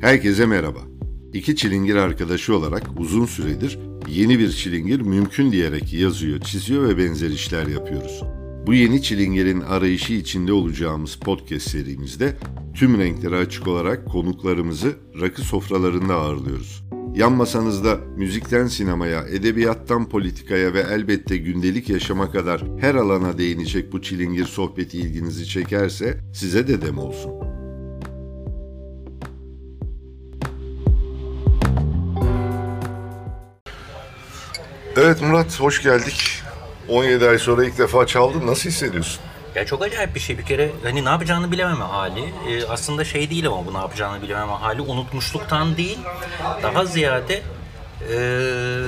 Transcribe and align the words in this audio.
Herkese 0.00 0.46
merhaba. 0.46 0.78
İki 1.32 1.56
çilingir 1.56 1.96
arkadaşı 1.96 2.56
olarak 2.56 2.82
uzun 2.98 3.26
süredir 3.26 3.78
yeni 4.08 4.38
bir 4.38 4.50
çilingir 4.50 5.00
mümkün 5.00 5.52
diyerek 5.52 5.92
yazıyor, 5.92 6.40
çiziyor 6.40 6.88
ve 6.88 6.98
benzer 6.98 7.30
işler 7.30 7.66
yapıyoruz. 7.66 8.22
Bu 8.66 8.74
yeni 8.74 9.02
çilingirin 9.02 9.60
arayışı 9.60 10.12
içinde 10.12 10.52
olacağımız 10.52 11.16
podcast 11.16 11.70
serimizde 11.70 12.36
tüm 12.74 12.98
renkleri 12.98 13.36
açık 13.36 13.68
olarak 13.68 14.06
konuklarımızı 14.06 14.96
rakı 15.20 15.42
sofralarında 15.42 16.14
ağırlıyoruz. 16.14 16.84
Yan 17.14 17.32
masanızda 17.32 17.96
müzikten 18.16 18.66
sinemaya, 18.66 19.28
edebiyattan 19.28 20.08
politikaya 20.08 20.74
ve 20.74 20.80
elbette 20.80 21.36
gündelik 21.36 21.88
yaşama 21.88 22.30
kadar 22.30 22.62
her 22.80 22.94
alana 22.94 23.38
değinecek 23.38 23.92
bu 23.92 24.02
çilingir 24.02 24.44
sohbeti 24.44 24.98
ilginizi 24.98 25.46
çekerse 25.46 26.20
size 26.34 26.68
de 26.68 26.82
dem 26.82 26.98
olsun. 26.98 27.47
Evet 35.00 35.22
Murat 35.22 35.60
hoş 35.60 35.82
geldik. 35.82 36.42
17 36.88 37.28
ay 37.28 37.38
sonra 37.38 37.64
ilk 37.64 37.78
defa 37.78 38.06
çaldın. 38.06 38.46
Nasıl 38.46 38.70
hissediyorsun? 38.70 39.20
Ya 39.54 39.66
çok 39.66 39.82
acayip 39.82 40.14
bir 40.14 40.20
şey 40.20 40.38
bir 40.38 40.42
kere 40.44 40.70
hani 40.82 41.04
ne 41.04 41.08
yapacağını 41.08 41.52
bilememe 41.52 41.84
hali 41.84 42.20
Ee, 42.48 42.66
aslında 42.68 43.04
şey 43.04 43.30
değil 43.30 43.46
ama 43.46 43.66
bu 43.66 43.74
ne 43.74 43.78
yapacağını 43.78 44.22
bilememe 44.22 44.52
hali 44.52 44.80
unutmuşluktan 44.82 45.76
değil 45.76 45.98
daha 46.62 46.84
ziyade 46.84 47.42
ee, 48.12 48.80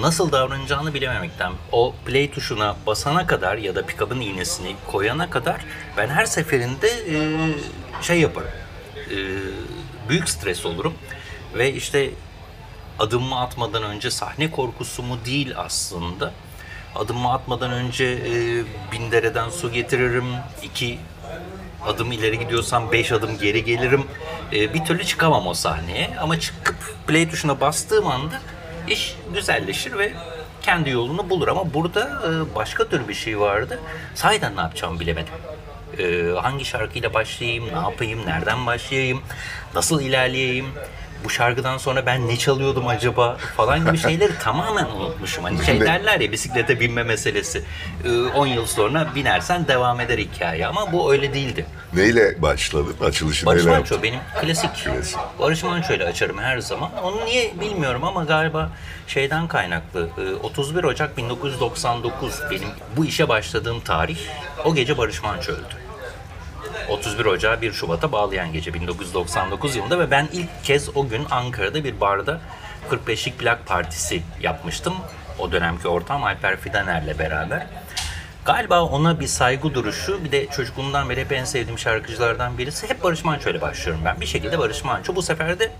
nasıl 0.00 0.32
davranacağını 0.32 0.94
bilememekten 0.94 1.52
o 1.72 1.94
play 2.06 2.30
tuşuna 2.30 2.76
basana 2.86 3.26
kadar 3.26 3.56
ya 3.56 3.74
da 3.74 3.80
pick-up'ın 3.86 4.20
iğnesini 4.20 4.76
koyana 4.86 5.30
kadar 5.30 5.60
ben 5.96 6.08
her 6.08 6.24
seferinde 6.24 6.88
ee, 6.88 7.38
şey 8.02 8.20
yaparım 8.20 8.50
Ee, 9.10 9.16
büyük 10.08 10.28
stres 10.28 10.66
olurum 10.66 10.94
ve 11.54 11.72
işte 11.72 12.10
adımımı 13.00 13.40
atmadan 13.40 13.82
önce 13.82 14.10
sahne 14.10 14.50
korkusu 14.50 15.02
mu 15.02 15.18
değil 15.24 15.52
aslında. 15.56 16.32
Adımımı 16.94 17.32
atmadan 17.32 17.70
önce 17.70 18.04
e, 18.04 18.32
bin 18.92 19.12
dereden 19.12 19.50
su 19.50 19.72
getiririm. 19.72 20.34
iki 20.62 20.98
adım 21.86 22.12
ileri 22.12 22.38
gidiyorsam 22.38 22.92
beş 22.92 23.12
adım 23.12 23.38
geri 23.38 23.64
gelirim. 23.64 24.04
E, 24.52 24.74
bir 24.74 24.84
türlü 24.84 25.04
çıkamam 25.04 25.46
o 25.46 25.54
sahneye. 25.54 26.10
Ama 26.20 26.40
çıkıp 26.40 26.76
play 27.06 27.30
tuşuna 27.30 27.60
bastığım 27.60 28.06
anda 28.06 28.40
iş 28.88 29.16
güzelleşir 29.34 29.98
ve 29.98 30.12
kendi 30.62 30.90
yolunu 30.90 31.30
bulur. 31.30 31.48
Ama 31.48 31.74
burada 31.74 32.22
e, 32.26 32.54
başka 32.54 32.88
tür 32.88 33.08
bir 33.08 33.14
şey 33.14 33.40
vardı. 33.40 33.80
Sahiden 34.14 34.56
ne 34.56 34.60
yapacağımı 34.60 35.00
bilemedim. 35.00 35.34
E, 35.98 36.32
hangi 36.40 36.64
şarkıyla 36.64 37.14
başlayayım, 37.14 37.66
ne 37.66 37.78
yapayım, 37.78 38.26
nereden 38.26 38.66
başlayayım, 38.66 39.22
nasıl 39.74 40.00
ilerleyeyim, 40.00 40.66
bu 41.24 41.30
şarkıdan 41.30 41.78
sonra 41.78 42.06
ben 42.06 42.28
ne 42.28 42.36
çalıyordum 42.36 42.86
acaba 42.88 43.36
falan 43.56 43.84
gibi 43.86 43.98
şeyleri 44.08 44.38
tamamen 44.38 44.84
unutmuşum. 44.86 45.44
Hani 45.44 45.64
şey 45.66 45.80
derler 45.80 46.20
ya 46.20 46.32
bisiklete 46.32 46.80
binme 46.80 47.02
meselesi. 47.02 47.62
Ee, 48.04 48.22
10 48.22 48.46
yıl 48.46 48.66
sonra 48.66 49.14
binersen 49.14 49.68
devam 49.68 50.00
eder 50.00 50.18
hikaye 50.18 50.66
ama 50.66 50.92
bu 50.92 51.12
öyle 51.12 51.34
değildi. 51.34 51.66
Neyle 51.94 52.42
başladın? 52.42 52.94
Açılışı 53.04 53.46
Barış 53.46 53.64
neyle 53.64 53.76
Manço 53.78 54.02
benim 54.02 54.20
klasik. 54.40 54.70
Klasik. 54.84 55.18
Barış 55.38 55.62
Manço 55.62 55.94
ile 55.94 56.04
açarım 56.04 56.38
her 56.38 56.58
zaman. 56.58 56.90
Onu 57.02 57.24
niye 57.24 57.60
bilmiyorum 57.60 58.04
ama 58.04 58.24
galiba 58.24 58.70
şeyden 59.06 59.48
kaynaklı. 59.48 60.08
Ee, 60.18 60.34
31 60.34 60.84
Ocak 60.84 61.16
1999 61.16 62.40
benim 62.50 62.68
bu 62.96 63.04
işe 63.04 63.28
başladığım 63.28 63.80
tarih. 63.80 64.18
O 64.64 64.74
gece 64.74 64.98
Barış 64.98 65.22
Manço 65.22 65.52
öldü. 65.52 65.79
31 66.90 67.24
Ocağı 67.24 67.60
1 67.62 67.72
Şubat'a 67.72 68.12
bağlayan 68.12 68.52
gece 68.52 68.74
1999 68.74 69.76
yılında 69.76 69.98
ve 69.98 70.10
ben 70.10 70.28
ilk 70.32 70.64
kez 70.64 70.96
o 70.96 71.08
gün 71.08 71.26
Ankara'da 71.30 71.84
bir 71.84 72.00
barda 72.00 72.40
45'lik 72.90 73.38
plak 73.38 73.66
partisi 73.66 74.22
yapmıştım. 74.40 74.94
O 75.38 75.52
dönemki 75.52 75.88
ortam 75.88 76.24
Alper 76.24 76.56
Fidaner'le 76.56 77.18
beraber. 77.18 77.66
Galiba 78.44 78.82
ona 78.82 79.20
bir 79.20 79.26
saygı 79.26 79.74
duruşu 79.74 80.24
bir 80.24 80.32
de 80.32 80.46
çocukluğumdan 80.46 81.10
beri 81.10 81.20
hep 81.20 81.32
en 81.32 81.44
sevdiğim 81.44 81.78
şarkıcılardan 81.78 82.58
birisi. 82.58 82.88
Hep 82.88 83.02
Barış 83.02 83.24
Manço 83.24 83.50
ile 83.50 83.60
başlıyorum 83.60 84.02
ben. 84.04 84.20
Bir 84.20 84.26
şekilde 84.26 84.58
Barış 84.58 84.84
Manço. 84.84 85.14
Bu 85.14 85.22
sefer 85.22 85.58
de 85.58 85.72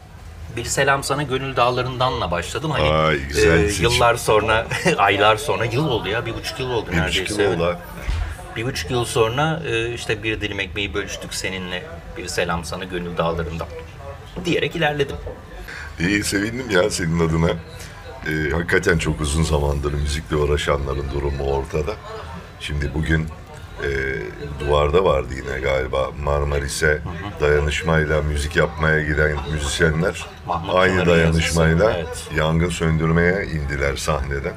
bir 0.57 0.65
selam 0.65 1.05
sana 1.05 1.23
gönül 1.23 1.57
dağlarındanla 1.57 2.31
başladım. 2.31 2.71
Hani 2.71 2.91
Ay, 2.91 3.17
güzel 3.19 3.69
seçim. 3.69 3.85
yıllar 3.85 4.15
sonra, 4.15 4.67
aylar 4.99 5.37
sonra, 5.37 5.65
yıl 5.65 5.89
oldu 5.89 6.09
ya 6.09 6.27
bir 6.27 6.35
buçuk 6.35 6.61
yıl 6.61 6.71
oldu 6.71 6.87
Bir 6.93 6.97
neredeyse. 6.97 7.23
buçuk 7.25 7.39
yıl 7.39 7.53
oldu. 7.61 7.79
Bir 8.57 8.65
buçuk 8.65 8.91
yıl 8.91 9.05
sonra 9.05 9.63
e, 9.67 9.95
işte 9.95 10.23
bir 10.23 10.41
dilim 10.41 10.61
ekmeği 10.61 10.95
bölüştük 10.95 11.35
seninle. 11.35 11.83
Bir 12.17 12.27
selam 12.27 12.65
sana 12.65 12.85
gönül 12.85 13.17
dağlarından. 13.17 13.69
Diyerek 14.45 14.77
ilerledim. 14.77 15.17
İyi 16.01 16.25
sevindim 16.25 16.71
ya 16.71 16.91
senin 16.91 17.29
adına. 17.29 17.51
Ee, 18.27 18.51
hakikaten 18.53 18.99
çok 18.99 19.21
uzun 19.21 19.43
zamandır 19.43 19.93
müzikle 19.93 20.37
uğraşanların 20.37 21.11
durumu 21.15 21.45
ortada. 21.45 21.93
Şimdi 22.61 22.91
bugün 22.95 23.27
e, 23.85 23.91
duvarda 24.61 25.05
vardı 25.05 25.35
yine 25.35 25.61
galiba 25.61 26.11
Marmaris'e 26.23 27.01
dayanışmayla 27.41 28.23
müzik 28.23 28.57
yapmaya 28.57 29.01
giden 29.01 29.37
müzisyenler 29.53 30.27
Mahmut 30.47 30.75
aynı 30.75 31.07
dayanışmayla 31.07 31.85
yazısı, 31.85 32.07
evet. 32.07 32.39
yangın 32.39 32.69
söndürmeye 32.69 33.47
indiler 33.47 33.97
sahneden. 33.97 34.55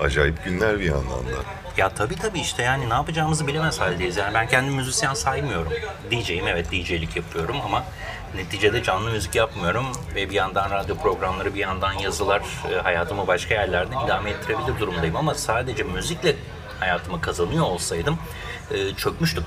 Acayip 0.00 0.44
günler 0.44 0.80
bir 0.80 0.84
yandan 0.84 1.26
da. 1.26 1.67
Ya 1.78 1.88
tabii 1.88 2.16
tabii 2.16 2.40
işte 2.40 2.62
yani 2.62 2.90
ne 2.90 2.94
yapacağımızı 2.94 3.46
bilemez 3.46 3.80
haldeyiz. 3.80 4.16
Yani 4.16 4.34
ben 4.34 4.48
kendimi 4.48 4.76
müzisyen 4.76 5.14
saymıyorum. 5.14 5.72
DJ'im 6.10 6.48
evet 6.48 6.72
DJ'lik 6.72 7.16
yapıyorum 7.16 7.56
ama 7.64 7.84
neticede 8.34 8.82
canlı 8.82 9.10
müzik 9.10 9.34
yapmıyorum. 9.34 9.86
Ve 10.14 10.30
bir 10.30 10.34
yandan 10.34 10.70
radyo 10.70 10.96
programları 10.96 11.54
bir 11.54 11.60
yandan 11.60 11.92
yazılar 11.92 12.42
e, 12.72 12.74
hayatımı 12.74 13.26
başka 13.26 13.54
yerlerde 13.54 13.94
idame 14.04 14.30
ettirebilir 14.30 14.80
durumdayım. 14.80 15.16
Ama 15.16 15.34
sadece 15.34 15.82
müzikle 15.82 16.36
hayatımı 16.80 17.20
kazanıyor 17.20 17.64
olsaydım 17.64 18.18
e, 18.70 18.94
çökmüştüm 18.94 19.44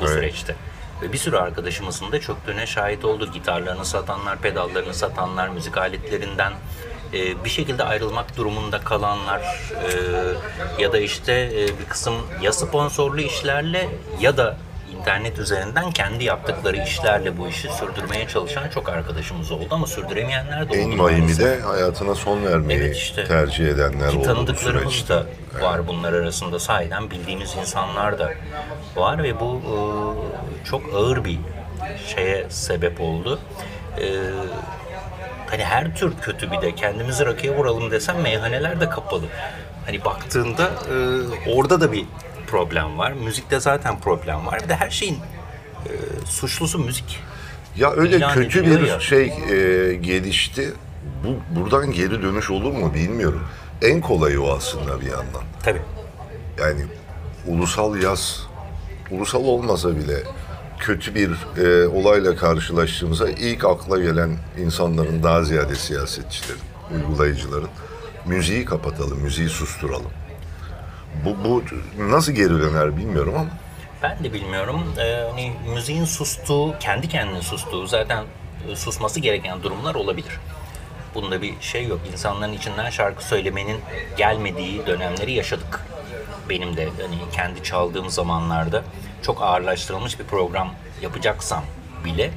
bu 0.00 0.04
Evet. 0.04 0.14
süreçte. 0.14 0.56
Ve 1.02 1.12
bir 1.12 1.18
sürü 1.18 1.36
arkadaşımızın 1.36 2.12
da 2.12 2.20
çöktüğüne 2.20 2.66
şahit 2.66 3.04
olduk. 3.04 3.34
Gitarlarını 3.34 3.84
satanlar, 3.84 4.38
pedallarını 4.38 4.94
satanlar, 4.94 5.48
müzik 5.48 5.78
aletlerinden 5.78 6.52
e, 7.14 7.44
bir 7.44 7.50
şekilde 7.50 7.84
ayrılmak 7.84 8.36
durumunda 8.36 8.80
kalanlar 8.80 9.40
e, 10.78 10.82
ya 10.82 10.92
da 10.92 10.98
işte 10.98 11.32
e, 11.32 11.78
bir 11.78 11.84
kısım 11.88 12.14
ya 12.42 12.52
sponsorlu 12.52 13.20
işlerle 13.20 13.88
ya 14.20 14.36
da 14.36 14.56
internet 15.00 15.38
üzerinden 15.38 15.90
kendi 15.90 16.24
yaptıkları 16.24 16.76
işlerle 16.76 17.38
bu 17.38 17.48
işi 17.48 17.68
sürdürmeye 17.68 18.28
çalışan 18.28 18.68
çok 18.68 18.88
arkadaşımız 18.88 19.50
oldu 19.52 19.66
ama 19.70 19.86
sürdüremeyenler 19.86 20.60
de 20.68 20.72
oldu. 20.72 20.76
En 20.92 20.98
vahimi 20.98 21.38
de 21.38 21.60
hayatına 21.60 22.14
son 22.14 22.44
vermeyi 22.46 22.80
Evet 22.80 22.96
işte. 22.96 23.24
tercih 23.24 23.68
edenler 23.68 24.08
oldu 24.14 24.22
tanıdıklarımız 24.22 24.92
süreçte. 24.92 25.14
da 25.14 25.26
var 25.60 25.86
bunlar 25.88 26.12
arasında 26.12 26.58
sahiden 26.58 27.10
bildiğimiz 27.10 27.56
insanlar 27.60 28.18
da 28.18 28.32
var 28.96 29.22
ve 29.22 29.40
bu 29.40 29.60
e, 29.64 29.74
çok 30.64 30.82
ağır 30.94 31.24
bir 31.24 31.38
şeye 32.14 32.46
sebep 32.50 33.00
oldu. 33.00 33.38
E, 33.98 34.06
hani 35.52 35.64
her 35.64 35.96
tür 35.96 36.12
kötü 36.22 36.50
bir 36.50 36.62
de 36.62 36.74
kendimizi 36.74 37.26
rakıya 37.26 37.56
vuralım 37.56 37.90
desem 37.90 38.20
meyhaneler 38.20 38.80
de 38.80 38.90
kapalı. 38.90 39.24
Hani 39.86 40.04
baktığında 40.04 40.62
e, 40.64 41.50
orada 41.50 41.80
da 41.80 41.92
bir 41.92 42.04
problem 42.46 42.98
var. 42.98 43.12
Müzikte 43.12 43.60
zaten 43.60 44.00
problem 44.00 44.46
var. 44.46 44.60
Bir 44.64 44.68
de 44.68 44.76
her 44.76 44.90
şeyin 44.90 45.18
e, 45.86 45.90
suçlusu 46.26 46.78
müzik. 46.78 47.18
Ya 47.76 47.92
öyle 47.92 48.16
ilan 48.16 48.34
kötü 48.34 48.66
bir 48.66 48.80
ya. 48.80 49.00
şey 49.00 49.24
e, 49.24 49.94
gelişti. 49.94 50.72
Bu 51.24 51.60
buradan 51.60 51.92
geri 51.92 52.22
dönüş 52.22 52.50
olur 52.50 52.72
mu 52.72 52.94
bilmiyorum. 52.94 53.42
En 53.82 54.00
kolayı 54.00 54.42
o 54.42 54.56
aslında 54.56 55.00
bir 55.00 55.06
yandan. 55.06 55.42
Tabii. 55.62 55.82
Yani 56.60 56.82
ulusal 57.46 58.02
yaz, 58.02 58.46
ulusal 59.10 59.44
olmasa 59.44 59.96
bile 59.96 60.22
kötü 60.82 61.14
bir 61.14 61.30
e, 61.64 61.88
olayla 61.88 62.36
karşılaştığımızda 62.36 63.30
ilk 63.30 63.64
akla 63.64 63.98
gelen 63.98 64.30
insanların 64.58 65.22
daha 65.22 65.44
ziyade 65.44 65.74
siyasetçilerin, 65.74 66.60
uygulayıcıların 66.94 67.68
müziği 68.26 68.64
kapatalım, 68.64 69.20
müziği 69.20 69.48
susturalım. 69.48 70.10
Bu, 71.24 71.36
bu 71.44 71.62
nasıl 71.98 72.32
geri 72.32 72.50
döner 72.50 72.96
bilmiyorum 72.96 73.34
ama 73.34 73.50
Ben 74.02 74.24
de 74.24 74.32
bilmiyorum. 74.32 74.80
Ee, 74.98 75.28
hani 75.30 75.52
müziğin 75.74 76.04
sustuğu, 76.04 76.74
kendi 76.80 77.08
kendine 77.08 77.42
sustuğu 77.42 77.86
zaten 77.86 78.24
e, 78.68 78.76
susması 78.76 79.20
gereken 79.20 79.62
durumlar 79.62 79.94
olabilir. 79.94 80.40
Bunda 81.14 81.42
bir 81.42 81.54
şey 81.60 81.86
yok. 81.86 82.00
İnsanların 82.12 82.52
içinden 82.52 82.90
şarkı 82.90 83.24
söylemenin 83.24 83.80
gelmediği 84.16 84.86
dönemleri 84.86 85.32
yaşadık. 85.32 85.80
Benim 86.48 86.76
de 86.76 86.88
hani 87.02 87.16
kendi 87.32 87.62
çaldığım 87.62 88.10
zamanlarda 88.10 88.82
çok 89.22 89.42
ağırlaştırılmış 89.42 90.18
bir 90.18 90.24
program 90.24 90.74
yapacaksam 91.02 91.64
bile 92.04 92.30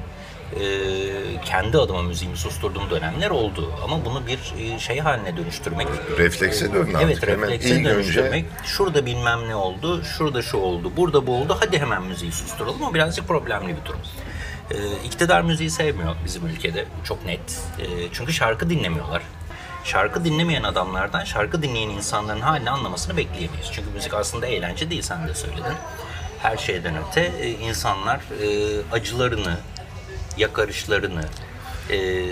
e, 0.54 0.60
kendi 1.44 1.78
adıma 1.78 2.02
müziğimi 2.02 2.36
susturduğum 2.36 2.90
dönemler 2.90 3.30
oldu. 3.30 3.72
Ama 3.84 4.04
bunu 4.04 4.22
bir 4.26 4.54
e, 4.60 4.78
şey 4.78 4.98
haline 4.98 5.36
dönüştürmek 5.36 5.88
reflekse 6.18 6.72
dön 6.72 6.80
artık. 6.80 7.02
Evet 7.02 7.22
Hemen 7.28 7.42
reflekse 7.42 7.74
önce 7.74 7.90
dönüştürmek. 7.90 8.44
Şurada 8.64 9.06
bilmem 9.06 9.48
ne 9.48 9.54
oldu, 9.56 10.04
şurada 10.04 10.42
şu 10.42 10.56
oldu, 10.58 10.92
burada 10.96 11.26
bu 11.26 11.34
oldu. 11.36 11.56
Hadi 11.60 11.78
hemen 11.78 12.02
müziği 12.02 12.32
susturalım. 12.32 12.82
O 12.82 12.94
birazcık 12.94 13.28
problemli 13.28 13.76
bir 13.80 13.84
durum. 13.84 14.00
e, 14.70 14.76
iktidar 15.06 15.42
müziği 15.42 15.70
sevmiyor 15.70 16.16
bizim 16.24 16.46
ülkede. 16.46 16.84
Çok 17.04 17.24
net. 17.26 17.60
E, 17.78 17.84
çünkü 18.12 18.32
şarkı 18.32 18.70
dinlemiyorlar. 18.70 19.22
Şarkı 19.84 20.24
dinlemeyen 20.24 20.62
adamlardan 20.62 21.24
şarkı 21.24 21.62
dinleyen 21.62 21.88
insanların 21.88 22.40
halini 22.40 22.70
anlamasını 22.70 23.16
bekleyemeyiz. 23.16 23.66
Çünkü 23.72 23.90
müzik 23.90 24.14
aslında 24.14 24.46
eğlence 24.46 24.90
değil 24.90 25.02
sen 25.02 25.28
de 25.28 25.34
söyledin. 25.34 25.62
Her 26.46 26.56
şeyden 26.56 26.94
öte 27.08 27.20
e, 27.20 27.50
insanlar 27.50 28.16
e, 28.16 28.80
acılarını, 28.92 29.56
yakarışlarını, 30.36 31.24
e, 31.90 32.24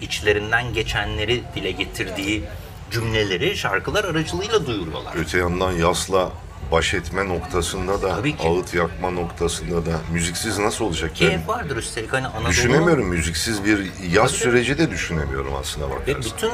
içlerinden 0.00 0.72
geçenleri 0.74 1.42
dile 1.54 1.70
getirdiği 1.70 2.44
cümleleri 2.90 3.56
şarkılar 3.56 4.04
aracılığıyla 4.04 4.66
duyuruyorlar. 4.66 5.14
Öte 5.16 5.38
yandan 5.38 5.72
yasla 5.72 6.30
baş 6.72 6.94
etme 6.94 7.28
noktasında 7.28 8.02
da, 8.02 8.16
Tabii 8.16 8.34
ağıt 8.44 8.74
yakma 8.74 9.10
noktasında 9.10 9.86
da 9.86 10.00
müziksiz 10.12 10.58
nasıl 10.58 10.84
olacak? 10.84 11.14
Keyif 11.14 11.48
vardır 11.48 11.76
üstelik 11.76 12.12
hani 12.12 12.26
Anadolu'nun 12.26 12.50
düşünemiyorum. 12.50 13.06
Müziksiz 13.06 13.64
bir 13.64 13.90
yaz 14.10 14.30
süreci 14.30 14.78
de 14.78 14.90
düşünemiyorum 14.90 15.54
aslında 15.54 15.86
ve 15.86 15.90
bakarsan. 15.90 16.22
bütün 16.22 16.52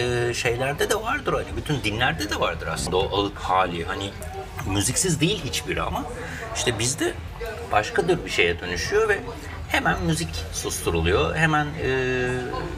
e, 0.00 0.34
şeylerde 0.34 0.90
de 0.90 0.94
vardır 0.94 1.32
hani 1.32 1.56
bütün 1.56 1.84
dinlerde 1.84 2.30
de 2.30 2.40
vardır 2.40 2.66
aslında 2.66 2.96
o 2.96 3.22
ağıt 3.22 3.38
hali 3.38 3.84
hani 3.84 4.10
müziksiz 4.66 5.20
değil 5.20 5.44
hiçbiri 5.44 5.82
ama 5.82 6.04
işte 6.56 6.78
bizde 6.78 7.14
başkadır 7.72 8.24
bir 8.24 8.30
şeye 8.30 8.60
dönüşüyor 8.60 9.08
ve 9.08 9.18
hemen 9.68 10.02
müzik 10.02 10.44
susturuluyor 10.52 11.36
hemen 11.36 11.66
e, 11.66 12.28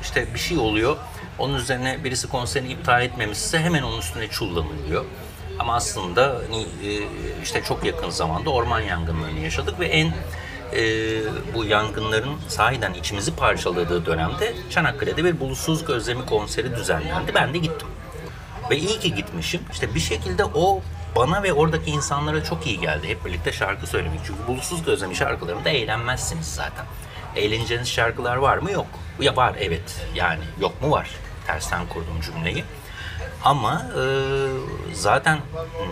işte 0.03 0.27
bir 0.35 0.39
şey 0.39 0.59
oluyor 0.59 0.97
onun 1.39 1.55
üzerine 1.55 2.05
birisi 2.05 2.29
konserini 2.29 2.73
iptal 2.73 3.03
etmemişse 3.03 3.59
hemen 3.59 3.83
onun 3.83 3.99
üstüne 3.99 4.29
çullanılıyor. 4.29 5.05
Ama 5.59 5.75
aslında 5.75 6.41
hani, 6.51 6.63
e, 6.63 7.03
işte 7.43 7.63
çok 7.63 7.85
yakın 7.85 8.11
zamanda 8.11 8.51
orman 8.51 8.81
yangınlarını 8.81 9.41
yaşadık 9.41 9.81
ve 9.81 9.87
en 9.87 10.07
e, 10.73 10.85
bu 11.55 11.65
yangınların 11.65 12.37
sahiden 12.49 12.95
içimizi 12.95 13.37
parçaladığı 13.37 14.07
dönemde 14.07 14.55
Çanakkale'de 14.71 15.25
bir 15.25 15.41
bulutsuzluk 15.41 15.91
özlemi 15.91 16.27
konseri 16.27 16.77
düzenlendi. 16.77 17.35
Ben 17.35 17.55
de 17.55 17.59
gittim. 17.59 17.89
Ve 18.71 18.77
iyi 18.77 18.99
ki 18.99 19.15
gitmişim. 19.15 19.61
İşte 19.73 19.95
bir 19.95 20.01
şekilde 20.01 20.45
o 20.45 20.83
bana 21.17 21.43
ve 21.43 21.53
oradaki 21.53 21.91
insanlara 21.91 22.45
çok 22.45 22.67
iyi 22.67 22.81
geldi. 22.81 23.09
Hep 23.09 23.25
birlikte 23.25 23.53
şarkı 23.53 23.87
söylemek. 23.87 24.21
Çünkü 24.27 24.47
bulutsuzluk 24.47 24.89
özlemi 24.89 25.17
şarkılarında 25.17 25.69
eğlenmezsiniz 25.71 26.55
zaten. 26.55 26.87
Eğleneceğiniz 27.37 27.89
şarkılar 27.89 28.37
var 28.37 28.59
mı? 28.59 28.71
Yok. 28.71 28.87
Ya 29.21 29.37
var 29.37 29.55
evet. 29.61 30.07
Yani 30.15 30.43
yok 30.61 30.83
mu 30.83 30.91
var. 30.91 31.11
Tersten 31.47 31.87
kurdum 31.87 32.21
cümleyi. 32.21 32.65
Ama 33.45 33.87
e, 33.97 34.03
zaten 34.93 35.39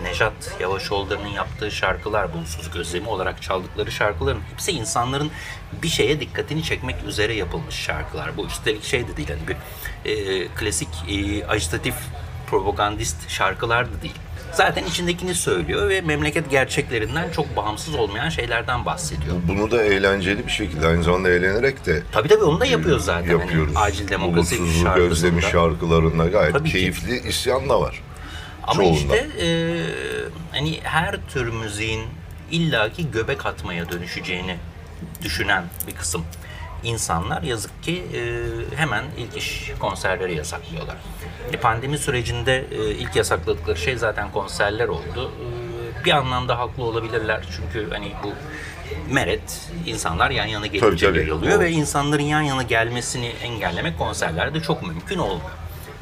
Nejat 0.03 0.55
Yavaşoğulları'nın 0.59 1.27
yaptığı 1.27 1.71
şarkılar, 1.71 2.33
Bulutsuzluk 2.33 2.75
Özlemi 2.75 3.09
olarak 3.09 3.41
çaldıkları 3.41 3.91
şarkıların 3.91 4.41
hepsi 4.51 4.71
insanların 4.71 5.31
bir 5.83 5.87
şeye 5.87 6.19
dikkatini 6.19 6.63
çekmek 6.63 7.03
üzere 7.03 7.33
yapılmış 7.33 7.75
şarkılar. 7.75 8.37
Bu 8.37 8.45
üstelik 8.45 8.83
şey 8.83 9.07
de 9.07 9.17
değil, 9.17 9.29
hani 9.29 9.47
bir 9.47 9.55
e, 10.11 10.47
klasik 10.47 10.89
e, 11.09 11.47
ajitatif 11.47 11.95
propagandist 12.47 13.29
şarkılar 13.29 13.93
da 13.93 14.01
değil. 14.01 14.15
Zaten 14.55 14.83
içindekini 14.83 15.35
söylüyor 15.35 15.89
ve 15.89 16.01
memleket 16.01 16.49
gerçeklerinden 16.49 17.31
çok 17.31 17.55
bağımsız 17.55 17.95
olmayan 17.95 18.29
şeylerden 18.29 18.85
bahsediyor. 18.85 19.35
Bunu 19.47 19.71
da 19.71 19.83
eğlenceli 19.83 20.45
bir 20.47 20.51
şekilde 20.51 20.87
aynı 20.87 21.03
zamanda 21.03 21.29
eğlenerek 21.29 21.85
de 21.85 22.03
Tabii 22.11 22.27
tabii 22.27 22.43
onu 22.43 22.59
da 22.59 22.65
yapıyoruz 22.65 23.05
zaten. 23.05 23.29
Hani 23.31 23.41
yapıyoruz. 23.41 23.73
acil 23.75 24.07
demokrasi 24.09 24.55
şarkısında. 24.57 24.93
özlemi 24.95 25.41
şarkılarında 25.41 26.27
gayet 26.27 26.53
Tabii 26.53 26.67
ki. 26.69 26.73
keyifli 26.73 27.27
isyan 27.29 27.69
da 27.69 27.81
var. 27.81 28.01
Ama 28.63 28.73
Çoğunda. 28.83 28.97
işte 29.17 29.27
e, 29.45 29.47
hani 30.51 30.79
her 30.83 31.15
tür 31.33 31.47
müziğin 31.53 32.01
illaki 32.51 33.11
göbek 33.11 33.45
atmaya 33.45 33.89
dönüşeceğini 33.91 34.57
düşünen 35.23 35.63
bir 35.87 35.95
kısım 35.95 36.25
insanlar 36.85 37.43
yazık 37.43 37.83
ki 37.83 38.03
e, 38.13 38.21
hemen 38.75 39.03
ilk 39.17 39.37
iş 39.37 39.71
konserleri 39.79 40.35
yasaklıyorlar. 40.35 40.95
E, 41.53 41.57
pandemi 41.57 41.97
sürecinde 41.97 42.65
e, 42.71 42.91
ilk 42.91 43.15
yasakladıkları 43.15 43.77
şey 43.77 43.97
zaten 43.97 44.31
konserler 44.31 44.87
oldu. 44.87 45.31
E, 45.41 46.05
bir 46.05 46.11
anlamda 46.11 46.59
haklı 46.59 46.83
olabilirler 46.83 47.45
çünkü 47.55 47.89
hani 47.91 48.11
bu 48.23 48.33
meret 49.13 49.69
insanlar 49.85 50.31
yan 50.31 50.45
yana 50.45 50.67
gelince 50.67 51.05
yayılıyor 51.07 51.59
ve 51.59 51.71
insanların 51.71 52.23
yan 52.23 52.41
yana 52.41 52.63
gelmesini 52.63 53.27
engellemek 53.27 53.97
konserlerde 53.97 54.61
çok 54.61 54.87
mümkün 54.87 55.17
olmuyor. 55.17 55.51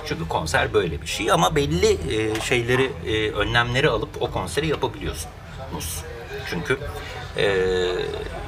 Çünkü 0.05 0.27
konser 0.27 0.73
böyle 0.73 1.01
bir 1.01 1.07
şey 1.07 1.31
ama 1.31 1.55
belli 1.55 1.97
e, 2.15 2.41
şeyleri, 2.41 2.91
e, 3.07 3.31
önlemleri 3.31 3.89
alıp 3.89 4.09
o 4.21 4.31
konseri 4.31 4.67
yapabiliyorsunuz. 4.67 6.03
Çünkü 6.49 6.77
e, 7.37 7.45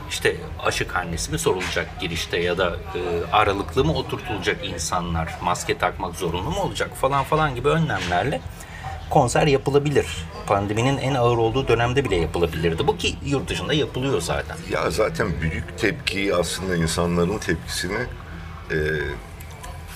işte 0.09 0.35
aşık 0.63 0.95
annesi 0.95 1.31
mi 1.31 1.39
sorulacak 1.39 1.99
girişte 1.99 2.37
ya 2.37 2.57
da 2.57 2.69
e, 2.95 3.31
aralıklı 3.31 3.85
mı 3.85 3.93
oturtulacak 3.93 4.65
insanlar, 4.65 5.37
maske 5.43 5.77
takmak 5.77 6.15
zorunlu 6.15 6.49
mu 6.49 6.59
olacak 6.59 6.89
falan 6.95 7.23
falan 7.23 7.55
gibi 7.55 7.67
önlemlerle 7.67 8.41
konser 9.09 9.47
yapılabilir. 9.47 10.07
Pandeminin 10.47 10.97
en 10.97 11.13
ağır 11.13 11.37
olduğu 11.37 11.67
dönemde 11.67 12.05
bile 12.05 12.15
yapılabilirdi. 12.15 12.87
Bu 12.87 12.97
ki 12.97 13.15
yurt 13.25 13.49
dışında 13.49 13.73
yapılıyor 13.73 14.21
zaten. 14.21 14.57
Ya 14.71 14.91
zaten 14.91 15.27
büyük 15.41 15.77
tepkiyi 15.77 16.35
aslında 16.35 16.75
insanların 16.75 17.37
tepkisini 17.37 18.05
e, 18.71 18.77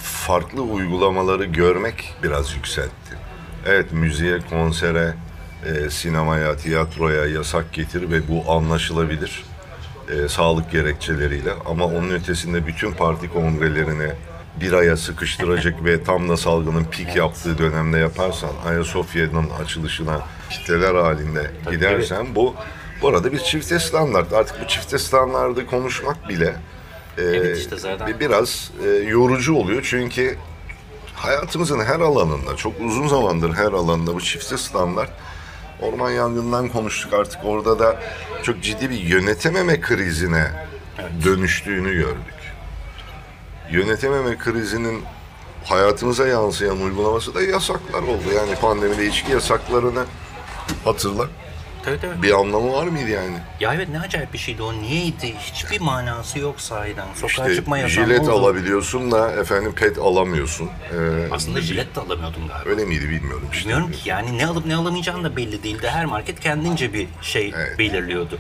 farklı 0.04 0.62
uygulamaları 0.62 1.46
görmek 1.46 2.14
biraz 2.24 2.56
yükseltti. 2.56 3.18
Evet 3.66 3.92
müziğe, 3.94 4.40
konsere, 4.50 5.14
e, 5.66 5.90
sinemaya, 5.90 6.58
tiyatroya 6.58 7.26
yasak 7.26 7.74
getir 7.74 8.12
ve 8.12 8.28
bu 8.28 8.52
anlaşılabilir 8.52 9.44
e, 10.10 10.28
sağlık 10.30 10.72
gerekçeleriyle. 10.72 11.54
Ama 11.66 11.86
onun 11.86 12.10
ötesinde 12.10 12.68
bütün 12.68 12.92
parti 12.92 13.30
kongrelerine 13.30 14.16
bir 14.62 14.74
aya 14.74 14.98
sıkıştıracak 14.98 15.86
ve 15.86 16.04
tam 16.04 16.30
da 16.30 16.38
salgının 16.38 16.84
pik 16.84 17.16
yaptığı 17.16 17.58
dönemde 17.58 17.98
yaparsan 17.98 18.50
Ayasofya'nın 18.68 19.50
açılışına 19.64 20.22
kitleler 20.50 20.96
halinde 20.96 21.52
gidersen 21.72 22.36
bu 22.36 22.56
bu 23.02 23.08
arada 23.08 23.32
bir 23.32 23.40
çifte 23.40 23.80
standart. 23.80 24.34
Artık 24.34 24.64
bu 24.64 24.68
çifte 24.68 25.00
standardı 25.00 25.66
konuşmak 25.66 26.30
bile 26.30 26.56
e, 27.18 27.22
Evet 27.22 27.58
işte 27.58 27.78
zaten. 27.78 28.20
biraz 28.20 28.72
e, 28.86 28.90
yorucu 28.90 29.56
oluyor 29.56 29.88
çünkü 29.90 30.38
hayatımızın 31.16 31.80
her 31.80 32.00
alanında 32.00 32.56
çok 32.56 32.74
uzun 32.82 33.08
zamandır 33.08 33.54
her 33.54 33.72
alanında 33.72 34.16
bu 34.16 34.22
çifte 34.22 34.58
standart 34.58 35.12
orman 35.82 36.12
yangından 36.12 36.70
konuştuk 36.70 37.14
artık 37.14 37.46
orada 37.46 37.80
da 37.80 38.00
çok 38.44 38.64
ciddi 38.64 38.90
bir 38.90 39.00
yönetememe 39.00 39.82
krizine 39.82 40.48
dönüştüğünü 41.26 41.94
gördük. 41.94 42.40
Yönetememe 43.72 44.38
krizinin 44.38 45.04
hayatımıza 45.66 46.28
yansıyan 46.28 46.82
uygulaması 46.82 47.36
da 47.36 47.42
yasaklar 47.42 48.04
oldu. 48.04 48.24
Yani 48.36 48.56
pandemide 48.56 49.08
içki 49.08 49.32
yasaklarını 49.32 50.06
hatırla. 50.84 51.28
Tabii 51.86 52.00
tabii. 52.02 52.22
Bir 52.24 52.32
anlamı 52.34 52.74
var 52.74 52.88
mıydı 52.88 53.10
yani? 53.10 53.38
Ya 53.60 53.74
evet 53.74 53.90
ne 53.90 54.00
acayip 54.00 54.34
bir 54.34 54.38
şeydi 54.38 54.64
o. 54.64 54.74
Niyeydi? 54.74 55.34
Hiçbir 55.40 55.82
manası 55.82 56.40
yok 56.40 56.62
sahiden. 56.62 57.06
Sokağa 57.16 57.28
İşte 57.28 57.56
çıkma 57.56 57.78
yasağı 57.78 58.06
jilet 58.06 58.20
oldu. 58.20 58.32
alabiliyorsun 58.32 59.12
da 59.12 59.32
efendim 59.32 59.74
pet 59.76 59.98
alamıyorsun. 59.98 60.66
Ee, 60.94 61.34
Aslında 61.34 61.62
jilet 61.62 61.96
de 61.96 62.00
alamıyordum 62.00 62.48
galiba. 62.48 62.70
Öyle 62.70 62.86
miydi 62.86 63.10
bilmiyorum 63.10 63.48
işte. 63.54 63.70
Bilmiyorum 63.70 63.92
ki 63.92 64.10
yani 64.10 64.38
ne 64.38 64.46
alıp 64.48 64.66
ne 64.66 64.76
alamayacağın 64.76 65.24
da 65.24 65.36
belli 65.36 65.64
değildi. 65.64 65.88
Her 65.90 66.06
market 66.06 66.40
kendince 66.40 66.94
bir 66.94 67.08
şey 67.22 67.54
Evet. 67.56 67.80
belirliyordu. 67.80 68.38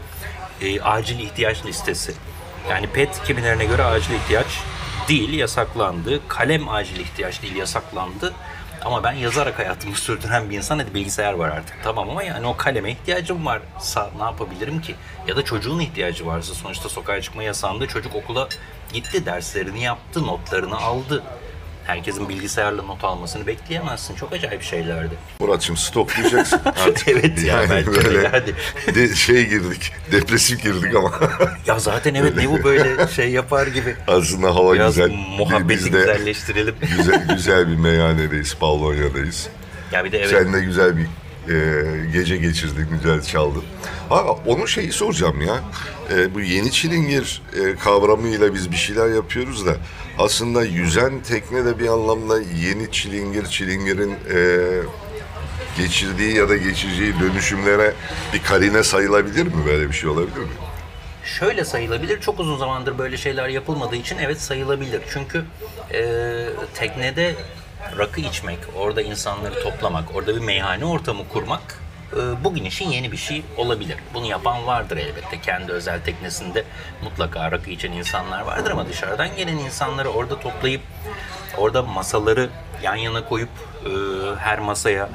Ee, 0.62 0.81
acil 0.81 1.19
ihtiyaç 1.19 1.65
listesi. 1.65 2.13
Yani 2.69 2.88
pet 2.88 3.24
kimilerine 3.24 3.65
göre 3.65 3.84
acil 3.84 4.13
ihtiyaç 4.13 4.48
değil 5.10 5.34
yasaklandı. 5.34 6.19
Kalem 6.27 6.69
acil 6.69 7.00
ihtiyaç 7.00 7.41
değil 7.41 7.55
yasaklandı. 7.55 8.34
Ama 8.86 9.04
ben 9.04 9.12
yazarak 9.12 9.60
hayatımı 9.60 9.96
sürdüren 9.96 10.50
bir 10.50 10.58
insan 10.58 10.80
hadi 10.80 10.94
bilgisayar 10.94 11.34
var 11.34 11.50
artık 11.50 11.78
tamam 11.84 12.10
ama 12.10 12.24
yani 12.24 12.48
o 12.48 12.58
kaleme 12.58 12.92
ihtiyacım 12.92 13.46
varsa 13.46 14.10
ne 14.18 14.24
yapabilirim 14.24 14.82
ki? 14.82 14.96
Ya 15.28 15.36
da 15.36 15.46
çocuğun 15.46 15.80
ihtiyacı 15.80 16.26
varsa 16.26 16.54
sonuçta 16.54 16.90
sokağa 16.90 17.22
çıkma 17.22 17.44
yasağında 17.44 17.88
çocuk 17.88 18.16
okula 18.16 18.48
gitti 18.94 19.26
derslerini 19.26 19.84
yaptı 19.84 20.28
notlarını 20.28 20.78
aldı. 20.78 21.24
Herkesin 21.89 22.29
bilgisayarla 22.29 22.84
not 22.84 23.03
almasını 23.03 23.48
bekleyemezsin. 23.48 24.15
Çok 24.15 24.34
acayip 24.34 24.63
şeylerdi. 24.63 25.13
Muratçım 25.39 25.77
stoklayacaksın 25.77 26.62
artık. 26.65 27.08
Evet 27.08 27.43
ya, 27.43 27.62
bence 27.69 27.91
de. 28.13 28.27
Hadi. 28.31 28.55
de, 28.96 29.15
şey 29.15 29.48
girdik, 29.50 29.91
depresif 30.12 30.63
girdik 30.63 30.96
ama 30.96 31.12
Ya 31.65 31.79
zaten 31.79 32.13
evet 32.13 32.36
ne 32.36 32.50
bu 32.50 32.63
böyle 32.63 33.08
şey 33.08 33.29
yapar 33.31 33.67
gibi. 33.67 33.96
aslında 34.08 34.55
hava 34.55 34.74
Biraz 34.74 34.96
güzel. 34.96 35.12
muhabbeti 35.38 35.69
Biz 35.69 35.93
de 35.93 35.98
güzelleştirelim. 36.00 36.75
güzel, 36.98 37.27
güzel 37.36 37.67
bir 37.72 37.75
meyhanedeyiz, 37.75 38.55
Pavlonya'dayız. 38.55 39.48
ya 39.91 40.05
bir 40.05 40.12
de 40.12 40.17
evet. 40.17 40.29
Sen 40.29 40.53
de 40.53 40.60
güzel 40.62 40.98
bir 40.98 41.05
e, 41.50 41.84
gece 42.13 42.38
geçirdin, 42.38 42.88
güzel 42.91 43.22
çaldın. 43.22 43.63
Ha, 44.10 44.24
onun 44.46 44.65
şeyi 44.65 44.91
soracağım 44.91 45.41
ya. 45.41 45.63
E, 46.13 46.34
bu 46.34 46.41
yeni 46.41 46.72
çilingir 46.72 47.41
e, 47.53 47.75
kavramıyla 47.75 48.53
biz 48.53 48.72
bir 48.72 48.75
şeyler 48.75 49.10
yapıyoruz 49.10 49.65
da 49.65 49.75
aslında 50.18 50.63
yüzen 50.63 51.22
tekne 51.22 51.65
de 51.65 51.79
bir 51.79 51.88
anlamda 51.88 52.41
yeni 52.41 52.91
çilingir, 52.91 53.46
çilingirin 53.46 54.12
e, 54.12 54.60
geçirdiği 55.77 56.36
ya 56.36 56.50
da 56.50 56.58
geçireceği 56.58 57.13
dönüşümlere 57.20 57.94
bir 58.34 58.44
karine 58.44 58.84
sayılabilir 58.84 59.44
mi? 59.44 59.65
Böyle 59.65 59.88
bir 59.89 59.94
şey 59.94 60.10
olabilir 60.10 60.38
mi? 60.38 60.48
Şöyle 61.24 61.65
sayılabilir. 61.65 62.22
Çok 62.22 62.39
uzun 62.39 62.58
zamandır 62.58 62.98
böyle 62.98 63.18
şeyler 63.18 63.50
yapılmadığı 63.50 63.96
için 63.96 64.18
evet 64.18 64.41
sayılabilir. 64.41 65.01
Çünkü 65.13 65.44
e, 65.94 66.01
teknede 66.74 67.36
rakı 67.98 68.22
içmek, 68.22 68.60
orada 68.78 69.02
insanları 69.02 69.64
toplamak, 69.64 70.16
orada 70.16 70.36
bir 70.36 70.42
meyhane 70.42 70.86
ortamı 70.86 71.28
kurmak 71.28 71.82
e, 72.14 72.44
bugün 72.44 72.66
için 72.66 72.90
yeni 72.90 73.12
bir 73.12 73.18
şey 73.18 73.44
olabilir. 73.58 73.98
Bunu 74.14 74.26
yapan 74.26 74.68
vardır 74.68 74.98
elbette. 74.98 75.42
Kendi 75.42 75.72
özel 75.72 76.02
teknesinde 76.02 76.64
mutlaka 77.04 77.52
rakı 77.52 77.70
içen 77.70 77.92
insanlar 77.92 78.42
vardır 78.42 78.72
ama 78.72 78.90
dışarıdan 78.90 79.36
gelen 79.36 79.58
insanları 79.58 80.10
orada 80.10 80.40
toplayıp 80.40 80.82
orada 81.58 81.82
masaları 81.82 82.50
yan 82.84 82.96
yana 82.96 83.26
koyup 83.26 83.50
e, 83.86 83.90
her 84.40 84.60
masaya 84.60 85.10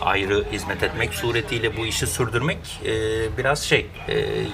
ayrı 0.00 0.44
hizmet 0.52 0.82
etmek 0.82 1.14
suretiyle 1.14 1.76
bu 1.76 1.86
işi 1.86 2.06
sürdürmek 2.06 2.58
e, 2.84 2.92
biraz 3.38 3.62
şey 3.62 3.86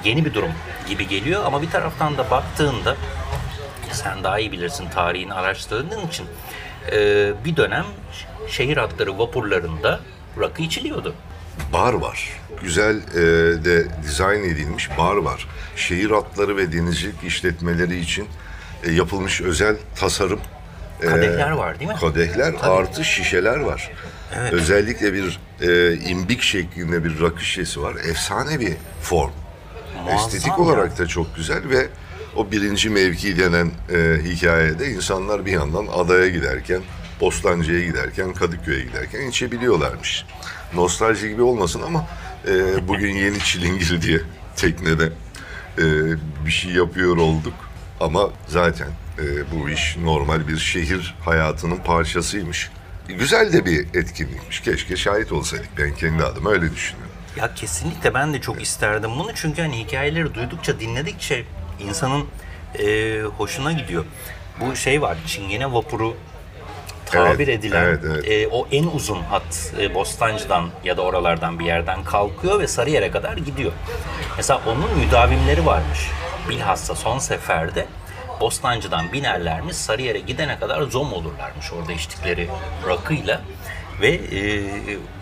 yeni 0.05 0.25
bir 0.25 0.35
durum 0.35 0.53
gibi 0.89 1.09
geliyor 1.09 1.45
ama 1.45 1.63
bir 1.63 1.71
taraftan 1.71 2.19
da 2.19 2.31
baktığında 2.31 2.97
sen 3.93 4.25
daha 4.25 4.39
iyi 4.39 4.53
bilirsin 4.53 4.91
tarihini 4.91 5.35
araştırdığın 5.35 6.07
için 6.07 6.27
e, 6.93 7.33
bir 7.45 7.57
dönem 7.57 7.85
şehir 8.49 8.77
hatları 8.77 9.19
vapurlarında 9.19 10.01
rakı 10.41 10.63
içiliyordu. 10.63 11.15
Bar 11.73 11.93
var. 11.93 12.29
Güzel 12.63 12.97
e, 12.97 13.21
de 13.65 13.87
dizayn 14.03 14.45
edilmiş 14.45 14.91
bar 14.99 15.17
var. 15.17 15.49
Şehir 15.77 16.11
hatları 16.11 16.57
ve 16.57 16.73
denizcilik 16.73 17.25
işletmeleri 17.25 18.01
için 18.01 18.29
e, 18.85 18.93
yapılmış 18.93 19.41
özel 19.41 19.77
tasarım 19.97 20.41
Kadehler 21.01 21.51
var 21.51 21.81
değil 21.81 21.91
mi? 21.91 21.97
kadehler 22.01 22.55
artı 22.63 23.05
şişeler 23.05 23.57
var. 23.61 23.91
Özellikle 24.53 25.13
bir 25.13 25.39
e, 25.61 25.95
imbik 25.97 26.43
şeklinde 26.43 27.05
bir 27.05 27.21
rakı 27.21 27.45
şişesi 27.45 27.83
var. 27.83 27.95
Efsane 28.11 28.61
bir 28.61 28.73
form. 29.03 29.31
Muazzam 29.97 30.19
Estetik 30.19 30.49
ya. 30.49 30.57
olarak 30.57 30.99
da 30.99 31.07
çok 31.07 31.37
güzel 31.37 31.69
ve 31.69 31.89
o 32.37 32.51
birinci 32.51 32.91
mevki 32.91 33.39
denen 33.39 33.71
e, 33.91 34.19
hikayede 34.25 34.91
insanlar 34.91 35.47
bir 35.47 35.53
yandan 35.53 35.87
adaya 35.87 36.29
giderken, 36.29 36.83
Bostancı'ya 37.21 37.85
giderken, 37.85 38.33
Kadıköy'e 38.35 38.85
giderken 38.85 39.27
içebiliyorlarmış. 39.27 40.25
Nostalji 40.75 41.29
gibi 41.29 41.43
olmasın 41.43 41.83
ama 41.83 42.07
e, 42.49 42.89
bugün 42.89 43.15
yeni 43.15 43.39
çilingir 43.39 44.03
diye 44.03 44.21
teknede 44.57 45.13
e, 45.79 45.85
bir 46.47 46.51
şey 46.51 46.73
yapıyor 46.73 47.17
olduk. 47.17 47.55
Ama 48.01 48.31
zaten 48.49 48.89
e, 49.19 49.51
bu 49.51 49.71
iş 49.71 49.97
normal 49.97 50.49
bir 50.49 50.59
şehir 50.59 51.15
hayatının 51.25 51.77
parçasıymış. 51.77 52.71
Güzel 53.09 53.53
de 53.53 53.67
bir 53.67 53.87
etkinlikmiş. 53.95 54.61
Keşke 54.61 54.97
şahit 54.97 55.33
olsaydık. 55.33 55.69
Ben 55.79 55.95
kendi 55.95 56.25
adıma 56.25 56.51
öyle 56.51 56.73
düşünüyorum. 56.73 57.13
Ya 57.37 57.55
kesinlikle 57.55 58.15
ben 58.15 58.35
de 58.35 58.41
çok 58.41 58.63
isterdim 58.63 59.11
bunu 59.19 59.31
çünkü 59.35 59.63
hani 59.63 59.79
hikayeleri 59.79 60.35
duydukça 60.35 60.81
dinledikçe 60.81 61.45
insanın 61.83 62.27
e, 62.79 63.21
hoşuna 63.23 63.73
gidiyor. 63.73 64.05
Bu 64.61 64.77
şey 64.77 65.03
var 65.03 65.17
Çingene 65.27 65.73
vapuru 65.73 66.17
tabir 67.07 67.49
Evet, 67.49 67.59
edilen 67.59 67.85
evet, 67.85 68.01
evet. 68.05 68.29
e, 68.31 68.49
o 68.49 68.69
en 68.73 68.85
uzun 68.85 69.23
hat 69.23 69.73
e, 69.79 69.95
Bostancı'dan 69.95 70.71
ya 70.85 70.97
da 70.97 71.03
oralardan 71.03 71.59
bir 71.59 71.65
yerden 71.65 72.05
kalkıyor 72.05 72.61
ve 72.61 72.67
Sarıyer'e 72.69 73.11
kadar 73.11 73.37
gidiyor. 73.37 73.73
Mesela 74.37 74.61
onun 74.67 74.99
müdavimleri 74.99 75.67
varmış. 75.67 76.11
Bilhassa 76.49 76.95
son 76.95 77.19
seferde 77.19 77.87
Bostancı'dan 78.41 79.13
binerlermiş 79.13 79.77
Sarıyer'e 79.77 80.19
gidene 80.19 80.59
kadar 80.59 80.83
zom 80.83 81.13
olurlarmış 81.13 81.73
orada 81.73 81.93
içtikleri 81.93 82.49
rakıyla. 82.89 83.41
Ve 84.01 84.09
e, 84.09 84.63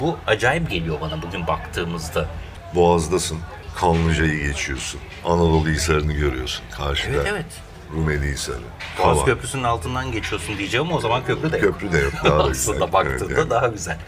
bu 0.00 0.16
acayip 0.26 0.70
geliyor 0.70 1.00
bana 1.00 1.22
bugün 1.22 1.46
baktığımızda. 1.46 2.26
Boğaz'dasın. 2.74 3.38
Kanlıca'yı 3.80 4.46
geçiyorsun. 4.46 5.00
Anadolu 5.24 5.68
Hisarı'nı 5.68 6.12
görüyorsun 6.12 6.64
karşıda. 6.70 7.14
Evet 7.14 7.26
evet. 7.30 7.46
Rumeli 7.92 8.32
Hisarı. 8.32 8.58
Boğaz 8.98 9.16
Hava. 9.16 9.24
Köprüsü'nün 9.24 9.62
altından 9.62 10.12
geçiyorsun 10.12 10.58
diyeceğim 10.58 10.86
ama 10.86 10.96
o 10.96 11.00
zaman 11.00 11.24
köprü 11.24 11.52
de 11.52 11.58
yok. 11.58 11.80
Köprü 11.80 11.92
de 11.92 11.98
yok. 11.98 12.12
Daha 12.24 12.38
da 12.38 12.42
Aslında 12.50 12.92
baktığında 12.92 13.24
Evet, 13.26 13.38
yani. 13.38 13.50
daha 13.50 13.66
güzel. 13.68 13.98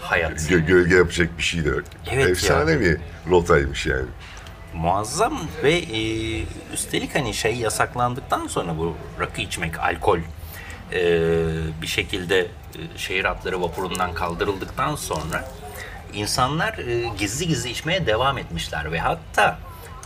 Hayat. 0.00 0.32
Gö- 0.40 0.66
gölge 0.66 0.94
yapacak 0.96 1.38
bir 1.38 1.42
şey 1.42 1.64
de 1.64 1.68
yok. 1.68 1.82
Evet 2.10 2.28
Efsane 2.28 2.80
bir 2.80 2.98
rotaymış 3.30 3.86
yani. 3.86 4.06
Muazzam 4.74 5.40
ve 5.62 5.72
e, 5.72 6.00
üstelik 6.74 7.14
hani 7.14 7.34
şey 7.34 7.54
yasaklandıktan 7.56 8.46
sonra 8.46 8.78
bu 8.78 8.94
rakı 9.20 9.40
içmek, 9.42 9.78
alkol 9.80 10.18
e, 10.18 11.02
bir 11.82 11.86
şekilde 11.86 12.40
e, 12.40 12.48
şehir 12.96 13.24
hatları 13.24 13.62
vapurundan 13.62 14.14
kaldırıldıktan 14.14 14.96
sonra 14.96 15.44
insanlar 16.14 16.78
e, 16.78 17.10
gizli 17.18 17.48
gizli 17.48 17.70
içmeye 17.70 18.06
devam 18.06 18.38
etmişler 18.38 18.92
ve 18.92 18.98
hatta 18.98 19.58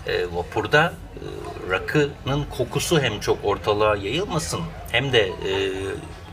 e, 0.07 0.35
vapurda 0.35 0.93
e, 1.17 1.25
rakının 1.71 2.45
kokusu 2.59 3.01
hem 3.01 3.21
çok 3.21 3.45
ortalığa 3.45 3.97
yayılmasın 3.97 4.61
hem 4.91 5.13
de 5.13 5.27
e, 5.27 5.73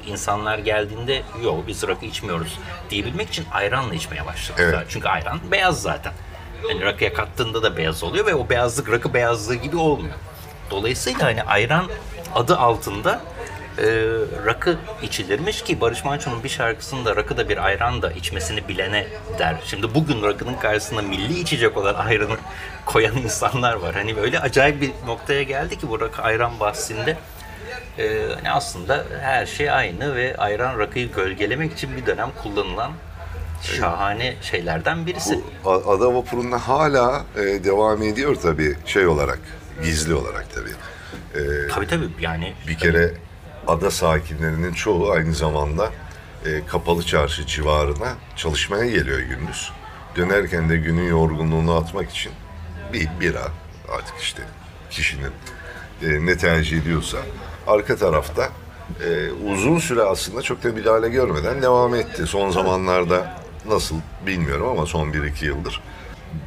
insanlar 0.07 0.57
geldiğinde 0.57 1.21
yok 1.43 1.67
biz 1.67 1.87
rakı 1.87 2.05
içmiyoruz 2.05 2.59
diyebilmek 2.89 3.29
için 3.29 3.45
ayranla 3.53 3.93
içmeye 3.93 4.25
başladılar. 4.25 4.73
Evet. 4.73 4.85
Çünkü 4.89 5.07
ayran 5.07 5.39
beyaz 5.51 5.81
zaten. 5.81 6.13
Yani 6.69 6.81
rakıya 6.81 7.13
kattığında 7.13 7.63
da 7.63 7.77
beyaz 7.77 8.03
oluyor 8.03 8.25
ve 8.25 8.35
o 8.35 8.49
beyazlık 8.49 8.91
rakı 8.91 9.13
beyazlığı 9.13 9.55
gibi 9.55 9.77
olmuyor. 9.77 10.15
Dolayısıyla 10.71 11.23
hani 11.23 11.43
ayran 11.43 11.85
adı 12.35 12.57
altında 12.57 13.21
e, 13.77 13.83
rakı 14.45 14.77
içilirmiş 15.01 15.61
ki 15.63 15.81
Barış 15.81 16.05
Manço'nun 16.05 16.43
bir 16.43 16.49
şarkısında 16.49 17.15
rakı 17.15 17.37
da 17.37 17.49
bir 17.49 17.65
ayran 17.65 18.01
da 18.01 18.11
içmesini 18.11 18.67
bilene 18.67 19.07
der. 19.39 19.55
Şimdi 19.65 19.95
bugün 19.95 20.23
rakının 20.23 20.55
karşısına 20.55 21.01
milli 21.01 21.39
içecek 21.39 21.77
olan 21.77 21.93
ayranı 21.93 22.37
koyan 22.85 23.17
insanlar 23.17 23.73
var. 23.73 23.95
Hani 23.95 24.15
böyle 24.17 24.39
acayip 24.39 24.81
bir 24.81 24.91
noktaya 25.07 25.43
geldi 25.43 25.77
ki 25.79 25.89
bu 25.89 26.01
rakı 26.01 26.21
ayran 26.21 26.59
bahsinde. 26.59 27.17
E, 27.97 28.27
hani 28.35 28.51
aslında 28.51 29.05
her 29.21 29.45
şey 29.45 29.71
aynı 29.71 30.15
ve 30.15 30.35
ayran 30.37 30.79
rakıyı 30.79 31.11
gölgelemek 31.11 31.73
için 31.73 31.97
bir 31.97 32.05
dönem 32.05 32.29
kullanılan 32.43 32.91
şahane 33.61 34.33
şeylerden 34.41 35.05
birisi. 35.05 35.39
Bu 35.63 35.71
Ada 35.71 36.15
Vapuru'nda 36.15 36.67
hala 36.67 37.23
e, 37.35 37.41
devam 37.63 38.03
ediyor 38.03 38.35
tabii 38.35 38.75
şey 38.85 39.07
olarak, 39.07 39.39
gizli 39.83 40.13
olarak 40.13 40.45
tabii. 40.55 40.69
E, 41.35 41.67
Tabii 41.67 41.87
tabii 41.87 42.09
yani 42.19 42.53
bir 42.67 42.77
kere 42.77 43.11
ada 43.67 43.91
sakinlerinin 43.91 44.73
çoğu 44.73 45.11
aynı 45.11 45.33
zamanda 45.33 45.91
e, 46.45 46.65
kapalı 46.65 47.03
çarşı 47.03 47.45
civarına 47.45 48.13
çalışmaya 48.35 48.85
geliyor 48.85 49.19
gündüz. 49.19 49.71
Dönerken 50.15 50.69
de 50.69 50.77
günün 50.77 51.09
yorgunluğunu 51.09 51.75
atmak 51.75 52.09
için 52.09 52.31
bir 52.93 53.09
bira 53.19 53.47
artık 53.89 54.15
işte 54.19 54.43
kişinin 54.89 55.31
e, 56.01 56.25
ne 56.25 56.37
tercih 56.37 56.81
ediyorsa 56.81 57.17
arka 57.67 57.95
tarafta 57.95 58.49
e, 59.05 59.31
uzun 59.31 59.79
süre 59.79 60.01
aslında 60.01 60.41
çok 60.41 60.63
da 60.63 60.69
müdahale 60.69 61.09
görmeden 61.09 61.61
devam 61.61 61.95
etti. 61.95 62.27
Son 62.27 62.49
zamanlarda 62.49 63.41
nasıl 63.67 63.95
bilmiyorum 64.27 64.67
ama 64.67 64.85
son 64.85 65.09
1-2 65.09 65.45
yıldır 65.45 65.81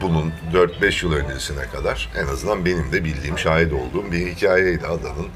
bunun 0.00 0.32
4-5 0.52 1.04
yıl 1.04 1.12
öncesine 1.12 1.62
kadar 1.62 2.08
en 2.16 2.26
azından 2.26 2.64
benim 2.64 2.92
de 2.92 3.04
bildiğim, 3.04 3.38
şahit 3.38 3.72
olduğum 3.72 4.12
bir 4.12 4.26
hikayeydi 4.26 4.86
adanın 4.86 5.28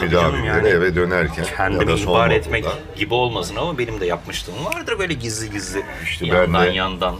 Tabii 0.00 0.10
canım 0.10 0.30
müdavimleri 0.40 0.56
yani 0.56 0.68
eve 0.68 0.94
dönerken 0.94 1.44
kendimi 1.56 1.98
son 1.98 2.12
ihbar 2.12 2.30
etmek 2.30 2.64
gibi 2.96 3.14
olmasın 3.14 3.56
ama 3.56 3.78
benim 3.78 4.00
de 4.00 4.06
yapmışlığım 4.06 4.64
vardır 4.64 4.98
böyle 4.98 5.14
gizli 5.14 5.50
gizli 5.50 5.82
İşte 6.04 6.24
ben 6.24 6.34
yandan 6.36 6.64
de- 6.66 6.70
yandan. 6.70 7.16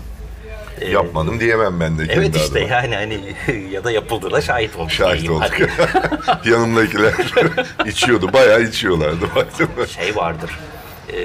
Ee, 0.81 0.91
yapmadım 0.91 1.41
diyemem 1.41 1.81
ben 1.81 1.99
de 1.99 2.07
kendi 2.07 2.21
Evet 2.21 2.37
işte 2.37 2.59
adıma. 2.61 2.75
yani 2.75 2.95
hani 2.97 3.35
ya 3.73 3.85
da 3.85 3.91
yapıldığına 3.91 4.41
şahit 4.41 4.77
olduk. 4.77 4.91
Şahit 4.91 5.21
diyeyim. 5.23 5.43
olduk. 5.43 5.53
Yanımdakiler 6.47 7.13
içiyordu, 7.87 8.33
bayağı 8.33 8.63
içiyorlardı 8.63 9.35
baktım. 9.37 9.69
şey 9.89 10.17
vardır. 10.17 10.51
E, 11.13 11.19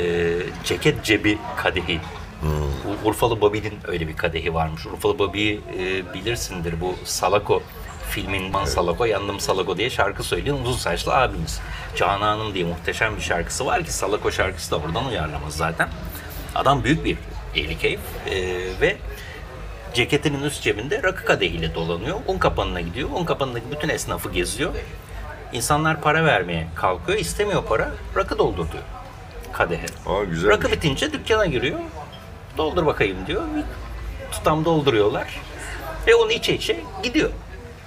ceket 0.64 1.04
cebi 1.04 1.38
kadehi. 1.58 2.00
Hmm. 2.42 2.52
U- 2.92 3.10
Urfalı 3.10 3.42
Babi'nin 3.42 3.74
öyle 3.88 4.08
bir 4.08 4.16
kadehi 4.18 4.54
varmış. 4.54 4.86
Urfalı 4.86 5.20
Babi'yi 5.20 5.62
e, 5.80 6.14
bilirsindir 6.14 6.82
bu 6.82 6.96
Salako 7.06 7.64
filmin 8.14 8.54
Ben 8.54 8.66
Salako 8.66 9.06
Yandım 9.06 9.40
Salako 9.40 9.78
diye 9.78 9.90
şarkı 9.90 10.24
söyleyen 10.24 10.54
uzun 10.54 10.78
saçlı 10.78 11.16
abimiz. 11.16 11.62
Canan'ın 11.96 12.54
diye 12.54 12.66
muhteşem 12.66 13.16
bir 13.16 13.22
şarkısı 13.22 13.66
var 13.66 13.84
ki 13.84 13.94
Salako 13.94 14.32
şarkısı 14.32 14.72
da 14.72 14.84
buradan 14.84 15.06
uyarlamaz 15.06 15.54
zaten. 15.56 15.90
Adam 16.56 16.84
büyük 16.84 17.06
bir 17.06 17.18
ehli 17.56 17.78
keyif 17.78 18.00
e, 18.28 18.42
ve 18.82 18.98
ceketinin 19.94 20.44
üst 20.44 20.64
cebinde 20.64 21.04
rakı 21.04 21.26
kadehiyle 21.26 21.76
dolanıyor. 21.76 22.20
Un 22.28 22.38
kapanına 22.38 22.82
gidiyor. 22.82 23.10
Un 23.14 23.26
kapanındaki 23.26 23.72
bütün 23.72 23.90
esnafı 23.90 24.32
geziyor. 24.32 24.74
İnsanlar 25.54 26.02
para 26.02 26.26
vermeye 26.26 26.68
kalkıyor. 26.76 27.20
istemiyor 27.20 27.66
para. 27.66 27.92
Rakı 28.16 28.38
doldurtuyor 28.38 28.84
kadehe. 29.54 29.86
Aa 30.06 30.24
güzel. 30.24 30.50
Rakı 30.50 30.72
bitince 30.72 31.14
dükkana 31.14 31.46
giriyor. 31.46 31.80
Doldur 32.58 32.86
bakayım 32.86 33.18
diyor. 33.28 33.44
Bir 33.56 33.64
tutam 34.32 34.66
dolduruyorlar. 34.66 35.42
Ve 36.08 36.16
onu 36.16 36.32
içe 36.32 36.54
içe 36.54 36.80
gidiyor. 37.04 37.30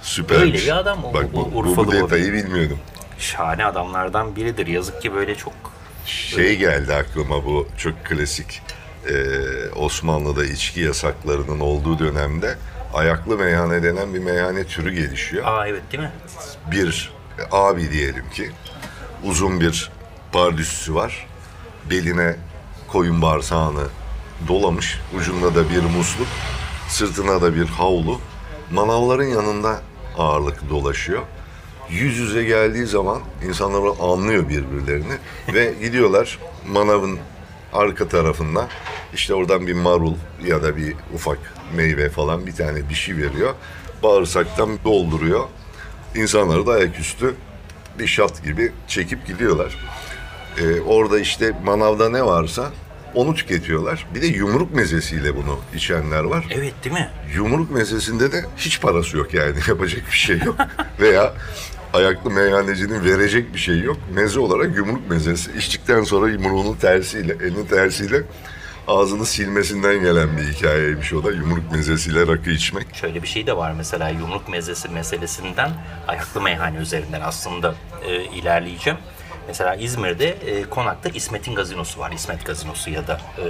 Süpermiş. 0.07 0.43
Öyle 0.45 0.57
bir 0.57 0.77
adam 0.77 1.05
o- 1.05 1.13
Bak 1.13 1.33
bu, 1.33 1.51
bu, 1.53 1.65
bu 1.65 1.77
bu. 1.87 1.91
detayı 1.91 2.33
bilmiyordum. 2.33 2.79
Şahane 3.19 3.65
adamlardan 3.65 4.35
biridir. 4.35 4.67
Yazık 4.67 5.01
ki 5.01 5.13
böyle 5.13 5.35
çok 5.35 5.53
Şey 6.05 6.57
geldi 6.57 6.93
aklıma 6.93 7.45
bu 7.45 7.67
çok 7.77 8.05
klasik. 8.05 8.61
Ee, 9.09 9.13
Osmanlı'da 9.75 10.45
içki 10.45 10.81
yasaklarının 10.81 11.59
olduğu 11.59 11.99
dönemde 11.99 12.55
ayaklı 12.93 13.37
meyhane 13.37 13.83
denen 13.83 14.13
bir 14.13 14.19
meyhane 14.19 14.63
türü 14.63 14.93
gelişiyor. 14.93 15.45
Aa 15.45 15.67
evet 15.67 15.81
değil 15.91 16.03
mi? 16.03 16.11
Bir 16.71 17.11
abi 17.51 17.91
diyelim 17.91 18.29
ki 18.29 18.51
uzun 19.23 19.59
bir 19.59 19.91
pardüsü 20.31 20.95
var. 20.95 21.27
Beline 21.89 22.35
koyun 22.87 23.21
bağırsağını 23.21 23.83
dolamış. 24.47 24.99
Ucunda 25.17 25.55
da 25.55 25.69
bir 25.69 25.83
musluk. 25.97 26.27
Sırtına 26.89 27.41
da 27.41 27.55
bir 27.55 27.65
havlu. 27.67 28.21
Manavların 28.71 29.23
yanında 29.27 29.81
ağırlık 30.17 30.69
dolaşıyor. 30.69 31.21
Yüz 31.89 32.17
yüze 32.17 32.43
geldiği 32.43 32.85
zaman 32.85 33.21
insanlar 33.47 33.81
anlıyor 34.01 34.49
birbirlerini 34.49 35.13
ve 35.53 35.73
gidiyorlar 35.81 36.39
manavın 36.67 37.19
arka 37.73 38.07
tarafında 38.07 38.67
işte 39.13 39.33
oradan 39.33 39.67
bir 39.67 39.73
marul 39.73 40.13
ya 40.45 40.63
da 40.63 40.77
bir 40.77 40.95
ufak 41.13 41.39
meyve 41.75 42.09
falan 42.09 42.45
bir 42.45 42.55
tane 42.55 42.89
bir 42.89 42.95
şey 42.95 43.17
veriyor. 43.17 43.53
Bağırsaktan 44.03 44.69
dolduruyor. 44.83 45.43
İnsanları 46.15 46.67
da 46.67 46.71
ayaküstü 46.71 47.35
bir 47.99 48.07
şat 48.07 48.43
gibi 48.43 48.71
çekip 48.87 49.27
gidiyorlar. 49.27 49.77
Ee, 50.61 50.81
orada 50.81 51.19
işte 51.19 51.53
manavda 51.65 52.09
ne 52.09 52.25
varsa 52.25 52.71
onu 53.15 53.33
tüketiyorlar. 53.35 54.05
Bir 54.15 54.21
de 54.21 54.27
yumruk 54.27 54.75
mezesiyle 54.75 55.35
bunu 55.35 55.59
içenler 55.75 56.23
var. 56.23 56.45
Evet 56.51 56.73
değil 56.83 56.95
mi? 56.95 57.09
Yumruk 57.35 57.71
mezesinde 57.71 58.31
de 58.31 58.45
hiç 58.57 58.81
parası 58.81 59.17
yok 59.17 59.33
yani 59.33 59.55
yapacak 59.67 60.01
bir 60.11 60.17
şey 60.17 60.39
yok. 60.39 60.55
Veya 60.99 61.33
ayaklı 61.93 62.31
meyhanecinin 62.31 63.03
verecek 63.03 63.53
bir 63.53 63.59
şey 63.59 63.79
yok. 63.79 63.97
Meze 64.13 64.39
olarak 64.39 64.75
yumruk 64.75 65.09
mezesi. 65.09 65.51
İçtikten 65.57 66.03
sonra 66.03 66.29
yumruğunun 66.29 66.75
tersiyle, 66.75 67.33
elinin 67.33 67.65
tersiyle 67.65 68.23
ağzını 68.87 69.25
silmesinden 69.25 70.01
gelen 70.01 70.37
bir 70.37 70.43
hikayeymiş 70.53 71.13
o 71.13 71.23
da. 71.23 71.31
Yumruk 71.31 71.71
mezesiyle 71.71 72.27
rakı 72.27 72.49
içmek. 72.49 72.95
Şöyle 72.95 73.23
bir 73.23 73.27
şey 73.27 73.47
de 73.47 73.57
var 73.57 73.71
mesela 73.77 74.09
yumruk 74.09 74.49
mezesi 74.49 74.89
meselesinden 74.89 75.71
ayaklı 76.07 76.41
meyhane 76.41 76.77
üzerinden 76.77 77.21
aslında 77.21 77.75
e, 78.05 78.23
ilerleyeceğim. 78.23 78.99
Mesela 79.47 79.75
İzmir'de 79.75 80.29
e, 80.29 80.63
Konak'ta 80.63 81.09
İsmet'in 81.09 81.55
gazinosu 81.55 81.99
var. 81.99 82.11
İsmet 82.11 82.45
gazinosu 82.45 82.89
ya 82.89 83.07
da 83.07 83.21
e, 83.37 83.45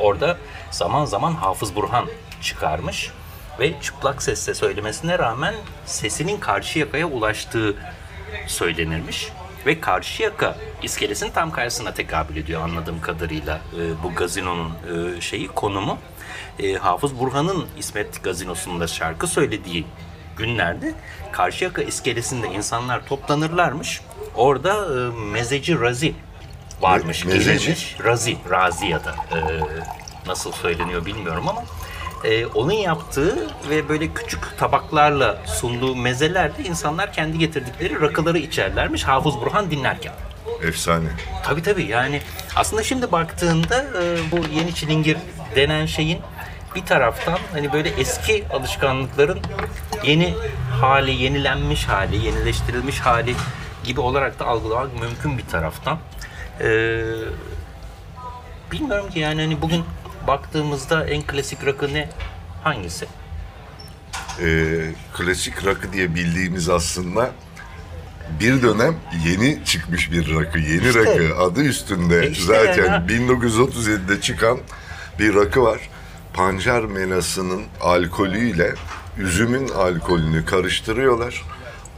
orada 0.00 0.36
zaman 0.70 1.04
zaman 1.04 1.32
Hafız 1.32 1.76
Burhan 1.76 2.06
çıkarmış 2.42 3.10
ve 3.60 3.80
çıplak 3.80 4.22
sesle 4.22 4.54
söylemesine 4.54 5.18
rağmen 5.18 5.54
sesinin 5.86 6.40
karşı 6.40 6.78
yakaya 6.78 7.06
ulaştığı 7.06 7.74
söylenirmiş. 8.46 9.28
Ve 9.66 9.80
Karşıyaka 9.80 10.56
iskelesinin 10.82 11.30
tam 11.30 11.50
karşısına 11.50 11.94
tekabül 11.94 12.36
ediyor 12.36 12.62
anladığım 12.62 13.00
kadarıyla 13.00 13.60
e, 13.80 14.02
bu 14.02 14.14
gazinonun 14.14 14.70
e, 14.70 15.20
şeyi 15.20 15.48
konumu. 15.48 15.98
E, 16.58 16.74
Hafız 16.74 17.18
Burhan'ın 17.18 17.66
İsmet 17.78 18.22
gazinosunda 18.22 18.86
şarkı 18.86 19.26
söylediği 19.26 19.86
günlerde 20.36 20.94
Karşıyaka 21.32 21.82
iskelesinde 21.82 22.48
insanlar 22.48 23.06
toplanırlarmış. 23.06 24.00
Orada 24.34 24.74
e, 24.74 25.20
mezeci 25.32 25.80
Razi 25.80 26.14
varmış, 26.80 27.24
Me- 27.24 27.28
mezeci? 27.28 27.58
gelirmiş. 27.64 27.96
Razi, 28.04 28.36
Razi 28.50 28.86
ya 28.86 29.04
da 29.04 29.10
e, 29.10 29.38
nasıl 30.26 30.52
söyleniyor 30.52 31.06
bilmiyorum 31.06 31.48
ama 31.48 31.64
e, 32.24 32.46
onun 32.46 32.72
yaptığı 32.72 33.36
ve 33.70 33.88
böyle 33.88 34.08
küçük 34.14 34.58
tabaklarla 34.58 35.38
sunduğu 35.46 35.96
mezelerde 35.96 36.62
insanlar 36.64 37.12
kendi 37.12 37.38
getirdikleri 37.38 38.00
rakıları 38.00 38.38
içerlermiş 38.38 39.04
Hafız 39.04 39.34
Burhan 39.40 39.70
dinlerken. 39.70 40.12
Efsane. 40.62 41.08
Tabii 41.44 41.62
tabii 41.62 41.84
yani 41.84 42.20
aslında 42.56 42.82
şimdi 42.82 43.12
baktığında 43.12 43.82
e, 43.82 44.30
bu 44.32 44.36
yeni 44.58 44.74
çilingir 44.74 45.16
denen 45.56 45.86
şeyin 45.86 46.18
bir 46.76 46.86
taraftan 46.86 47.38
hani 47.52 47.72
böyle 47.72 47.88
eski 47.88 48.44
alışkanlıkların 48.50 49.40
yeni 50.04 50.34
hali, 50.80 51.10
yenilenmiş 51.10 51.84
hali, 51.84 52.16
yenileştirilmiş 52.26 53.00
hali 53.00 53.34
gibi 53.84 54.00
olarak 54.00 54.38
da 54.38 54.46
algılamak 54.46 55.00
mümkün 55.00 55.38
bir 55.38 55.46
taraftan. 55.46 55.98
Ee, 56.60 57.02
bilmiyorum 58.72 59.10
ki 59.10 59.18
yani 59.18 59.40
hani 59.40 59.62
bugün 59.62 59.84
baktığımızda 60.26 61.06
en 61.06 61.22
klasik 61.22 61.66
rakı 61.66 61.94
ne? 61.94 62.08
Hangisi? 62.64 63.06
Ee, 64.40 64.92
klasik 65.16 65.66
rakı 65.66 65.92
diye 65.92 66.14
bildiğimiz 66.14 66.68
aslında 66.68 67.30
bir 68.40 68.62
dönem 68.62 68.96
yeni 69.26 69.64
çıkmış 69.64 70.12
bir 70.12 70.34
rakı. 70.34 70.58
Yeni 70.58 70.88
İşte. 70.88 71.00
rakı 71.00 71.38
adı 71.38 71.62
üstünde 71.62 72.26
E 72.26 72.30
işte 72.30 72.44
zaten 72.44 72.92
yani. 72.92 73.12
1937'de 73.12 74.20
çıkan 74.20 74.58
bir 75.18 75.34
rakı 75.34 75.62
var. 75.62 75.80
Pancar 76.36 76.84
melasının 76.84 77.62
alkolüyle 77.80 78.74
üzümün 79.18 79.68
alkolünü 79.68 80.44
karıştırıyorlar. 80.44 81.44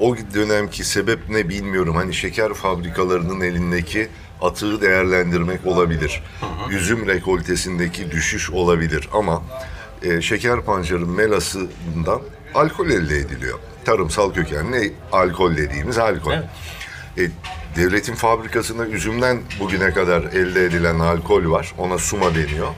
O 0.01 0.17
dönemki 0.35 0.85
sebep 0.85 1.31
ne 1.31 1.49
bilmiyorum. 1.49 1.97
Hani 1.97 2.15
şeker 2.15 2.55
fabrikalarının 2.55 3.41
elindeki 3.41 4.09
atığı 4.43 4.81
değerlendirmek 4.81 5.67
olabilir. 5.67 6.23
Üzüm 6.71 7.07
rekoltesindeki 7.07 8.11
düşüş 8.11 8.51
olabilir 8.51 9.09
ama 9.13 9.43
e, 10.03 10.21
şeker 10.21 10.61
pancarın 10.61 11.11
melasından 11.11 12.21
alkol 12.55 12.91
elde 12.91 13.19
ediliyor. 13.19 13.59
Tarımsal 13.85 14.33
kökenli 14.33 14.93
alkol 15.13 15.57
dediğimiz 15.57 15.99
alkol. 15.99 16.33
Evet. 16.33 16.45
E, 17.19 17.31
devletin 17.77 18.15
fabrikasında 18.15 18.87
üzümden 18.87 19.41
bugüne 19.61 19.91
kadar 19.91 20.23
elde 20.23 20.65
edilen 20.65 20.99
alkol 20.99 21.51
var. 21.51 21.75
Ona 21.79 21.99
suma 21.99 22.35
deniyor. 22.35 22.69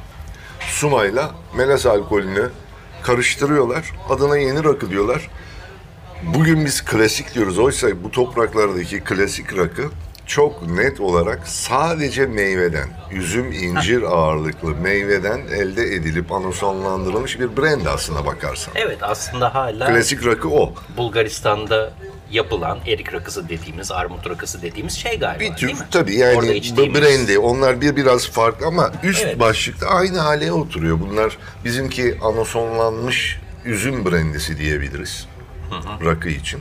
Sumayla 0.60 1.30
melas 1.56 1.86
alkolünü 1.86 2.50
karıştırıyorlar. 3.02 3.92
Adına 4.08 4.36
yeni 4.36 4.64
rakı 4.64 4.90
diyorlar. 4.90 5.30
Bugün 6.22 6.64
biz 6.64 6.84
klasik 6.84 7.34
diyoruz. 7.34 7.58
Oysa 7.58 7.88
bu 8.04 8.10
topraklardaki 8.10 9.00
klasik 9.00 9.56
rakı 9.58 9.82
çok 10.26 10.66
net 10.70 11.00
olarak 11.00 11.48
sadece 11.48 12.26
meyveden, 12.26 12.88
üzüm, 13.10 13.52
incir 13.52 14.02
ağırlıklı 14.02 14.70
meyveden 14.70 15.38
elde 15.38 15.82
edilip 15.82 16.32
anonsonlandırılmış 16.32 17.40
bir 17.40 17.56
brand 17.56 17.86
aslına 17.86 18.26
bakarsan. 18.26 18.74
Evet 18.76 18.98
aslında 19.02 19.54
hala 19.54 19.86
Klasik 19.86 20.26
rakı 20.26 20.48
o. 20.48 20.74
Bulgaristan'da 20.96 21.92
yapılan 22.30 22.78
erik 22.86 23.12
rakısı 23.14 23.48
dediğimiz, 23.48 23.92
armut 23.92 24.30
rakısı 24.30 24.62
dediğimiz 24.62 24.94
şey 24.94 25.18
galiba 25.18 25.40
Bir 25.40 25.54
tür 25.56 25.66
değil 25.68 25.78
mi? 25.78 25.86
tabii 25.90 26.12
Orada 26.12 26.26
yani 26.26 26.48
bu 26.48 26.52
içtiğimiz- 26.52 27.00
brandy 27.02 27.38
onlar 27.38 27.80
bir 27.80 27.96
biraz 27.96 28.28
farklı 28.28 28.66
ama 28.66 28.92
üst 29.02 29.22
Evet. 29.24 29.40
başlıkta 29.40 29.86
aynı 29.86 30.18
hale 30.18 30.52
oturuyor. 30.52 31.00
Bunlar 31.00 31.38
bizimki 31.64 32.18
anasonlanmış 32.22 33.40
üzüm 33.64 34.04
brandisi 34.04 34.58
diyebiliriz 34.58 35.26
rakı 36.04 36.28
için. 36.28 36.60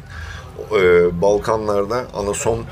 Ee, 0.71 1.21
Balkanlarda 1.21 2.05
anason 2.13 2.65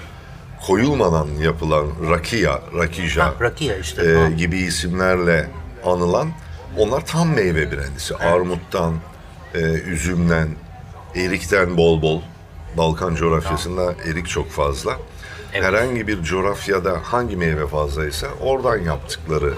koyulmadan 0.68 1.28
yapılan 1.42 1.88
rakia, 2.10 2.60
rakija 2.78 3.26
Ha, 3.26 3.34
rakia 3.42 3.76
işte. 3.76 4.02
e, 4.12 4.16
Ha. 4.16 4.30
gibi 4.30 4.58
isimlerle 4.58 5.50
anılan 5.86 6.30
onlar 6.78 7.06
tam 7.06 7.30
meyve 7.30 7.72
brandisi. 7.72 8.16
Armuttan, 8.16 8.94
e, 9.56 9.60
üzümden, 9.60 10.48
erikten 11.16 11.78
bol 11.78 12.02
bol. 12.02 12.22
Balkan 12.78 13.16
coğrafyasında 13.16 13.96
erik 14.06 14.28
çok 14.28 14.50
fazla. 14.50 14.98
Evet. 15.54 15.64
Herhangi 15.64 16.08
bir 16.08 16.24
coğrafyada 16.24 17.00
hangi 17.04 17.36
meyve 17.36 17.68
fazlaysa 17.68 18.28
oradan 18.42 18.78
yaptıkları 18.78 19.54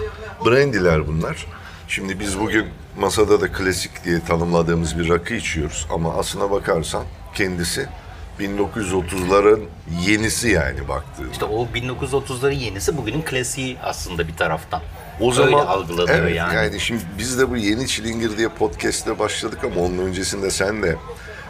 brandiler 0.46 1.08
bunlar. 1.08 1.48
Şimdi 1.88 2.20
biz 2.20 2.40
bugün 2.40 2.66
masada 3.00 3.42
da 3.42 3.52
klasik 3.52 4.06
diye 4.06 4.20
tanımladığımız 4.20 5.00
bir 5.00 5.10
rakı 5.10 5.34
içiyoruz 5.34 5.88
ama 5.94 6.14
aslına 6.14 6.52
bakarsan 6.52 7.04
kendisi 7.36 7.88
1930'ların 8.40 9.62
yenisi 10.08 10.50
yani 10.50 10.88
baktığında. 10.88 11.32
İşte 11.32 11.46
o 11.46 11.66
1930'ların 11.66 12.54
yenisi 12.54 12.98
bugünün 12.98 13.22
klasiği 13.22 13.78
aslında 13.84 14.28
bir 14.28 14.36
taraftan. 14.36 14.82
O 15.20 15.32
zaman 15.32 15.54
Öyle 15.54 15.70
algılanıyor 15.70 16.20
evet, 16.20 16.36
yani. 16.36 16.80
şimdi 16.80 17.02
biz 17.18 17.40
de 17.40 17.50
bu 17.50 17.58
yeni 17.58 17.88
çilingir 17.88 18.38
diye 18.38 18.50
podcast'te 18.50 19.20
başladık 19.20 19.60
ama 19.64 19.82
onun 19.82 19.98
öncesinde 19.98 20.52
sen 20.52 20.84
de 20.84 20.96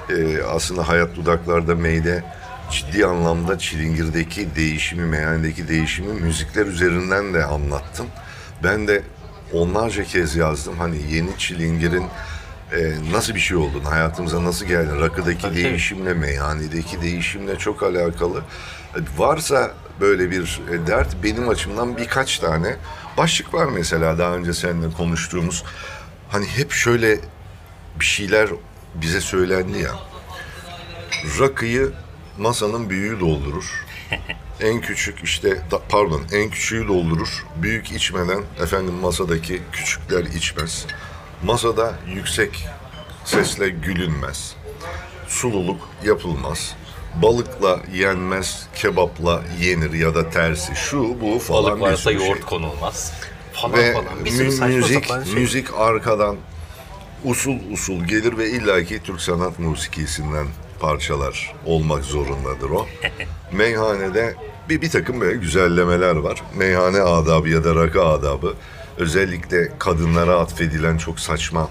e, 0.09 0.43
aslında 0.43 0.87
hayat 0.87 1.15
dudaklarda 1.15 1.75
meyde 1.75 2.23
ciddi 2.71 3.05
anlamda 3.05 3.59
çilingirdeki 3.59 4.55
değişimi, 4.55 5.05
meyhanedeki 5.05 5.67
değişimi 5.67 6.13
müzikler 6.13 6.65
üzerinden 6.65 7.33
de 7.33 7.45
anlattın. 7.45 8.07
Ben 8.63 8.87
de 8.87 9.03
onlarca 9.53 10.03
kez 10.03 10.35
yazdım 10.35 10.77
hani 10.77 10.97
yeni 11.13 11.37
çilingirin 11.37 12.05
e, 12.71 12.93
nasıl 13.11 13.35
bir 13.35 13.39
şey 13.39 13.57
olduğunu, 13.57 13.91
hayatımıza 13.91 14.43
nasıl 14.43 14.65
geldi, 14.65 14.99
rakıdaki 14.99 15.41
Tabii, 15.41 15.55
değişimle, 15.55 16.13
meyhanedeki 16.13 17.01
değişimle 17.01 17.55
çok 17.57 17.83
alakalı. 17.83 18.39
E, 18.95 18.99
Varsa 19.17 19.71
böyle 19.99 20.31
bir 20.31 20.61
e, 20.71 20.87
dert 20.87 21.23
benim 21.23 21.49
açımdan 21.49 21.97
birkaç 21.97 22.39
tane 22.39 22.75
başlık 23.17 23.53
var 23.53 23.65
mesela 23.65 24.17
daha 24.17 24.35
önce 24.35 24.53
seninle 24.53 24.91
konuştuğumuz. 24.91 25.63
Hani 26.29 26.45
hep 26.45 26.71
şöyle 26.71 27.19
bir 27.99 28.05
şeyler 28.05 28.49
bize 28.95 29.21
söylendi 29.21 29.77
ya. 29.79 29.91
Rakıyı 31.39 31.91
masanın 32.37 32.89
büyüğü 32.89 33.19
doldurur. 33.19 33.85
En 34.61 34.81
küçük 34.81 35.23
işte 35.23 35.61
pardon 35.89 36.21
en 36.31 36.49
küçüğü 36.49 36.87
doldurur. 36.87 37.45
Büyük 37.55 37.91
içmeden 37.91 38.43
efendim 38.63 38.93
masadaki 38.93 39.61
küçükler 39.71 40.23
içmez. 40.23 40.85
Masada 41.43 41.93
yüksek 42.07 42.67
sesle 43.25 43.69
gülünmez. 43.69 44.55
Sululuk 45.27 45.89
yapılmaz. 46.05 46.75
Balıkla 47.21 47.79
yenmez, 47.93 48.67
kebapla 48.75 49.43
yenir 49.61 49.93
ya 49.93 50.15
da 50.15 50.29
tersi. 50.29 50.75
Şu 50.75 51.21
bu 51.21 51.39
falan 51.39 51.63
Balık 51.71 51.81
varsa 51.81 52.11
şey. 52.11 52.13
yoğurt 52.13 52.45
konulmaz. 52.45 53.13
Falan 53.53 53.73
Ve 53.77 53.93
falan. 53.93 54.25
Bir 54.25 54.31
mü- 54.31 54.65
müzik, 54.67 55.05
şey. 55.07 55.33
müzik 55.33 55.73
arkadan 55.73 56.37
usul 57.23 57.55
usul 57.71 58.03
gelir 58.05 58.37
ve 58.37 58.49
illaki 58.49 59.03
Türk 59.03 59.21
sanat 59.21 59.59
musikisinden 59.59 60.47
parçalar 60.79 61.55
olmak 61.65 62.03
zorundadır 62.03 62.69
o. 62.69 62.87
Meyhanede 63.51 64.35
bir, 64.69 64.81
bir 64.81 64.89
takım 64.89 65.21
böyle 65.21 65.37
güzellemeler 65.37 66.15
var. 66.15 66.43
Meyhane 66.57 67.01
adabı 67.01 67.49
ya 67.49 67.63
da 67.63 67.75
rakı 67.75 68.05
adabı 68.05 68.53
özellikle 68.97 69.71
kadınlara 69.79 70.35
atfedilen 70.39 70.97
çok 70.97 71.19
saçma 71.19 71.69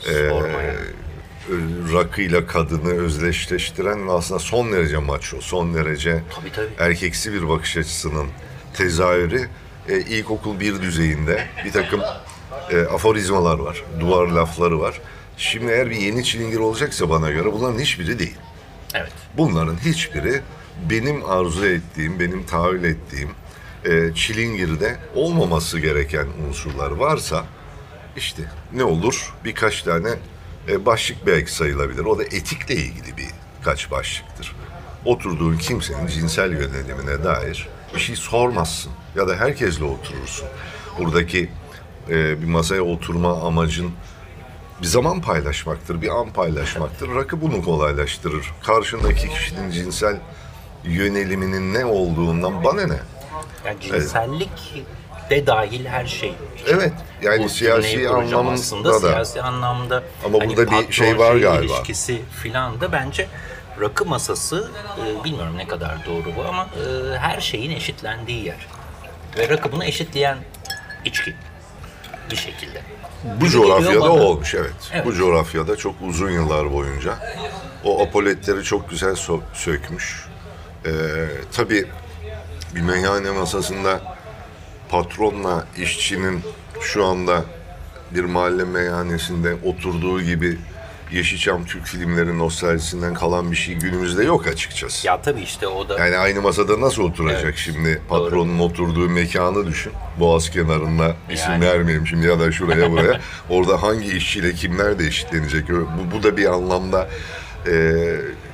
Sorma 0.00 0.46
ya. 0.62 0.74
ö- 1.50 1.92
rakıyla 1.94 2.46
kadını 2.46 2.92
özdeşleştiren 2.92 4.08
ve 4.08 4.12
aslında 4.12 4.38
son 4.40 4.72
derece 4.72 4.98
maço, 4.98 5.40
son 5.40 5.74
derece 5.74 6.22
Tabii, 6.40 6.52
tabii. 6.52 6.68
erkeksi 6.78 7.32
bir 7.32 7.48
bakış 7.48 7.76
açısının 7.76 8.26
tezahürü 8.74 9.48
e, 9.88 10.00
ilkokul 10.00 10.60
bir 10.60 10.82
düzeyinde 10.82 11.46
bir 11.64 11.72
takım 11.72 12.00
e, 12.70 12.80
aforizmalar 12.80 13.58
var, 13.58 13.84
duvar 14.00 14.26
lafları 14.26 14.80
var. 14.80 15.00
Şimdi 15.36 15.72
eğer 15.72 15.90
bir 15.90 15.96
yeni 15.96 16.24
çilingir 16.24 16.58
olacaksa 16.58 17.10
bana 17.10 17.30
göre 17.30 17.52
bunların 17.52 17.78
hiçbiri 17.78 18.18
değil. 18.18 18.36
Evet. 18.94 19.12
Bunların 19.36 19.76
hiçbiri 19.76 20.40
benim 20.90 21.24
arzu 21.24 21.66
ettiğim, 21.66 22.20
benim 22.20 22.46
tahayyül 22.46 22.84
ettiğim 22.84 23.30
e, 23.84 24.14
çilingirde 24.14 24.96
olmaması 25.14 25.78
gereken 25.78 26.26
unsurlar 26.48 26.90
varsa 26.90 27.44
işte 28.16 28.42
ne 28.72 28.84
olur 28.84 29.34
birkaç 29.44 29.82
tane 29.82 30.08
e, 30.68 30.86
başlık 30.86 31.26
belki 31.26 31.54
sayılabilir. 31.54 32.04
O 32.04 32.18
da 32.18 32.24
etikle 32.24 32.74
ilgili 32.74 33.14
birkaç 33.58 33.90
başlıktır. 33.90 34.56
Oturduğun 35.04 35.56
kimsenin 35.56 36.06
cinsel 36.06 36.52
yönelimine 36.52 37.24
dair 37.24 37.68
bir 37.94 38.00
şey 38.00 38.16
sormazsın 38.16 38.92
ya 39.16 39.28
da 39.28 39.36
herkesle 39.36 39.84
oturursun. 39.84 40.48
Buradaki 40.98 41.50
e, 42.10 42.42
bir 42.42 42.46
masaya 42.46 42.82
oturma 42.82 43.42
amacın 43.42 43.92
bir 44.82 44.86
zaman 44.86 45.20
paylaşmaktır, 45.20 46.02
bir 46.02 46.08
an 46.08 46.30
paylaşmaktır. 46.30 47.14
Rakı 47.14 47.40
bunu 47.40 47.64
kolaylaştırır. 47.64 48.52
Karşındaki 48.62 49.28
kişinin 49.28 49.70
cinsel 49.70 50.16
yöneliminin 50.84 51.74
ne 51.74 51.84
olduğundan 51.84 52.64
bana 52.64 52.86
ne? 52.86 52.98
Yani 53.66 53.80
cinsellik 53.80 54.84
de 55.30 55.46
dahil 55.46 55.84
her 55.86 56.06
şey. 56.06 56.34
Evet, 56.66 56.92
yani 57.22 57.44
Bu 57.44 57.48
siyasi 57.48 58.08
anlamında 58.08 58.52
aslında, 58.52 58.92
da. 58.92 58.98
Siyasi 59.00 59.42
anlamda 59.42 60.02
Ama 60.24 60.38
hani 60.40 60.56
burada 60.56 60.70
bir 60.88 60.92
şey 60.92 61.18
var 61.18 61.32
şeyi 61.32 61.42
galiba. 61.42 61.74
ilişkisi 61.74 62.22
filan 62.42 62.80
da 62.80 62.92
bence 62.92 63.28
rakı 63.80 64.04
masası 64.04 64.70
e, 64.98 65.24
bilmiyorum 65.24 65.56
ne 65.56 65.68
kadar 65.68 66.06
doğru 66.06 66.36
bu 66.36 66.48
ama 66.48 66.62
e, 66.64 67.18
her 67.18 67.40
şeyin 67.40 67.70
eşitlendiği 67.70 68.44
yer. 68.44 68.66
Ve 69.38 69.48
rakı 69.48 69.72
bunu 69.72 69.84
eşitleyen 69.84 70.38
içki 71.04 71.34
bir 72.30 72.36
şekilde. 72.36 72.82
Bu 73.24 73.44
geliyor 73.44 73.64
coğrafyada 73.66 74.12
olmuş 74.12 74.54
evet. 74.54 74.72
Evet. 74.92 75.06
Bu 75.06 75.14
coğrafyada 75.14 75.76
çok 75.76 75.94
uzun 76.02 76.30
yıllar 76.30 76.72
boyunca 76.72 77.18
o 77.84 78.02
apoletleri 78.02 78.62
çok 78.62 78.90
güzel 78.90 79.12
so- 79.12 79.40
sökmüş. 79.54 80.26
Ee, 80.86 80.90
tabii 81.52 81.86
bir 82.74 82.80
meyhane 82.80 83.30
masasında 83.30 84.16
patronla 84.88 85.66
işçinin 85.76 86.42
şu 86.80 87.04
anda 87.04 87.44
bir 88.10 88.24
mahalle 88.24 88.64
meyhanesinde 88.64 89.56
oturduğu 89.64 90.22
gibi 90.22 90.58
Yeşilçam 91.12 91.64
Türk 91.64 91.86
filmleri 91.86 92.38
nostaljisinden 92.38 93.14
kalan 93.14 93.50
bir 93.50 93.56
şey 93.56 93.74
günümüzde 93.74 94.24
yok 94.24 94.46
açıkçası. 94.46 95.06
Ya 95.06 95.22
tabii 95.22 95.40
işte 95.40 95.66
o 95.66 95.88
da 95.88 95.98
Yani 95.98 96.16
aynı 96.16 96.42
masada 96.42 96.80
nasıl 96.80 97.02
oturacak 97.02 97.44
Evet, 97.44 97.56
şimdi 97.56 98.02
patronun 98.08 98.58
oturduğu 98.58 99.08
mekanı 99.08 99.66
düşün. 99.66 99.92
Boğaz 100.20 100.50
kenarında 100.50 101.14
isim 101.30 101.52
Yani. 101.52 101.64
vermeyeyim 101.64 102.06
şimdi 102.06 102.26
ya 102.26 102.40
da 102.40 102.52
şuraya 102.52 102.90
buraya. 102.92 103.20
Orada 103.48 103.82
hangi 103.82 104.16
işçiyle 104.16 104.52
kimler 104.52 104.98
de 104.98 105.06
eşitlenecek. 105.06 105.68
Bu, 105.68 106.16
bu 106.16 106.22
da 106.22 106.36
bir 106.36 106.46
anlamda 106.46 107.08
e, 107.66 108.04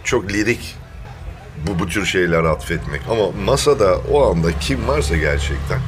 çok 0.05 0.33
lirik 0.33 0.75
bu, 1.67 1.79
bu 1.79 1.89
tür 1.89 2.07
şeyler 2.07 2.45
atfetmek. 2.45 3.01
Ama 3.11 3.31
masada 3.45 3.99
o 4.13 4.31
anda 4.31 4.59
kim 4.59 4.89
varsa 4.89 5.17
gerçekten 5.17 5.79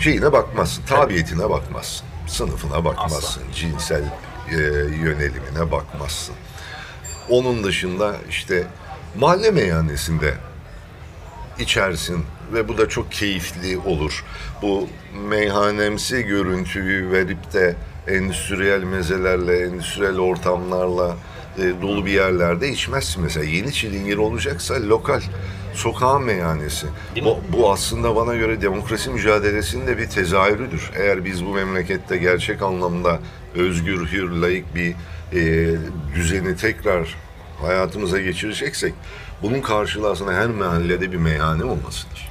şeyine 0.00 0.32
bakmazsın, 0.32 0.82
tabiyetine 0.82 1.50
bakmazsın, 1.50 2.06
sınıfına 2.26 2.84
bakmazsın, 2.84 3.42
cinsel 3.54 4.02
e, 4.50 4.56
yönelimine 5.04 5.70
bakmazsın. 5.72 6.34
Onun 7.28 7.64
dışında 7.64 8.16
işte 8.30 8.64
mahalle 9.18 9.50
meyhanesinde 9.50 10.34
içersin 11.58 12.24
ve 12.52 12.68
bu 12.68 12.78
da 12.78 12.88
çok 12.88 13.12
keyifli 13.12 13.78
olur. 13.78 14.24
Bu 14.62 14.88
meyhanemsi 15.28 16.22
görüntüyü 16.22 17.12
verip 17.12 17.52
de 17.52 17.76
endüstriyel 18.08 18.82
mezelerle, 18.82 19.58
endüstriyel 19.58 20.18
ortamlarla 20.18 21.16
e, 21.58 21.82
dolu 21.82 22.06
bir 22.06 22.12
yerlerde 22.12 22.68
içmezsin 22.68 23.22
mesela. 23.22 23.46
Yeni 23.46 23.72
çilingir 23.72 24.16
olacaksa 24.16 24.74
lokal, 24.88 25.20
sokağın 25.74 26.22
meyhanesi. 26.22 26.86
Bu, 27.24 27.38
bu 27.52 27.72
aslında 27.72 28.16
bana 28.16 28.34
göre 28.34 28.62
demokrasi 28.62 29.10
mücadelesinin 29.10 29.86
de 29.86 29.98
bir 29.98 30.06
tezahürüdür. 30.06 30.90
Eğer 30.96 31.24
biz 31.24 31.46
bu 31.46 31.54
memlekette 31.54 32.16
gerçek 32.16 32.62
anlamda 32.62 33.18
özgür, 33.56 34.06
hür, 34.12 34.30
layık 34.30 34.74
bir 34.74 34.94
e, 35.32 35.74
düzeni 36.14 36.56
tekrar 36.56 37.14
hayatımıza 37.60 38.20
geçireceksek 38.20 38.94
bunun 39.42 39.60
karşılığı 39.60 40.10
aslında 40.10 40.32
her 40.32 40.46
mahallede 40.46 41.12
bir 41.12 41.16
meyhane 41.16 41.64
olmasıdır. 41.64 42.28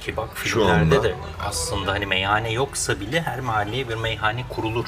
Ki 0.00 0.16
bak 0.16 0.28
filmlerde 0.34 0.74
anda- 0.96 1.02
de 1.02 1.14
aslında 1.40 1.92
hani 1.92 2.06
meyhane 2.06 2.52
yoksa 2.52 3.00
bile 3.00 3.22
her 3.22 3.40
mahalleye 3.40 3.88
bir 3.88 3.94
meyhane 3.94 4.44
kurulur. 4.48 4.86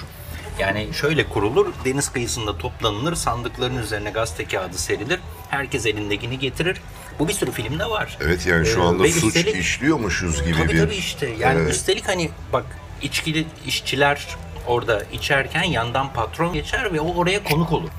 Yani 0.58 0.88
şöyle 0.92 1.24
kurulur, 1.28 1.66
deniz 1.84 2.08
kıyısında 2.12 2.58
toplanılır, 2.58 3.14
sandıkların 3.14 3.76
üzerine 3.78 4.10
gazete 4.10 4.44
kağıdı 4.44 4.78
serilir, 4.78 5.20
herkes 5.50 5.86
elindekini 5.86 6.38
getirir. 6.38 6.80
Bu 7.18 7.28
bir 7.28 7.32
sürü 7.32 7.50
filmde 7.50 7.84
var. 7.86 8.18
Evet 8.20 8.46
yani 8.46 8.66
şu 8.66 8.80
Ee, 8.80 8.82
anda 8.82 9.02
ve 9.02 9.12
suç 9.12 9.36
üstelik- 9.36 9.56
işliyormuşuz 9.56 10.42
gibi 10.44 10.56
Tabii 10.56 10.72
bir... 10.72 10.78
tabii 10.78 10.94
işte. 10.94 11.30
Yani 11.38 11.60
Evet. 11.60 11.72
üstelik 11.74 12.08
hani 12.08 12.30
bak 12.52 12.64
içkili 13.02 13.46
işçiler 13.66 14.26
orada 14.66 15.02
içerken 15.12 15.62
yandan 15.62 16.12
patron 16.12 16.52
geçer 16.52 16.92
ve 16.92 17.00
o 17.00 17.14
oraya 17.14 17.44
konuk 17.44 17.72
olur. 17.72 17.90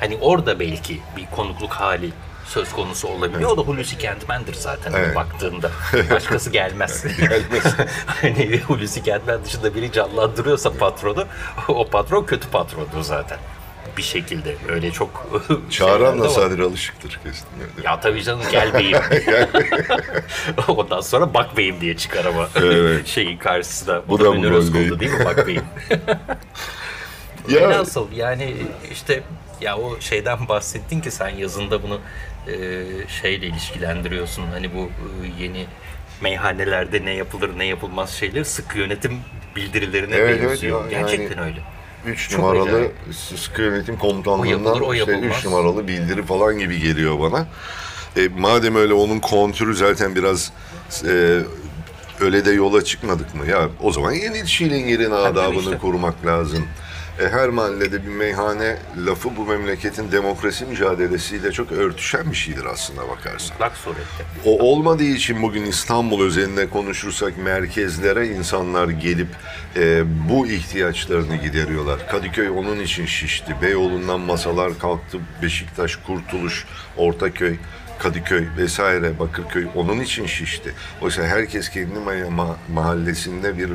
Hani 0.00 0.18
orada 0.20 0.60
belki 0.60 1.00
bir 1.16 1.26
konukluk 1.26 1.72
hali 1.72 2.10
söz 2.46 2.72
konusu 2.72 3.08
olabiliyor. 3.08 3.50
O 3.50 3.56
da 3.56 3.60
Hulusi 3.62 3.98
Kentmen'dir 3.98 4.54
zaten 4.54 4.92
hani 4.92 5.04
Evet. 5.04 5.16
baktığında. 5.16 5.70
Başkası 6.10 6.50
gelmez. 6.50 7.04
Gelmez. 7.20 7.64
hani 8.06 8.60
Hulusi 8.60 9.02
Kentmen 9.02 9.44
dışında 9.44 9.74
biri 9.74 9.92
canlandırıyorsa 9.92 10.72
patronu, 10.72 11.26
o 11.68 11.88
patron 11.88 12.24
kötü 12.24 12.48
patrondur 12.48 13.02
zaten. 13.02 13.38
Bir 13.96 14.02
şekilde 14.02 14.54
öyle 14.68 14.90
çok 14.92 15.40
Çağıran 15.70 16.20
da. 16.20 16.28
Sadri 16.28 16.62
Alışık'tır 16.62 17.20
kesin. 17.24 17.46
Ya 17.84 18.00
tabii 18.00 18.22
canım 18.22 18.42
gel 18.52 18.74
beyim. 18.74 18.98
Ondan 20.68 21.00
sonra 21.00 21.34
bak 21.34 21.56
beyim 21.56 21.80
diye 21.80 21.96
çıkar 21.96 22.24
ama 22.24 22.48
Evet. 22.56 23.06
şeyin 23.06 23.38
karşısında. 23.38 24.02
Bu 24.08 24.18
Bu, 24.18 24.24
da 24.24 24.32
Münir 24.32 24.50
Özkul'du 24.50 25.00
değil. 25.00 25.12
mi 25.12 25.24
bak 25.24 25.46
beyim? 25.46 25.62
Ya- 27.48 27.68
Velhasıl 27.68 28.12
yani 28.12 28.54
işte 28.92 29.22
ya 29.60 29.78
o 29.78 30.00
şeyden 30.00 30.48
bahsettin 30.48 31.00
ki 31.00 31.10
sen 31.10 31.28
yazında 31.28 31.82
bunu 31.82 32.00
e, 32.46 32.52
şeyle 33.08 33.46
ilişkilendiriyorsun. 33.46 34.46
Hani 34.52 34.74
bu 34.74 34.78
e, 34.80 35.42
yeni 35.42 35.66
meyhanelerde 36.20 37.04
ne 37.04 37.10
yapılır 37.14 37.58
ne 37.58 37.64
yapılmaz 37.66 38.10
şeyler 38.14 38.44
sıkı 38.44 38.78
yönetim 38.78 39.18
bildirilerine 39.56 40.14
Evet, 40.16 40.36
evet 40.40 40.50
benziyor. 40.50 40.90
ya, 40.90 41.00
Gerçekten 41.00 41.36
yani- 41.36 41.46
öyle. 41.50 41.60
3 42.06 42.30
Çok 42.30 42.38
numaralı 42.40 42.88
sıkı 43.36 43.62
yönetim 43.62 43.94
O 43.94 43.98
komutanlığından 43.98 44.50
yapılır, 44.50 44.80
o 44.80 44.94
işte 44.94 45.12
yapılmaz. 45.12 45.38
3 45.38 45.44
numaralı 45.44 45.88
bildiri 45.88 46.22
falan 46.22 46.58
gibi 46.58 46.80
geliyor 46.80 47.20
bana. 47.20 47.46
E, 48.16 48.28
madem 48.28 48.76
öyle 48.76 48.94
onun 48.94 49.18
kontürü 49.20 49.74
zaten 49.74 50.14
biraz 50.16 50.52
e, 51.08 51.40
öyle 52.20 52.44
de 52.44 52.50
yola 52.52 52.84
çıkmadık 52.84 53.34
mı? 53.34 53.46
Ya 53.46 53.68
o 53.82 53.92
zaman 53.92 54.12
yeni 54.12 54.46
Çilingir'in 54.46 55.10
adabını 55.10 55.58
işte. 55.58 55.78
kurmak 55.78 56.26
lazım. 56.26 56.64
E, 57.20 57.28
her 57.28 57.48
mahallede 57.48 58.02
bir 58.02 58.08
meyhane 58.08 58.76
lafı 59.06 59.36
bu 59.36 59.44
memleketin 59.46 60.12
demokrasi 60.12 60.64
mücadelesiyle 60.66 61.52
çok 61.52 61.72
örtüşen 61.72 62.30
bir 62.30 62.36
şeydir 62.36 62.64
aslında 62.64 63.08
bakarsan. 63.08 63.56
Lak 63.60 63.76
surette. 63.76 64.24
O 64.44 64.58
olmadığı 64.58 65.02
için 65.04 65.42
bugün 65.42 65.64
İstanbul 65.64 66.24
özelinde 66.26 66.70
konuşursak 66.70 67.38
merkezlere 67.38 68.28
insanlar 68.28 68.88
gelip 68.88 69.28
e, 69.76 70.02
bu 70.28 70.46
ihtiyaçlarını 70.46 71.36
gideriyorlar. 71.36 72.08
Kadıköy 72.08 72.48
onun 72.50 72.80
için 72.80 73.06
şişti. 73.06 73.54
Beyoğlu'ndan 73.62 74.20
masalar 74.20 74.78
kalktı. 74.78 75.18
Beşiktaş, 75.42 75.96
Kurtuluş, 75.96 76.64
Ortaköy, 76.96 77.56
Kadıköy 77.98 78.44
vesaire 78.56 79.18
Bakırköy 79.18 79.66
onun 79.74 80.00
için 80.00 80.26
şişti. 80.26 80.72
Oysa 81.02 81.22
herkes 81.22 81.68
kendi 81.68 81.94
ma- 81.94 82.28
ma- 82.28 82.56
mahallesinde 82.72 83.58
bir 83.58 83.70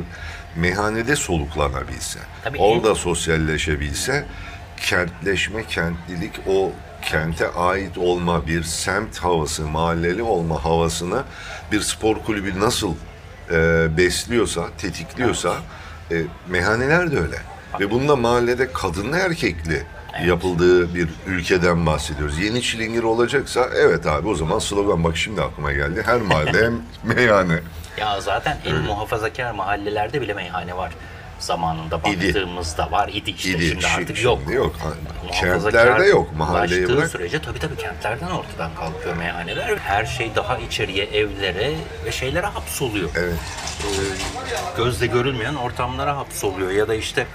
meyhanede 0.56 1.16
soluklanabilse, 1.16 2.18
Tabii 2.44 2.58
orada 2.58 2.94
sosyalleşebilse 2.94 4.26
kentleşme, 4.76 5.66
kentlilik 5.66 6.32
o 6.46 6.72
kente 7.02 7.50
ait 7.50 7.98
olma, 7.98 8.46
bir 8.46 8.62
semt 8.62 9.18
havası, 9.18 9.66
mahalleli 9.66 10.22
olma 10.22 10.64
havasını 10.64 11.22
bir 11.72 11.80
spor 11.80 12.16
kulübü 12.16 12.60
nasıl 12.60 12.94
e, 13.50 13.88
besliyorsa, 13.96 14.68
tetikliyorsa 14.78 15.56
e, 16.10 16.22
meyhaneler 16.48 17.12
de 17.12 17.18
öyle. 17.18 17.36
Ve 17.80 17.90
bunda 17.90 18.16
mahallede 18.16 18.72
kadınlı 18.72 19.18
erkekli 19.18 19.82
yapıldığı 20.26 20.94
bir 20.94 21.08
ülkeden 21.26 21.86
bahsediyoruz. 21.86 22.38
Yeni 22.38 22.62
çilingir 22.62 23.02
olacaksa 23.02 23.68
evet 23.76 24.06
abi 24.06 24.28
o 24.28 24.34
zaman 24.34 24.58
slogan 24.58 25.04
bak 25.04 25.16
şimdi 25.16 25.42
aklıma 25.42 25.72
geldi. 25.72 26.02
Her 26.06 26.20
mahalle 26.20 26.64
hem 26.64 26.82
meyhane. 27.16 27.60
Ya 27.98 28.20
zaten 28.20 28.56
en 28.66 28.74
muhafazakar 28.76 29.50
mahallelerde 29.52 30.20
bile 30.20 30.34
meyhane 30.34 30.76
var. 30.76 30.92
Zamanında 31.38 32.00
İdi. 32.06 32.26
baktığımızda 32.26 32.90
var 32.90 33.08
idi 33.08 33.30
işte 33.30 33.50
İdi, 33.50 33.68
şimdi 33.68 33.84
şi- 33.84 33.94
artık 33.96 34.16
şimdi 34.16 34.22
yok. 34.22 34.38
yok. 34.52 34.76
Ha, 34.82 34.88
Muhafazakar 35.26 35.86
kentlerde 35.86 36.08
yok, 36.10 36.36
mahalleye 36.36 36.80
ulaştığı 36.80 36.96
bırak. 36.98 37.10
sürece 37.10 37.42
tabii 37.42 37.58
tabii 37.58 37.76
kentlerden 37.76 38.30
ortadan 38.30 38.70
kalkıyor 38.74 39.16
meyhaneler. 39.16 39.76
Her 39.78 40.04
şey 40.04 40.30
daha 40.36 40.58
içeriye, 40.58 41.04
evlere 41.04 41.72
ve 42.04 42.12
şeylere 42.12 42.46
hapsoluyor. 42.46 43.10
Evet. 43.16 43.34
Ee, 43.84 44.76
gözle 44.76 45.06
görülmeyen 45.06 45.54
ortamlara 45.54 46.16
hapsoluyor 46.16 46.70
ya 46.70 46.88
da 46.88 46.94
işte 46.94 47.26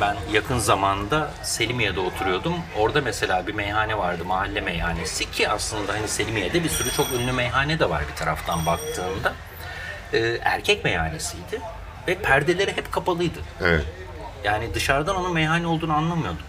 ben 0.00 0.16
yakın 0.32 0.58
zamanda 0.58 1.30
Selimiye'de 1.42 2.00
oturuyordum. 2.00 2.54
Orada 2.78 3.00
mesela 3.00 3.46
bir 3.46 3.54
meyhane 3.54 3.98
vardı, 3.98 4.24
mahalle 4.24 4.60
meyhanesi 4.60 5.30
ki 5.30 5.48
aslında 5.48 5.92
hani 5.92 6.08
Selimiye'de 6.08 6.64
bir 6.64 6.68
sürü 6.68 6.90
çok 6.90 7.12
ünlü 7.12 7.32
meyhane 7.32 7.78
de 7.78 7.90
var 7.90 8.02
bir 8.10 8.16
taraftan 8.16 8.66
baktığında. 8.66 9.32
Ee, 10.12 10.38
erkek 10.42 10.84
meyhanesiydi 10.84 11.60
ve 12.08 12.14
perdeleri 12.14 12.76
hep 12.76 12.92
kapalıydı. 12.92 13.38
Evet. 13.62 13.84
Yani 14.44 14.74
dışarıdan 14.74 15.16
onun 15.16 15.32
meyhane 15.32 15.66
olduğunu 15.66 15.92
anlamıyordum. 15.92 16.46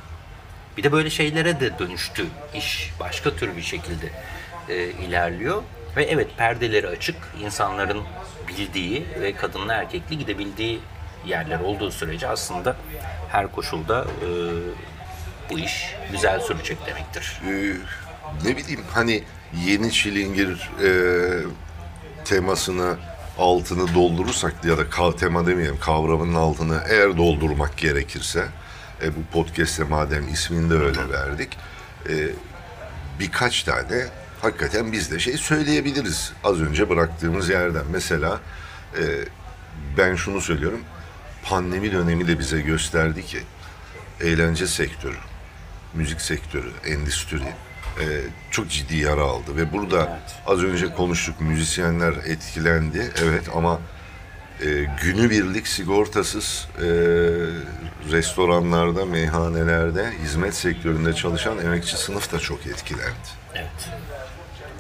Bir 0.78 0.84
de 0.84 0.92
böyle 0.92 1.10
şeylere 1.10 1.60
de 1.60 1.80
dönüştü 1.80 2.26
iş. 2.54 2.92
Başka 3.00 3.36
tür 3.36 3.58
bir 3.58 3.62
şekilde 3.62 4.10
e, 4.70 4.76
ilerliyor. 4.88 5.64
Ve 5.96 6.04
evet 6.04 6.28
perdeleri 6.38 6.88
açık. 6.88 7.16
insanların 7.44 8.04
bildiği 8.48 9.06
ve 9.22 9.36
kadınla 9.36 9.74
erkekli 9.74 10.18
gidebildiği 10.18 10.80
yerler 11.26 11.60
olduğu 11.60 11.92
sürece 11.92 12.28
aslında 12.28 12.76
her 13.30 13.52
koşulda 13.52 14.02
e, 14.22 14.28
bu 15.50 15.60
iş 15.60 15.96
güzel 16.12 16.40
sürecek 16.40 16.78
demektir. 16.86 17.42
Ee, 17.48 17.74
ne 18.46 18.58
bileyim 18.58 18.82
hani 18.94 19.24
yeni 19.66 19.92
çilingir 19.92 20.70
e, 20.84 20.90
temasını 22.26 22.98
altını 23.38 23.94
doldurursak 23.94 24.66
ya 24.66 24.78
da 24.78 24.82
ka- 24.82 25.16
tema 25.18 25.48
demeyelim 25.48 25.80
kavramının 25.80 26.36
altını 26.36 26.82
eğer 26.90 27.18
doldurmak 27.18 27.78
gerekirse 27.78 28.46
e, 29.04 29.16
bu 29.16 29.20
podcast'te 29.34 29.84
madem 29.84 30.28
ismini 30.28 30.70
de 30.70 30.74
öyle 30.74 31.10
verdik 31.10 31.58
e, 32.10 32.14
birkaç 33.20 33.64
tane 33.64 34.06
hakikaten 34.42 34.92
biz 34.92 35.12
de 35.12 35.20
şey 35.20 35.38
söyleyebiliriz 35.38 36.34
az 36.44 36.62
önce 36.62 36.90
bıraktığımız 36.90 37.50
yerden 37.50 37.86
mesela 37.92 38.40
e, 38.98 39.04
ben 39.98 40.16
şunu 40.16 40.42
söylüyorum 40.42 40.82
pandemi 41.50 41.92
dönemi 41.92 42.28
de 42.28 42.40
bize 42.40 42.62
gösterdi 42.62 43.26
ki 43.26 43.40
eğlence 44.22 44.68
sektörü 44.68 45.18
müzik 45.94 46.22
sektörü, 46.22 46.72
endüstri 46.86 47.38
e, 47.38 48.06
çok 48.52 48.70
ciddi 48.70 48.98
yara 48.98 49.24
aldı. 49.24 49.56
Ve 49.56 49.74
burada 49.74 50.20
az 50.46 50.64
önce 50.64 50.94
konuştuk 50.94 51.42
müzisyenler 51.42 52.14
etkilendi. 52.14 53.12
Evet 53.24 53.44
ama 53.56 53.80
e, 54.62 54.66
günübirlik 55.04 55.68
sigortasız 55.68 56.68
e, 56.78 56.88
restoranlarda, 58.12 59.06
meyhanelerde, 59.06 60.12
hizmet 60.24 60.56
sektöründe 60.56 61.14
çalışan 61.14 61.58
emekçi 61.58 61.98
sınıf 61.98 62.34
da 62.34 62.40
çok 62.40 62.68
etkilendi. 62.68 63.28
Evet. 63.56 63.90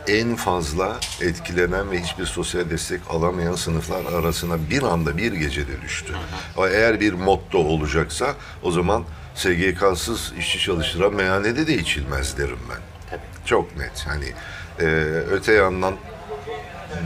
En 0.07 0.35
fazla 0.35 0.99
etkilenen 1.21 1.91
ve 1.91 2.01
hiçbir 2.01 2.25
sosyal 2.25 2.69
destek 2.69 3.01
alamayan 3.09 3.55
sınıflar 3.55 4.13
arasına 4.13 4.69
bir 4.69 4.83
anda 4.83 5.17
bir 5.17 5.33
gecede 5.33 5.81
düştü. 5.81 6.13
Ama 6.57 6.69
eğer 6.69 6.99
bir 6.99 7.13
motto 7.13 7.57
olacaksa 7.57 8.35
o 8.63 8.71
zaman 8.71 9.03
SGK'sız 9.35 10.33
işçi 10.39 10.59
çalıştıran 10.59 11.13
meyhanede 11.13 11.67
de 11.67 11.77
içilmez 11.77 12.37
derim 12.37 12.59
ben. 12.69 12.79
Tabii. 13.09 13.45
Çok 13.45 13.77
net. 13.77 14.05
Hani 14.07 14.33
e, 14.79 14.85
öte 15.31 15.53
yandan 15.53 15.93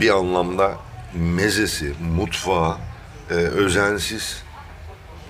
bir 0.00 0.10
anlamda 0.10 0.76
mezesi, 1.14 1.92
mutfağı 2.16 2.76
e, 3.30 3.34
özensiz, 3.34 4.42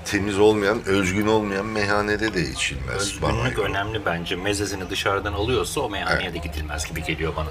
temiz 0.05 0.39
olmayan, 0.39 0.85
özgün 0.87 1.27
olmayan 1.27 1.67
meyhanede 1.67 2.35
de 2.35 2.41
içilmez. 2.43 3.23
bana 3.23 3.33
Özgünlük 3.33 3.57
göre. 3.57 3.67
önemli 3.69 4.07
bence. 4.07 4.37
Mezesini 4.37 4.91
dışarıdan 4.91 5.33
alıyorsa 5.33 5.81
o 5.81 5.91
meyhaneye 5.91 6.35
de 6.35 6.39
gidilmez 6.39 6.89
gibi 6.89 7.03
geliyor 7.05 7.33
bana. 7.37 7.49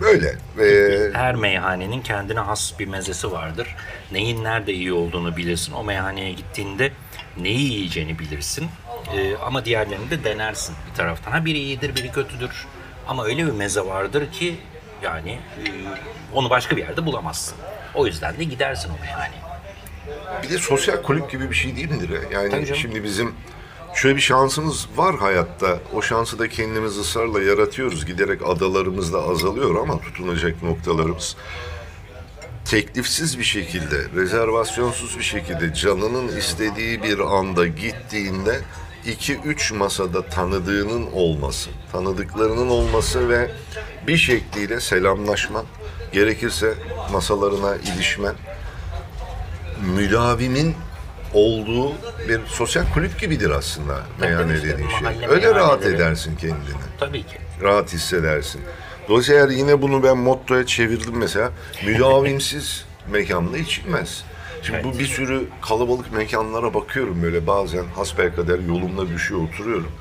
Böyle. 0.00 0.34
Ve 0.56 1.10
Her 1.12 1.34
meyhanenin 1.34 2.02
kendine 2.02 2.40
has 2.40 2.78
bir 2.78 2.86
mezesi 2.88 3.32
vardır. 3.32 3.76
Neyin 4.12 4.44
nerede 4.44 4.72
iyi 4.72 4.92
olduğunu 4.92 5.36
bilirsin. 5.36 5.72
O 5.72 5.84
meyhaneye 5.84 6.32
gittiğinde 6.32 6.92
neyi 7.36 7.72
yiyeceğini 7.72 8.18
bilirsin. 8.18 8.68
Ee, 9.16 9.36
ama 9.36 9.64
diğerlerini 9.64 10.10
de 10.10 10.24
denersin 10.24 10.74
bir 10.90 10.94
taraftan. 10.96 11.32
Ha 11.32 11.44
biri 11.44 11.58
iyidir, 11.58 11.94
biri 11.96 12.12
kötüdür. 12.12 12.66
Ama 13.08 13.24
öyle 13.24 13.46
bir 13.46 13.52
meze 13.52 13.80
vardır 13.80 14.32
ki 14.32 14.56
yani 15.02 15.30
e, 15.30 15.64
onu 16.34 16.50
başka 16.50 16.76
bir 16.76 16.82
yerde 16.82 17.06
bulamazsın. 17.06 17.56
O 17.94 18.06
yüzden 18.06 18.38
de 18.38 18.44
gidersin 18.44 18.90
o 18.98 19.00
meyhaneye. 19.02 19.49
Bir 20.42 20.50
de 20.50 20.58
sosyal 20.58 21.02
kulüp 21.02 21.30
gibi 21.30 21.50
bir 21.50 21.54
şey 21.54 21.76
değil 21.76 21.90
midir? 21.90 22.10
Yani 22.32 22.76
şimdi 22.76 23.04
bizim 23.04 23.34
şöyle 23.94 24.16
bir 24.16 24.20
şansımız 24.20 24.88
var 24.96 25.16
hayatta. 25.16 25.78
O 25.94 26.02
şansı 26.02 26.38
da 26.38 26.48
kendimiz 26.48 26.98
ısrarla 26.98 27.42
yaratıyoruz. 27.42 28.06
Giderek 28.06 28.42
adalarımız 28.46 29.12
da 29.12 29.22
azalıyor 29.22 29.82
ama 29.82 30.00
tutunacak 30.00 30.62
noktalarımız. 30.62 31.36
Teklifsiz 32.64 33.38
bir 33.38 33.44
şekilde, 33.44 33.96
rezervasyonsuz 34.14 35.18
bir 35.18 35.24
şekilde 35.24 35.74
canının 35.74 36.36
istediği 36.36 37.02
bir 37.02 37.18
anda 37.18 37.66
gittiğinde 37.66 38.60
iki 39.06 39.36
üç 39.36 39.72
masada 39.72 40.22
tanıdığının 40.22 41.12
olması, 41.12 41.70
tanıdıklarının 41.92 42.68
olması 42.68 43.28
ve 43.28 43.50
bir 44.06 44.16
şekliyle 44.16 44.80
selamlaşman, 44.80 45.64
gerekirse 46.12 46.74
masalarına 47.12 47.76
ilişmen, 47.76 48.34
müdavimin 49.96 50.74
olduğu 51.34 51.92
bir 52.28 52.40
sosyal 52.46 52.84
kulüp 52.94 53.20
gibidir 53.20 53.50
aslında 53.50 54.00
meyhane 54.20 54.54
işte, 54.54 54.68
dediğin 54.68 54.88
şey. 54.88 55.28
Öyle 55.28 55.54
rahat 55.54 55.86
edersin 55.86 56.36
kendini. 56.36 56.58
Tabii 56.98 57.22
ki. 57.22 57.36
Rahat 57.62 57.92
hissedersin. 57.92 58.60
Dolayısıyla 59.08 59.40
eğer 59.40 59.48
yine 59.48 59.82
bunu 59.82 60.02
ben 60.02 60.18
mottoya 60.18 60.66
çevirdim 60.66 61.16
mesela. 61.16 61.50
Müdavimsiz 61.86 62.84
mekanda 63.10 63.58
içilmez. 63.58 64.24
Şimdi 64.62 64.84
bu 64.84 64.98
bir 64.98 65.06
sürü 65.06 65.44
kalabalık 65.62 66.12
mekanlara 66.12 66.74
bakıyorum 66.74 67.22
böyle 67.22 67.46
bazen 67.46 67.84
hasbelkader 67.96 68.58
yolumda 68.58 69.08
düşüyor 69.08 69.40
oturuyorum. 69.42 69.92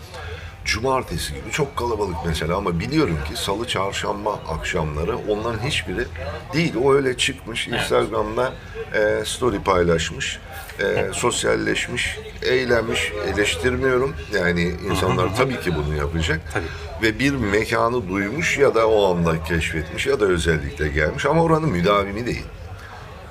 Cumartesi 0.69 1.33
gibi 1.33 1.51
çok 1.51 1.75
kalabalık 1.77 2.15
mesela 2.25 2.57
ama 2.57 2.79
biliyorum 2.79 3.17
ki 3.27 3.41
salı 3.41 3.67
çarşamba 3.67 4.33
akşamları 4.33 5.17
onların 5.17 5.59
hiçbiri 5.59 6.05
değil. 6.53 6.73
O 6.83 6.93
öyle 6.93 7.17
çıkmış 7.17 7.67
Instagram'da 7.67 8.53
e, 8.93 9.25
story 9.25 9.59
paylaşmış, 9.59 10.39
e, 10.79 11.09
sosyalleşmiş, 11.13 12.19
eğlenmiş, 12.41 13.11
eleştirmiyorum. 13.33 14.15
Yani 14.33 14.71
insanlar 14.89 15.35
tabii 15.35 15.59
ki 15.59 15.75
bunu 15.75 15.95
yapacak. 15.95 16.41
Tabii. 16.53 16.65
Ve 17.03 17.19
bir 17.19 17.31
mekanı 17.31 18.09
duymuş 18.09 18.57
ya 18.57 18.75
da 18.75 18.89
o 18.89 19.15
anda 19.15 19.43
keşfetmiş 19.43 20.07
ya 20.07 20.19
da 20.19 20.25
özellikle 20.25 20.87
gelmiş 20.87 21.25
ama 21.25 21.43
oranın 21.43 21.69
müdavimi 21.69 22.25
değil. 22.25 22.45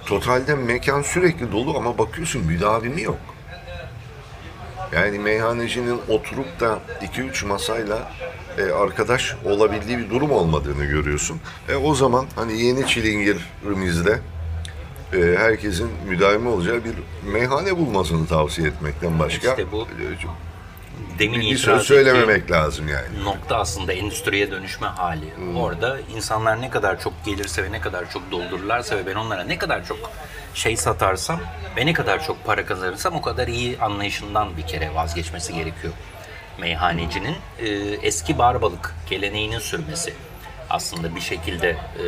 Totalde 0.07 0.55
mekan 0.55 1.03
sürekli 1.03 1.53
dolu 1.53 1.77
ama 1.77 1.99
bakıyorsun 1.99 2.45
müdavimi 2.45 3.03
yok. 3.03 3.19
Yani 4.93 5.19
meyhanecinin 5.19 6.01
oturup 6.09 6.61
da 6.61 6.79
2-3 7.03 7.47
masayla 7.47 8.13
e, 8.59 8.73
arkadaş 8.73 9.35
olabildiği 9.45 9.99
bir 9.99 10.11
durum 10.11 10.31
olmadığını 10.31 10.85
görüyorsun. 10.85 11.41
E, 11.69 11.75
o 11.75 11.95
zaman 11.95 12.27
hani 12.37 12.63
yeni 12.63 12.87
çilingirimizde 12.87 14.19
e, 15.13 15.37
herkesin 15.39 15.91
müdavimi 16.09 16.49
olacağı 16.49 16.85
bir 16.85 16.95
meyhane 17.33 17.77
bulmasını 17.77 18.27
tavsiye 18.27 18.69
etmekten 18.69 19.19
başka 19.19 19.51
İşte 19.51 19.73
bu 19.73 19.83
e, 19.83 20.19
Demin 21.19 21.41
bir 21.41 21.47
itiraz 21.47 21.61
söz 21.61 21.87
söylememek 21.87 22.51
lazım 22.51 22.89
yani. 22.89 23.25
nokta 23.25 23.57
aslında 23.57 23.93
endüstriye 23.93 24.51
dönüşme 24.51 24.87
hali. 24.87 25.25
Orada 25.57 25.99
insanlar 26.15 26.61
ne 26.61 26.71
kadar 26.71 27.01
çok 27.01 27.25
gelirse 27.25 27.65
ve 27.65 27.73
ne 27.73 27.81
kadar 27.81 28.11
çok 28.11 28.31
doldururlarsa 28.31 28.97
ve 28.97 29.07
ben 29.07 29.15
onlara 29.15 29.45
ne 29.45 29.59
kadar 29.59 29.87
çok 29.87 30.11
şey 30.55 30.77
satarsam 30.77 31.41
ve 31.77 31.87
ne 31.87 31.93
kadar 31.93 32.25
çok 32.25 32.45
para 32.45 32.67
kazanırsam 32.67 33.15
o 33.15 33.23
kadar 33.23 33.49
iyi 33.49 33.79
anlayışından 33.79 34.57
bir 34.57 34.67
kere 34.67 34.95
vazgeçmesi 34.95 35.55
gerekiyor. 35.55 35.93
Meyhanecinin 36.59 37.37
e, 37.59 37.69
eski 38.03 38.39
barbalık 38.39 38.95
geleneğinin 39.11 39.59
sürmesi 39.59 40.15
aslında 40.71 41.17
bir 41.17 41.21
şekilde 41.21 41.69
e, 41.71 42.07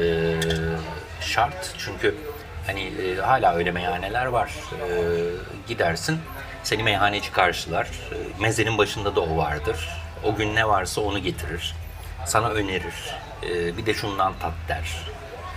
şart. 1.20 1.74
Çünkü 1.78 2.14
hani 2.66 2.80
e, 2.82 3.16
hala 3.20 3.54
öyle 3.54 3.70
meyhaneler 3.70 4.26
var. 4.26 4.50
E, 4.72 4.88
gidersin 5.68 6.18
Seni 6.62 6.82
meyhaneci 6.82 7.32
karşılar. 7.32 7.86
E, 7.86 8.42
Mezenin 8.42 8.78
başında 8.78 9.16
da 9.16 9.20
o 9.20 9.36
vardır. 9.36 9.88
O 10.24 10.34
gün 10.34 10.54
ne 10.54 10.68
varsa 10.68 11.00
onu 11.00 11.18
getirir. 11.18 11.74
Sana 12.26 12.48
önerir. 12.48 13.14
E, 13.42 13.76
bir 13.76 13.86
de 13.86 13.94
şundan 13.94 14.32
tat 14.40 14.52
der. 14.68 14.96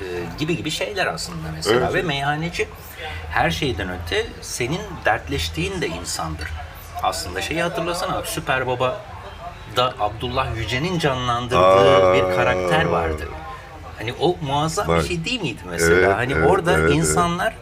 E, 0.02 0.06
gibi 0.40 0.58
gibi 0.58 0.72
şeyler 0.72 1.08
aslında 1.08 1.48
mesela. 1.56 1.80
Evet. 1.80 1.94
Ve 1.94 2.02
meyhaneci 2.02 2.68
her 3.32 3.52
şeyden 3.52 3.90
öte 3.90 4.26
senin 4.42 4.82
dertleştiğin 5.06 5.82
de 5.82 5.88
insandır. 5.88 6.48
Aslında 7.04 7.42
şeyi 7.42 7.62
hatırlasana 7.62 8.22
Süper 8.26 8.68
Baba 8.68 9.02
da 9.76 9.94
Abdullah 10.00 10.58
Yüce'nin 10.58 11.00
canlandırdığı 11.00 12.10
Aa. 12.10 12.14
bir 12.14 12.36
karakter 12.36 12.86
vardı. 12.86 13.28
Hani 13.98 14.14
o 14.20 14.36
muazzam 14.42 14.88
Bak. 14.88 15.02
bir 15.02 15.08
şey 15.08 15.26
değil 15.26 15.42
miydi 15.42 15.62
mesela? 15.70 15.96
Evet, 15.96 16.16
hani 16.16 16.34
evet, 16.34 16.52
orada 16.52 16.78
evet, 16.78 16.94
insanlar 16.94 17.54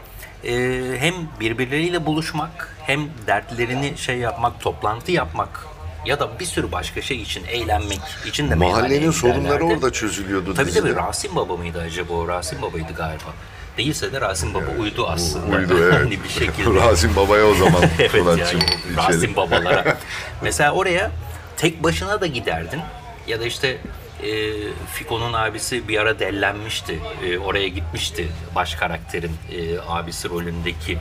e, 0.43 0.81
hem 0.99 1.13
birbirleriyle 1.39 2.05
buluşmak 2.05 2.75
hem 2.81 3.01
dertlerini 3.27 3.97
şey 3.97 4.17
yapmak, 4.17 4.61
toplantı 4.61 5.11
yapmak 5.11 5.65
ya 6.05 6.19
da 6.19 6.39
bir 6.39 6.45
sürü 6.45 6.71
başka 6.71 7.01
şey 7.01 7.21
için 7.21 7.43
eğlenmek 7.45 7.99
için 8.25 8.49
de 8.49 8.55
Mahallenin 8.55 9.11
sorunları 9.11 9.63
orada 9.63 9.91
çözülüyordu 9.91 10.53
Tabii 10.53 10.67
dizide. 10.67 10.81
tabii 10.81 10.95
Rasim 10.95 11.35
Baba 11.35 11.57
mıydı 11.57 11.81
acaba 11.81 12.13
o? 12.13 12.27
Rasim 12.27 12.61
Baba'ydı 12.61 12.93
galiba. 12.97 13.33
Değilse 13.77 14.13
de 14.13 14.21
Rasim 14.21 14.53
Baba 14.53 14.71
uydu 14.79 15.07
aslında. 15.07 15.57
Uydu 15.57 15.77
evet. 15.81 15.93
hani 15.93 16.23
bir 16.23 16.29
şekilde. 16.29 16.73
Rasim 16.73 17.15
Baba'ya 17.15 17.45
o 17.45 17.55
zaman 17.55 17.81
evet 17.99 18.25
yani. 18.25 18.63
Rasim 18.97 19.35
babalara. 19.35 19.97
Mesela 20.41 20.71
oraya 20.71 21.11
tek 21.57 21.83
başına 21.83 22.21
da 22.21 22.27
giderdin 22.27 22.81
ya 23.27 23.39
da 23.39 23.45
işte 23.45 23.77
e, 24.23 24.53
Fiko'nun 24.93 25.33
abisi 25.33 25.87
bir 25.87 25.97
ara 25.97 26.19
dellenmişti. 26.19 26.99
E, 27.25 27.37
oraya 27.37 27.67
gitmişti 27.67 28.27
baş 28.55 28.75
karakterin 28.75 29.35
e, 29.51 29.79
abisi 29.87 30.29
rolündeki 30.29 30.97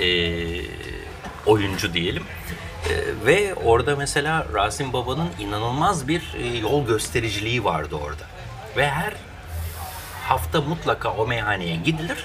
e, 0.00 0.06
oyuncu 1.46 1.94
diyelim. 1.94 2.22
E, 2.90 2.92
ve 3.26 3.54
orada 3.54 3.96
mesela 3.96 4.46
Rasim 4.54 4.92
Baba'nın 4.92 5.28
inanılmaz 5.38 6.08
bir 6.08 6.34
e, 6.42 6.58
yol 6.58 6.86
göstericiliği 6.86 7.64
vardı 7.64 7.96
orada. 7.96 8.24
Ve 8.76 8.88
her 8.88 9.12
hafta 10.24 10.60
mutlaka 10.60 11.12
o 11.12 11.26
meyhaneye 11.26 11.76
gidilir. 11.76 12.24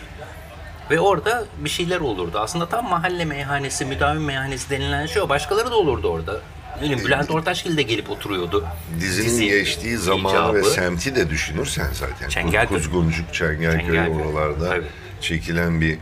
Ve 0.92 1.00
orada 1.00 1.46
bir 1.58 1.70
şeyler 1.70 2.00
olurdu. 2.00 2.40
Aslında 2.40 2.70
tam 2.70 2.90
mahalle 2.90 3.26
meyhanesi, 3.26 3.86
müdavim 3.86 4.24
meyhanesi 4.24 4.70
denilen 4.70 5.06
şey 5.06 5.22
o. 5.22 5.30
Başkaları 5.30 5.72
da 5.72 5.76
olurdu 5.76 6.08
orada. 6.08 6.42
Bileyim, 6.82 7.00
Bülent 7.06 7.32
Ortaçgil 7.32 7.78
de 7.78 7.82
gelip 7.82 8.10
oturuyordu. 8.10 8.66
Dizinin 9.00 9.28
Dizi 9.30 9.46
geçtiği 9.48 9.98
zamanı 9.98 10.54
ve 10.54 10.60
icabı. 10.60 10.70
semti 10.70 11.16
de 11.16 11.30
düşünürsen 11.30 11.88
zaten. 11.94 12.30
Çengelköy. 12.30 12.78
Kuzguncuk, 12.78 13.34
Çengelköy, 13.34 13.86
Çengelköy. 13.86 14.16
oralarda 14.26 14.70
Tabii. 14.70 14.86
çekilen 15.22 15.82
bir 15.82 15.98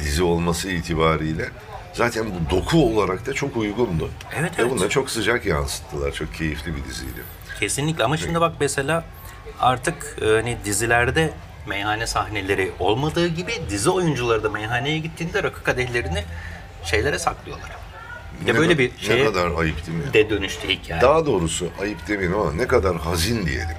dizi 0.00 0.22
olması 0.22 0.68
itibariyle 0.70 1.48
zaten 1.92 2.26
bu 2.26 2.50
doku 2.56 2.86
olarak 2.98 3.26
da 3.26 3.32
çok 3.32 3.56
uygundu. 3.56 4.10
Evet, 4.38 4.58
Ve 4.58 4.62
evet. 4.62 4.70
bunu 4.70 4.80
da 4.80 4.88
çok 4.88 5.10
sıcak 5.10 5.46
yansıttılar. 5.46 6.12
Çok 6.12 6.34
keyifli 6.34 6.76
bir 6.76 6.84
diziydi. 6.84 7.20
Kesinlikle 7.60 8.04
ama 8.04 8.16
şimdi 8.16 8.40
bak 8.40 8.52
mesela 8.60 9.04
artık 9.60 10.16
e, 10.22 10.24
hani 10.26 10.56
dizilerde 10.64 11.30
meyhane 11.66 12.06
sahneleri 12.06 12.72
olmadığı 12.78 13.26
gibi 13.28 13.52
dizi 13.70 13.90
oyuncuları 13.90 14.42
da 14.44 14.48
meyhaneye 14.50 14.98
gittiğinde 14.98 15.42
rakı 15.42 15.62
kadehlerini 15.62 16.24
şeylere 16.84 17.18
saklıyorlar. 17.18 17.70
De 18.46 18.54
Ne 18.54 18.58
böyle 18.58 18.78
bir 18.78 18.90
şeye 18.98 19.20
Ne 19.20 19.24
kadar 19.26 19.50
ayıp 19.58 19.86
değil 19.86 19.98
mi? 19.98 20.12
de 20.14 20.30
dönüştü 20.30 20.68
hikaye. 20.68 21.00
Daha 21.02 21.26
doğrusu 21.26 21.68
ayıp 21.82 22.08
demeyelim 22.08 22.38
ama 22.38 22.52
ne 22.52 22.66
kadar 22.66 22.96
hazin 22.96 23.46
diyelim. 23.46 23.68
Yani. 23.68 23.78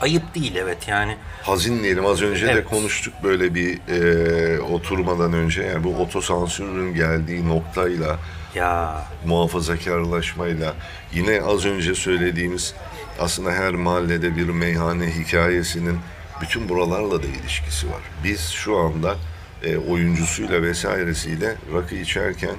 Ayıp 0.00 0.34
değil 0.34 0.56
evet 0.56 0.88
yani. 0.88 1.16
Hazin 1.42 1.82
diyelim. 1.82 2.06
Az 2.06 2.22
önce 2.22 2.46
de 2.46 2.50
Evet. 2.52 2.64
konuştuk 2.64 3.14
böyle 3.22 3.54
bir 3.54 3.78
e, 3.88 4.60
oturmadan 4.60 5.32
önce. 5.32 5.62
Yani 5.62 5.84
bu 5.84 5.94
otosansürün 5.96 6.94
geldiği 6.94 7.48
noktayla 7.48 8.18
Ya 8.54 9.02
muhafazakarlaşmayla 9.26 10.74
yine 11.12 11.40
az 11.42 11.64
önce 11.64 11.94
söylediğimiz 11.94 12.74
aslında 13.20 13.52
her 13.52 13.74
mahallede 13.74 14.36
bir 14.36 14.48
meyhane 14.48 15.06
hikayesinin 15.14 15.98
bütün 16.42 16.68
buralarla 16.68 17.22
da 17.22 17.26
ilişkisi 17.26 17.86
var. 17.86 18.00
Biz 18.24 18.40
şu 18.50 18.76
anda 18.76 19.16
e, 19.64 19.76
oyuncusuyla 19.76 20.62
vesairesiyle 20.62 21.54
rakı 21.74 21.94
içerken 21.94 22.54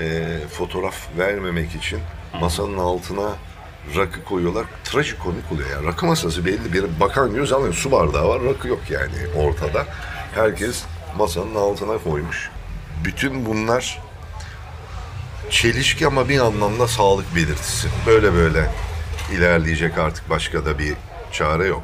e, 0.00 0.38
fotoğraf 0.48 0.96
vermemek 1.18 1.74
için 1.74 2.00
masanın 2.40 2.78
altına 2.78 3.32
rakı 3.96 4.24
koyuyorlar. 4.24 4.66
Trajikomik 4.84 5.52
oluyor 5.52 5.70
yani. 5.70 5.86
Rakı 5.86 6.06
masası 6.06 6.46
belli 6.46 6.72
bir 6.72 7.00
bakan 7.00 7.34
göz 7.34 7.52
alıyor. 7.52 7.74
Su 7.74 7.92
bardağı 7.92 8.28
var, 8.28 8.42
rakı 8.44 8.68
yok 8.68 8.80
yani 8.90 9.46
ortada. 9.46 9.86
Herkes 10.34 10.84
masanın 11.18 11.54
altına 11.54 11.98
koymuş. 11.98 12.50
Bütün 13.04 13.46
bunlar 13.46 14.00
çelişki 15.50 16.06
ama 16.06 16.28
bir 16.28 16.40
anlamda 16.40 16.88
sağlık 16.88 17.36
belirtisi. 17.36 17.88
Böyle 18.06 18.32
böyle 18.32 18.70
ilerleyecek 19.32 19.98
artık 19.98 20.30
başka 20.30 20.64
da 20.64 20.78
bir 20.78 20.94
çare 21.32 21.66
yok. 21.66 21.82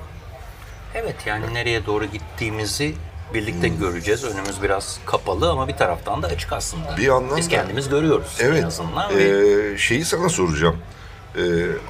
Evet 0.95 1.17
yani 1.27 1.55
nereye 1.55 1.87
doğru 1.87 2.05
gittiğimizi 2.05 2.95
birlikte 3.35 3.69
Hmm. 3.71 3.79
göreceğiz. 3.79 4.25
Önümüz 4.25 4.63
biraz 4.63 5.01
kapalı 5.07 5.51
ama 5.51 5.69
bir 5.69 5.77
taraftan 5.77 6.23
da 6.23 6.27
açık 6.27 6.53
aslında. 6.53 6.97
Bir 6.97 7.03
yandan 7.03 7.37
Biz 7.37 7.47
da- 7.47 7.51
kendimiz 7.51 7.89
görüyoruz 7.89 8.37
en 8.41 8.47
Evet. 8.47 8.65
azından. 8.65 9.15
ve 9.17 9.23
Ee, 9.75 9.79
şeyi 9.79 10.05
sana 10.05 10.29
soracağım. 10.29 10.77
Ee, 11.37 11.41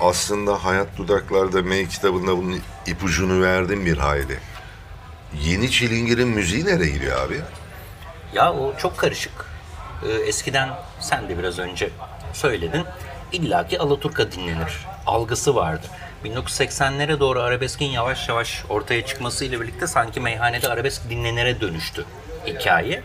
aslında 0.01 0.65
Hayat 0.65 0.87
Dudaklar'da 0.97 1.63
May 1.63 1.89
kitabında 1.89 2.37
bunun 2.37 2.61
ipucunu 2.87 3.43
verdim 3.43 3.87
bir 3.87 3.99
hayli. 3.99 4.39
Yeni 5.45 5.71
Çilingir'in 5.71 6.29
müziği 6.29 6.67
nereye 6.67 6.91
gidiyor 6.91 7.27
abi? 7.27 7.41
Ya 8.35 8.53
o 8.53 8.77
çok 8.79 8.99
karışık. 8.99 9.33
Ee, 10.09 10.13
eskiden 10.13 10.69
sen 11.01 11.29
de 11.29 11.39
biraz 11.39 11.59
önce 11.59 11.91
söyledin. 12.33 12.85
İlla 13.33 13.67
ki 13.67 13.79
Alaturka 13.79 14.33
dinlenir. 14.33 14.87
Algısı 15.07 15.55
vardı. 15.55 15.87
1980'lere 16.25 17.21
doğru 17.21 17.41
arabeskin 17.43 17.87
yavaş 17.87 18.29
yavaş 18.29 18.65
ortaya 18.69 19.07
çıkmasıyla 19.07 19.61
birlikte 19.61 19.87
sanki 19.87 20.21
meyhanede 20.21 20.69
arabesk 20.69 21.11
dinlenere 21.11 21.61
dönüştü 21.61 22.05
hikaye. 22.47 23.03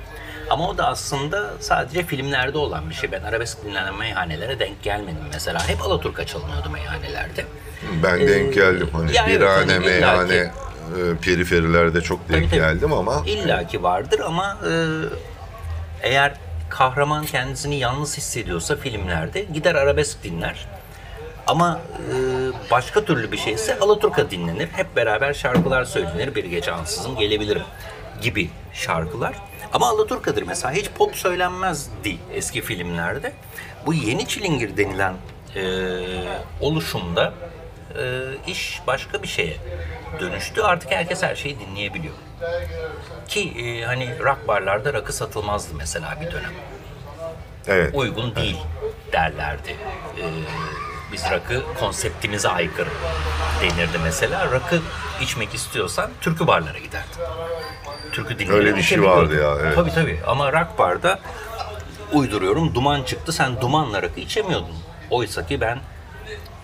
Ama 0.49 0.69
o 0.69 0.77
da 0.77 0.87
aslında 0.87 1.53
sadece 1.59 2.03
filmlerde 2.05 2.57
olan 2.57 2.89
bir 2.89 2.95
şey. 2.95 3.11
Ben 3.11 3.21
arabesk 3.23 3.63
dinlenen 3.65 3.95
meyhanelere 3.95 4.59
denk 4.59 4.83
gelmedim 4.83 5.23
mesela. 5.33 5.67
Hep 5.69 5.81
Alaturka 5.81 6.25
çalınıyordu 6.25 6.69
meyhanelerde. 6.69 7.45
Ben 8.03 8.19
Ee, 8.19 8.27
denk 8.27 8.53
geldim 8.53 8.89
hani 8.93 9.15
ya 9.15 9.25
evet, 9.29 9.41
birhane, 9.41 9.73
hani 9.73 9.85
illaki- 9.85 9.85
meyhane, 9.85 10.33
e, 10.35 10.51
periferilerde 11.21 12.01
çok 12.01 12.19
denk 12.29 12.37
Tabii, 12.37 12.49
tabii. 12.49 12.59
geldim 12.59 12.93
ama 12.93 13.23
İlla 13.25 13.67
ki 13.67 13.83
vardır 13.83 14.19
ama 14.19 14.57
e, 14.67 14.71
eğer 16.01 16.33
kahraman 16.69 17.25
kendisini 17.25 17.75
yalnız 17.75 18.17
hissediyorsa 18.17 18.75
filmlerde 18.75 19.41
gider 19.53 19.75
arabesk 19.75 20.23
dinler. 20.23 20.65
Ama 21.47 21.81
e, 21.97 22.13
başka 22.71 23.05
türlü 23.05 23.31
bir 23.31 23.37
şeyse 23.37 23.79
Alaturka 23.79 24.31
dinlenir. 24.31 24.67
Hep 24.67 24.95
beraber 24.95 25.33
şarkılar 25.33 25.83
söylenir. 25.83 26.35
Bir 26.35 26.45
gece 26.45 26.71
ansızın 26.71 27.17
gelebilirim 27.17 27.63
gibi 28.21 28.49
şarkılar. 28.73 29.35
Ama 29.73 29.89
Alaturka'dır 29.89 30.43
mesela. 30.43 30.73
Hiç 30.73 30.89
pop 30.89 31.15
söylenmezdi 31.15 32.17
eski 32.33 32.61
filmlerde. 32.61 33.33
Bu 33.85 33.93
yeni 33.93 34.27
çilingir 34.27 34.77
denilen 34.77 35.13
e, 35.55 35.63
oluşumda 36.61 37.33
e, 37.99 38.23
iş 38.47 38.81
başka 38.87 39.23
bir 39.23 39.27
şeye 39.27 39.57
dönüştü. 40.19 40.61
Artık 40.61 40.91
herkes 40.91 41.23
her 41.23 41.35
şeyi 41.35 41.59
dinleyebiliyor. 41.59 42.13
Ki 43.27 43.53
e, 43.57 43.85
hani 43.85 44.19
rock 44.19 44.47
barlarda 44.47 44.93
rakı 44.93 45.13
satılmazdı 45.13 45.75
mesela 45.75 46.17
bir 46.21 46.31
dönem 46.31 46.51
evet. 47.67 47.95
uygun 47.95 48.35
değil 48.35 48.57
derlerdi. 49.11 49.75
Ee, 50.17 50.23
biz 51.13 51.23
rakı 51.31 51.63
konseptimize 51.79 52.49
aykırı 52.49 52.89
denirdi 53.61 53.97
mesela. 54.03 54.51
Rakı 54.51 54.79
içmek 55.21 55.53
istiyorsan 55.55 56.11
türkü 56.21 56.47
barlara 56.47 56.77
giderdin. 56.79 57.21
Türkü 58.11 58.39
dinleyerek 58.39 58.65
Öyle 58.67 58.75
bir 58.77 58.81
şey 58.81 59.03
vardı 59.03 59.41
ya, 59.41 59.55
evet. 59.61 59.75
Tabii 59.75 59.91
tabii 59.91 60.19
ama 60.27 60.53
rock 60.53 60.77
barda 60.79 61.19
uyduruyorum 62.13 62.75
duman 62.75 63.03
çıktı 63.03 63.31
sen 63.31 63.61
dumanla 63.61 64.01
rakı 64.01 64.19
içemiyordun. 64.19 64.75
Oysa 65.09 65.47
ki 65.47 65.61
ben 65.61 65.79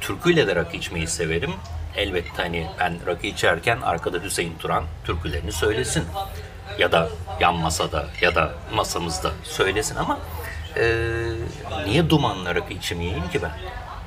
türküyle 0.02 0.48
de 0.48 0.56
rakı 0.56 0.78
içmeyi 0.78 1.08
severim. 1.08 1.52
Elbette 1.96 2.42
hani 2.44 2.68
ben 2.80 2.94
rakı 3.08 3.28
içerken 3.28 3.82
arkada 3.82 4.18
Hüseyin 4.24 4.58
Turan 4.58 4.84
türkülerini 5.06 5.52
söylesin. 5.52 6.04
Ya 6.80 6.92
da 6.92 7.10
yan 7.40 7.56
masada 7.56 8.06
ya 8.22 8.36
da 8.36 8.52
masamızda 8.76 9.32
söylesin 9.44 9.96
ama 9.96 10.20
eee, 10.76 10.84
niye 11.86 12.10
dumanla 12.10 12.56
rakı 12.56 12.74
içmeyeyim 12.74 13.30
ki 13.30 13.42
ben? 13.42 13.52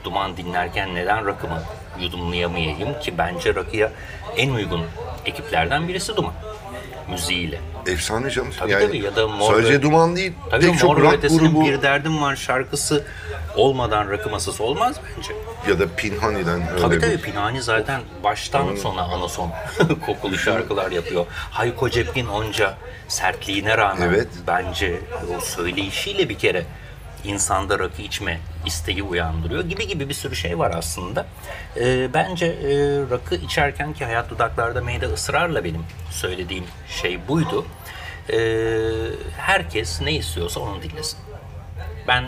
Duman 0.07 0.37
dinlerken 0.37 0.95
neden 0.95 1.27
rakımı 1.27 1.63
yudumlayamayayım 2.01 3.01
ki 3.01 3.19
bence 3.19 3.55
rakıya 3.55 3.93
en 4.37 4.51
uygun 4.51 4.81
ekiplerden 5.25 5.89
birisi 5.89 6.17
duman 6.17 6.33
müziğiyle. 7.11 7.61
Efsane 7.87 8.31
canım. 8.31 8.51
Tabii 8.59 8.73
yani 8.73 8.87
tabii, 8.87 8.99
ya 8.99 9.17
da 9.17 9.29
Mor 9.29 9.53
sadece 9.55 9.73
ve- 9.73 9.83
duman 9.83 10.17
değil. 10.17 10.33
Tabii 10.51 10.71
pek 10.71 10.79
çok 10.79 10.99
Mor 10.99 11.03
rock 11.05 11.23
grubu 11.29 11.65
Bir 11.65 11.83
Derdim 11.83 12.23
Var 12.23 12.37
şarkısı 12.37 13.05
olmadan 13.57 14.11
rakı 14.11 14.31
masası 14.31 14.65
olmaz 14.65 14.97
bence. 15.17 15.33
ya 15.69 15.79
da 15.79 15.95
Pinhani'den 15.97 16.69
öyle 16.73 16.81
Tabii 16.81 16.97
bir 16.97 17.01
tabii 17.01 17.21
Pinhani 17.21 17.63
zaten 17.63 18.01
baştan 18.25 18.77
sona 18.77 19.03
anason 19.03 19.51
kokulu 20.07 20.39
şarkılar 20.39 20.91
yapıyor. 20.91 21.27
Hayko 21.51 21.91
Cepkin 21.91 22.27
onca 22.27 22.75
sertliğine 23.09 23.79
rağmen 23.79 24.09
Evet. 24.09 24.29
bence 24.47 25.01
o 25.37 25.41
söyleyişiyle 25.41 26.29
bir 26.29 26.39
kere 26.39 26.65
insanda 27.27 27.79
rakı 27.79 28.03
içme 28.03 28.41
isteği 28.66 29.03
uyandırıyor 29.03 29.64
gibi 29.64 29.87
gibi 29.87 30.09
bir 30.09 30.14
sürü 30.14 30.37
şey 30.37 30.59
var 30.59 30.72
aslında. 30.77 31.27
Ee, 31.77 32.14
bence 32.14 32.47
e, 32.47 32.70
rakı 33.11 33.35
içerken 33.35 33.93
ki 33.93 34.05
Hayat 34.05 34.31
Dudaklar'da 34.31 34.81
Meyde 34.81 35.07
ısrarla 35.07 35.64
benim 35.64 35.85
söylediğim 36.11 36.64
şey 36.89 37.29
buydu. 37.29 37.66
Ee, 38.33 38.37
herkes 39.39 40.01
ne 40.01 40.12
istiyorsa 40.12 40.61
onu 40.61 40.83
dinlesin. 40.83 41.18
Ben 42.09 42.24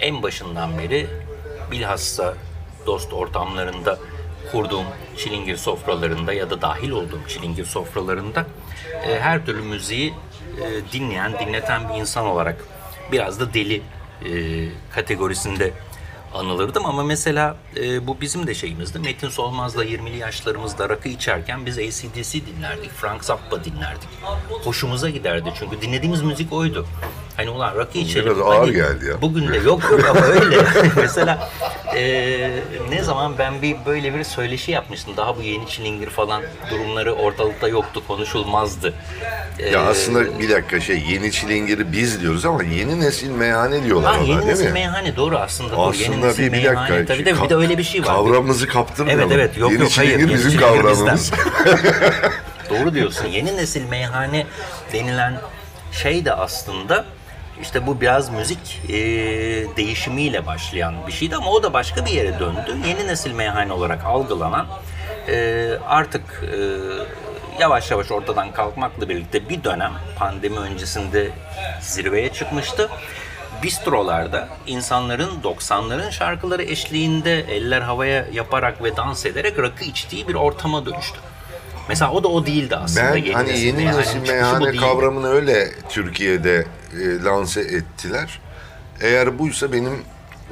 en 0.00 0.22
başından 0.22 0.78
beri 0.78 1.06
bilhassa 1.70 2.34
dost 2.86 3.12
ortamlarında 3.12 3.98
kurduğum 4.52 4.86
çilingir 5.16 5.56
sofralarında 5.56 6.32
ya 6.32 6.50
da 6.50 6.62
dahil 6.62 6.90
olduğum 6.90 7.20
çilingir 7.28 7.64
sofralarında 7.64 8.46
e, 9.08 9.20
her 9.20 9.46
türlü 9.46 9.62
müziği 9.62 10.14
e, 10.60 10.92
dinleyen, 10.92 11.38
dinleten 11.38 11.88
bir 11.88 11.94
insan 11.94 12.26
olarak 12.26 12.64
biraz 13.12 13.40
da 13.40 13.54
deli 13.54 13.82
e, 14.24 14.30
kategorisinde 14.90 15.72
anılırdım 16.34 16.86
ama 16.86 17.02
mesela 17.02 17.56
e, 17.76 18.06
bu 18.06 18.20
bizim 18.20 18.46
de 18.46 18.54
şeyimizdi. 18.54 18.98
Metin 18.98 19.28
Solmaz'la 19.28 19.84
20'li 19.84 20.16
yaşlarımızda 20.16 20.88
rakı 20.88 21.08
içerken 21.08 21.66
biz 21.66 21.78
ACDC 21.78 22.46
dinlerdik, 22.46 22.90
Frank 22.90 23.24
Zappa 23.24 23.64
dinlerdik. 23.64 24.08
Hoşumuza 24.64 25.10
giderdi 25.10 25.52
çünkü 25.58 25.80
dinlediğimiz 25.80 26.22
müzik 26.22 26.52
oydu. 26.52 26.86
Hani 27.40 27.50
ulan 27.50 27.76
rakı 27.76 27.98
içelim. 27.98 28.26
Biraz 28.26 28.38
ağır 28.40 28.58
hani 28.58 28.72
geldi 28.72 29.06
ya. 29.06 29.22
Bugün 29.22 29.48
de 29.52 29.56
yok 29.56 29.82
yok 29.90 30.00
ama 30.10 30.20
öyle. 30.26 30.56
mesela 30.96 31.48
e, 31.96 32.02
ne 32.90 33.02
zaman 33.02 33.38
ben 33.38 33.62
bir 33.62 33.76
böyle 33.86 34.14
bir 34.14 34.24
söyleşi 34.24 34.70
yapmıştım. 34.72 35.12
Daha 35.16 35.36
bu 35.36 35.42
yeni 35.42 35.68
çilingir 35.68 36.10
falan 36.10 36.42
durumları 36.70 37.12
ortalıkta 37.14 37.68
yoktu, 37.68 38.02
konuşulmazdı. 38.08 38.92
E, 39.58 39.68
Ya 39.70 39.80
aslında 39.80 40.38
bir 40.40 40.50
dakika 40.50 40.80
şey 40.80 40.98
yeni 41.08 41.32
çilingiri 41.32 41.92
biz 41.92 42.20
diyoruz 42.20 42.44
ama 42.46 42.62
yeni 42.62 43.00
nesil 43.00 43.30
meyhane 43.30 43.84
diyorlar 43.84 44.12
Ha, 44.14 44.18
ona 44.20 44.26
yeni 44.28 44.38
değil 44.38 44.48
nesil 44.50 44.64
mi? 44.66 44.72
meyhane 44.72 45.16
doğru 45.16 45.36
aslında. 45.38 45.76
doğru. 45.76 45.94
yeni 45.96 46.10
Aslında 46.12 46.26
nesil 46.26 46.42
bir, 46.42 46.52
bir 46.52 46.56
meyhane. 46.56 46.76
dakika. 46.90 47.14
Tabii 47.14 47.24
tabii 47.24 47.44
bir 47.44 47.48
de 47.50 47.54
öyle 47.56 47.78
bir 47.78 47.84
şey 47.84 48.00
var. 48.00 48.06
Kavramımızı 48.06 48.66
kaptırmayalım. 48.68 49.24
Evet 49.32 49.32
evet 49.36 49.58
yok 49.58 49.70
yeni 49.72 49.82
yok 49.82 49.92
hayır. 49.96 50.10
Yeni 50.18 50.34
bizim 50.34 50.50
çilingir 50.50 50.58
kavramımız. 50.60 51.32
Doğru 52.70 52.94
diyorsun. 52.94 53.26
Yeni 53.26 53.56
nesil 53.56 53.84
meyhane 53.88 54.46
denilen 54.92 55.34
şey 55.92 56.24
de 56.24 56.32
aslında 56.32 57.04
işte 57.62 57.86
bu 57.86 58.00
biraz 58.00 58.30
müzik 58.30 58.80
e, 58.88 58.92
değişimiyle 59.76 60.46
başlayan 60.46 60.94
bir 61.06 61.12
şeydi 61.12 61.36
ama 61.36 61.50
o 61.50 61.62
da 61.62 61.72
başka 61.72 62.06
bir 62.06 62.10
yere 62.10 62.38
döndü. 62.38 62.76
Yeni 62.88 63.06
nesil 63.06 63.32
meyhane 63.32 63.72
olarak 63.72 64.04
algılanan 64.04 64.66
e, 65.28 65.68
artık 65.86 66.44
e, 66.52 66.58
yavaş 67.60 67.90
yavaş 67.90 68.10
ortadan 68.12 68.52
kalkmakla 68.52 69.08
birlikte 69.08 69.48
bir 69.48 69.64
dönem 69.64 69.92
pandemi 70.18 70.58
öncesinde 70.58 71.30
zirveye 71.80 72.32
çıkmıştı. 72.32 72.88
Bistrolarda 73.62 74.48
insanların 74.66 75.30
90'ların 75.44 76.10
şarkıları 76.10 76.62
eşliğinde 76.62 77.40
eller 77.40 77.80
havaya 77.80 78.26
yaparak 78.32 78.82
ve 78.82 78.96
dans 78.96 79.26
ederek 79.26 79.58
rakı 79.58 79.84
içtiği 79.84 80.28
bir 80.28 80.34
ortama 80.34 80.86
dönüştü. 80.86 81.18
Mesela 81.88 82.12
o 82.12 82.24
da 82.24 82.28
o 82.28 82.46
değildi 82.46 82.76
aslında. 82.76 83.14
Ben 83.14 83.32
hani 83.32 83.58
yeni 83.58 83.86
nesil 83.86 84.20
meyhane 84.20 84.76
kavramını 84.76 85.28
öyle 85.28 85.68
Türkiye'de 85.88 86.66
e, 86.92 87.24
lanse 87.24 87.60
ettiler. 87.60 88.40
Eğer 89.00 89.38
buysa 89.38 89.72
benim 89.72 89.92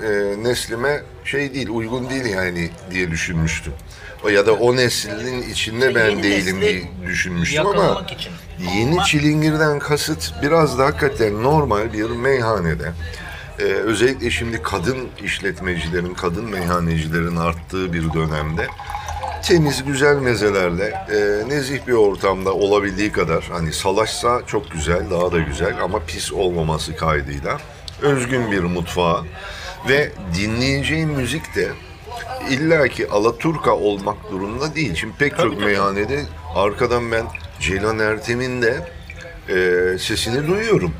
e, 0.02 0.08
neslime 0.42 1.02
şey 1.24 1.54
değil, 1.54 1.68
uygun 1.68 2.10
değil 2.10 2.24
yani 2.24 2.70
diye 2.90 3.10
düşünmüştüm. 3.10 3.72
O 4.24 4.28
ya 4.28 4.46
da 4.46 4.52
o 4.54 4.76
neslin 4.76 5.42
içinde 5.42 5.94
ben 5.94 6.22
değilim 6.22 6.60
diye 6.60 6.82
düşünmüştüm 7.06 7.66
ama 7.66 8.06
için. 8.18 8.32
yeni 8.76 8.92
Ama- 8.92 9.04
çilingirden 9.04 9.78
kasıt 9.78 10.34
biraz 10.42 10.78
da 10.78 10.86
hakikaten 10.86 11.42
normal 11.42 11.92
bir 11.92 12.10
meyhanede. 12.10 12.92
e, 13.58 13.62
özellikle 13.62 14.30
şimdi 14.30 14.62
kadın 14.62 15.08
işletmecilerin, 15.24 16.14
kadın 16.14 16.44
meyhanecilerin 16.44 17.36
arttığı 17.36 17.92
bir 17.92 18.12
dönemde 18.12 18.66
temiz 19.42 19.84
güzel 19.84 20.16
mezelerle 20.16 20.86
e, 20.86 21.48
nezih 21.48 21.86
bir 21.86 21.92
ortamda 21.92 22.54
olabildiği 22.54 23.12
kadar 23.12 23.48
hani 23.52 23.72
salaşsa 23.72 24.42
çok 24.46 24.70
güzel 24.70 25.10
daha 25.10 25.32
da 25.32 25.38
güzel 25.38 25.82
ama 25.82 25.98
pis 26.06 26.32
olmaması 26.32 26.96
kaydıyla 26.96 27.58
özgün 28.02 28.52
bir 28.52 28.60
mutfağa 28.62 29.24
ve 29.88 30.12
dinleyeceğim 30.34 31.10
müzik 31.10 31.54
de 31.56 31.68
illaki 32.50 33.10
Alaturka 33.10 33.76
olmak 33.76 34.30
durumunda 34.30 34.74
değil. 34.74 34.94
Şimdi 34.94 35.14
pek 35.18 35.38
çok 35.38 35.60
meyhanede 35.60 36.22
arkadan 36.54 37.12
ben 37.12 37.24
Ceylan 37.60 37.98
Ertem'in 37.98 38.62
de 38.62 38.88
e, 39.48 39.98
sesini 39.98 40.46
duyuyorum. 40.46 40.94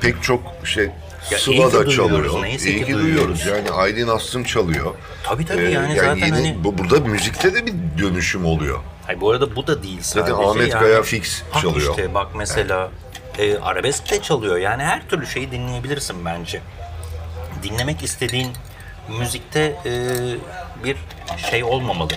Pek 0.00 0.22
çok 0.22 0.40
şey 0.64 0.90
Ya 1.30 1.38
Sıla 1.38 1.54
ki 1.68 1.74
da 1.74 1.86
duyuyoruz, 1.86 1.96
çalıyor. 1.96 2.42
neyse 2.42 2.70
İyi 2.70 2.78
ki 2.78 2.84
ki 2.86 2.92
duyuyoruz. 2.94 3.04
duyuyoruz. 3.44 3.46
Yani 3.46 3.70
Aylin 3.70 4.08
Aslım 4.08 4.44
çalıyor. 4.44 4.94
Tabii 5.22 5.46
tabii 5.46 5.62
Ee, 5.62 5.70
yani, 5.70 5.96
zaten 5.96 6.16
yeni- 6.16 6.30
hani... 6.30 6.64
bu, 6.64 6.78
burada 6.78 7.00
müzikte 7.00 7.54
de 7.54 7.66
bir 7.66 7.74
dönüşüm 8.02 8.44
oluyor. 8.46 8.78
Hayır, 9.06 9.20
bu 9.20 9.30
arada 9.30 9.56
bu 9.56 9.66
da 9.66 9.82
değil 9.82 9.98
sadece. 10.02 10.32
Zaten 10.32 10.48
Ahmet 10.48 10.68
yani. 10.68 10.80
Kaya 10.82 11.02
fix 11.02 11.42
Ha, 11.50 11.60
çalıyor. 11.60 11.90
işte 11.90 12.14
bak 12.14 12.26
mesela 12.34 12.90
e, 13.38 13.58
arabesk 13.58 14.10
de 14.10 14.22
çalıyor. 14.22 14.56
Yani 14.56 14.82
her 14.82 15.08
türlü 15.08 15.26
şeyi 15.26 15.50
dinleyebilirsin 15.50 16.24
bence. 16.24 16.60
Dinlemek 17.62 18.02
istediğin 18.02 18.48
müzikte 19.18 19.60
e, 19.86 19.90
bir 20.84 20.96
şey 21.50 21.64
olmamalı. 21.64 22.12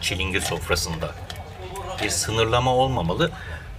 Çilingir 0.00 0.40
sofrasında. 0.40 1.10
Bir 2.02 2.08
sınırlama 2.10 2.74
olmamalı. 2.74 3.30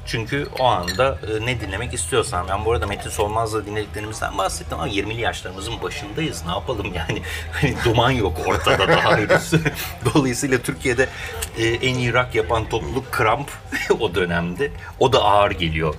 Çünkü 0.05 0.47
o 0.59 0.63
anda 0.63 1.17
e, 1.27 1.45
ne 1.45 1.61
dinlemek 1.61 1.93
istiyorsan. 1.93 2.47
Ben 2.49 2.65
bu 2.65 2.71
arada 2.71 2.87
Metin 2.87 3.09
Solmaz'la 3.09 3.65
dinlediklerimizden 3.65 4.37
bahsettim 4.37 4.79
ama 4.79 4.87
20'li 4.87 5.21
yaşlarımızın 5.21 5.81
başındayız. 5.81 6.43
Ne 6.45 6.51
yapalım 6.51 6.93
yani? 6.93 7.21
Hani 7.51 7.75
duman 7.85 8.11
yok 8.11 8.37
ortada 8.45 8.87
daha 8.87 9.17
henüz. 9.17 9.51
Dolayısıyla 10.13 10.57
Türkiye'de 10.57 11.09
e, 11.57 11.65
en 11.65 11.95
iyi 11.95 12.13
rock 12.13 12.35
yapan 12.35 12.69
topluluk 12.69 13.11
Kramp 13.11 13.51
o 13.99 14.15
dönemde. 14.15 14.71
O 14.99 15.13
da 15.13 15.23
ağır 15.23 15.51
geliyor 15.51 15.95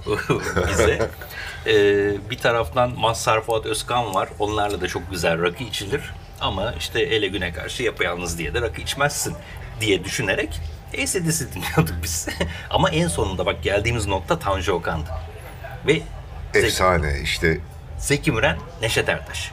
bize. 0.68 1.08
E, 1.66 1.74
bir 2.30 2.38
taraftan 2.38 2.92
Mazhar 2.98 3.40
Fuat 3.40 3.66
Özkan 3.66 4.14
var. 4.14 4.28
Onlarla 4.38 4.80
da 4.80 4.88
çok 4.88 5.10
güzel 5.10 5.42
rakı 5.42 5.64
içilir. 5.64 6.00
Ama 6.40 6.74
işte 6.78 7.00
ele 7.00 7.28
güne 7.28 7.52
karşı 7.52 7.82
yapayalnız 7.82 8.38
diye 8.38 8.54
de 8.54 8.60
rakı 8.60 8.80
içmezsin 8.80 9.36
diye 9.80 10.04
düşünerek 10.04 10.60
ACDC 11.02 11.52
dinliyorduk 11.54 11.94
biz. 12.02 12.28
Ama 12.70 12.90
en 12.90 13.08
sonunda 13.08 13.46
bak 13.46 13.62
geldiğimiz 13.62 14.06
nokta 14.06 14.38
Tanju 14.38 14.72
Okan'dı. 14.72 15.08
Ve 15.86 16.02
Zeki, 16.52 16.66
Efsane 16.66 17.20
işte 17.22 17.60
Zeki 17.98 18.32
Müren, 18.32 18.58
Neşet 18.82 19.08
Ertaş. 19.08 19.52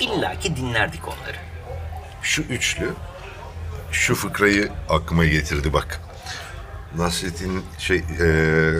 İlla 0.00 0.38
ki 0.38 0.56
dinlerdik 0.56 1.08
onları. 1.08 1.36
şu 2.22 2.42
üçlü 2.42 2.94
şu 3.92 4.14
fıkrayı 4.14 4.72
aklıma 4.88 5.24
getirdi 5.24 5.72
bak. 5.72 6.00
Nasrettin 6.96 7.64
şey 7.78 7.96
eee 8.20 8.74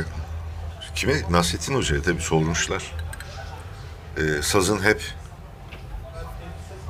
kime? 0.95 1.15
Nasrettin 1.31 1.75
Hoca'ya 1.75 2.03
tabii 2.03 2.21
sormuşlar. 2.21 2.83
Eee, 4.19 4.43
sazın 4.43 4.83
hep 4.83 5.03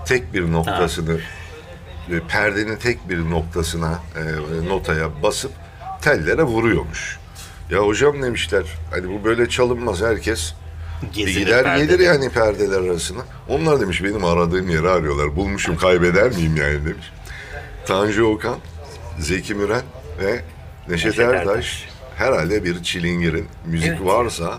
tek 0.06 0.34
bir 0.34 0.52
noktasını 0.52 1.20
e, 2.12 2.20
perdenin 2.28 2.76
tek 2.76 3.08
bir 3.08 3.30
noktasına 3.30 3.98
e, 4.16 4.68
notaya 4.68 5.22
basıp 5.22 5.52
tellere 6.02 6.42
vuruyormuş. 6.42 7.18
Ya 7.70 7.78
hocam 7.78 8.22
demişler 8.22 8.64
hani 8.90 9.08
bu 9.08 9.24
böyle 9.24 9.48
çalınmaz 9.48 10.02
herkes 10.02 10.54
bir 11.02 11.08
Gezinir 11.12 11.46
gider 11.46 11.64
perdede. 11.64 11.86
gelir 11.86 11.98
yani 11.98 12.30
perdeler 12.30 12.80
arasına. 12.80 13.20
Onlar 13.48 13.80
demiş 13.80 14.04
benim 14.04 14.24
aradığım 14.24 14.68
yeri 14.68 14.88
arıyorlar. 14.88 15.36
Bulmuşum 15.36 15.76
kaybeder 15.76 16.30
miyim 16.32 16.56
yani 16.56 16.84
demiş. 16.84 17.12
Tanju 17.86 18.24
Okan, 18.24 18.56
Zeki 19.18 19.54
Müren 19.54 19.82
ve 20.20 20.40
Neşet, 20.88 21.06
Neşet 21.18 21.18
Ertaş. 21.34 21.88
herhalde 22.16 22.64
bir 22.64 22.82
çilingirin 22.82 23.46
müzik 23.66 23.88
Evet. 23.88 24.04
varsa 24.04 24.58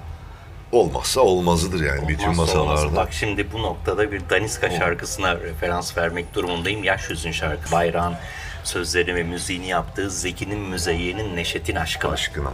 olmazsa 0.72 1.22
olmazıdır 1.22 1.84
yani 1.86 2.08
bütün 2.08 2.30
Olmazsa 2.30 2.60
olmaz. 2.60 2.74
masalarda. 2.74 2.96
Bak 2.96 3.14
şimdi 3.14 3.52
bu 3.54 3.62
noktada 3.62 4.12
bir 4.12 4.22
Daniska 4.30 4.70
şarkısına 4.70 5.36
referans 5.36 5.98
vermek 5.98 6.34
durumundayım. 6.34 6.84
Yaş 6.84 7.10
Yüzün 7.10 7.32
şarkı. 7.32 7.72
Bayrağın 7.72 8.14
sözlerini 8.64 9.16
ve 9.16 9.24
müziğini 9.24 9.68
yaptığı 9.68 10.10
Zeki'nin 10.10 10.60
müzeyyenin 10.60 11.36
Neşet'in 11.36 11.76
aşkına. 11.76 12.12
Aşkına. 12.12 12.50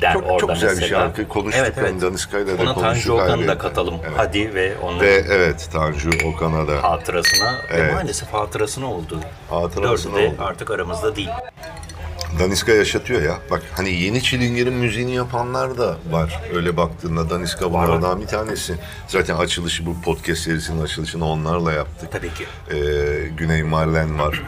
Der 0.00 0.12
Çok- 0.12 0.22
çok 0.22 0.30
orada 0.32 0.52
güzel 0.52 0.70
bir 0.70 0.74
mesela. 0.82 1.00
şarkı. 1.00 1.28
Konuştuk 1.28 1.76
hani 1.76 2.00
Daniska'yla 2.00 2.52
da 2.52 2.56
konuştuk 2.56 2.82
Tanju 2.82 3.12
Okan'ı 3.12 3.28
da 3.28 3.32
ayrıca. 3.34 3.58
katalım. 3.58 3.94
Evet. 4.02 4.12
Hadi 4.16 4.54
ve 4.54 4.72
onun 4.82 5.00
Ve 5.00 5.24
evet 5.30 5.68
Tanju 5.72 6.10
Okan'a 6.24 6.68
da 6.68 6.82
hatırasına 6.82 7.52
ve 7.52 7.74
Evet. 7.76 7.94
maalesef 7.94 8.32
hatırasına 8.32 8.86
oldu. 8.92 9.20
Hatırasına 9.50 10.12
Dördü 10.14 10.22
de 10.24 10.28
oldu. 10.28 10.36
artık 10.38 10.70
aramızda 10.70 11.16
değil. 11.16 11.28
Daniska 12.38 12.72
yaşatıyor 12.72 13.22
ya. 13.22 13.38
Bak 13.50 13.62
hani 13.76 13.90
yeni 13.92 14.22
çilingirin 14.22 14.72
müziğini 14.74 15.14
yapanlar 15.14 15.78
da 15.78 15.96
var. 16.10 16.40
Öyle 16.54 16.76
baktığında 16.76 17.30
Daniska 17.30 17.72
bunlardan 17.72 18.20
bir 18.20 18.26
tanesi. 18.26 18.74
Zaten 19.08 19.36
açılışı 19.36 19.86
bu 19.86 20.00
podcast 20.02 20.42
serisinin 20.42 20.82
açılışını 20.82 21.28
onlarla 21.28 21.72
yaptık. 21.72 22.12
Tabii 22.12 22.34
ki. 22.34 22.44
Ee, 22.70 22.74
Güney 23.36 23.62
Marlen 23.62 24.18
var. 24.18 24.42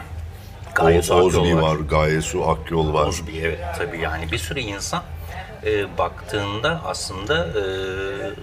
Gaye 0.75 1.01
Su 1.01 1.13
O- 1.13 1.17
Ozbi 1.21 1.55
var. 1.55 1.61
var. 1.61 1.75
Gaye 1.75 2.21
Su 2.21 2.49
Akyol 2.49 2.93
var. 2.93 3.07
Ozbi 3.07 3.37
evet 3.37 3.59
tabii 3.77 3.99
yani 3.99 4.31
bir 4.31 4.37
sürü 4.37 4.59
insan 4.59 5.03
e, 5.65 5.97
baktığında 5.97 6.81
aslında 6.85 7.45
e, 7.47 7.63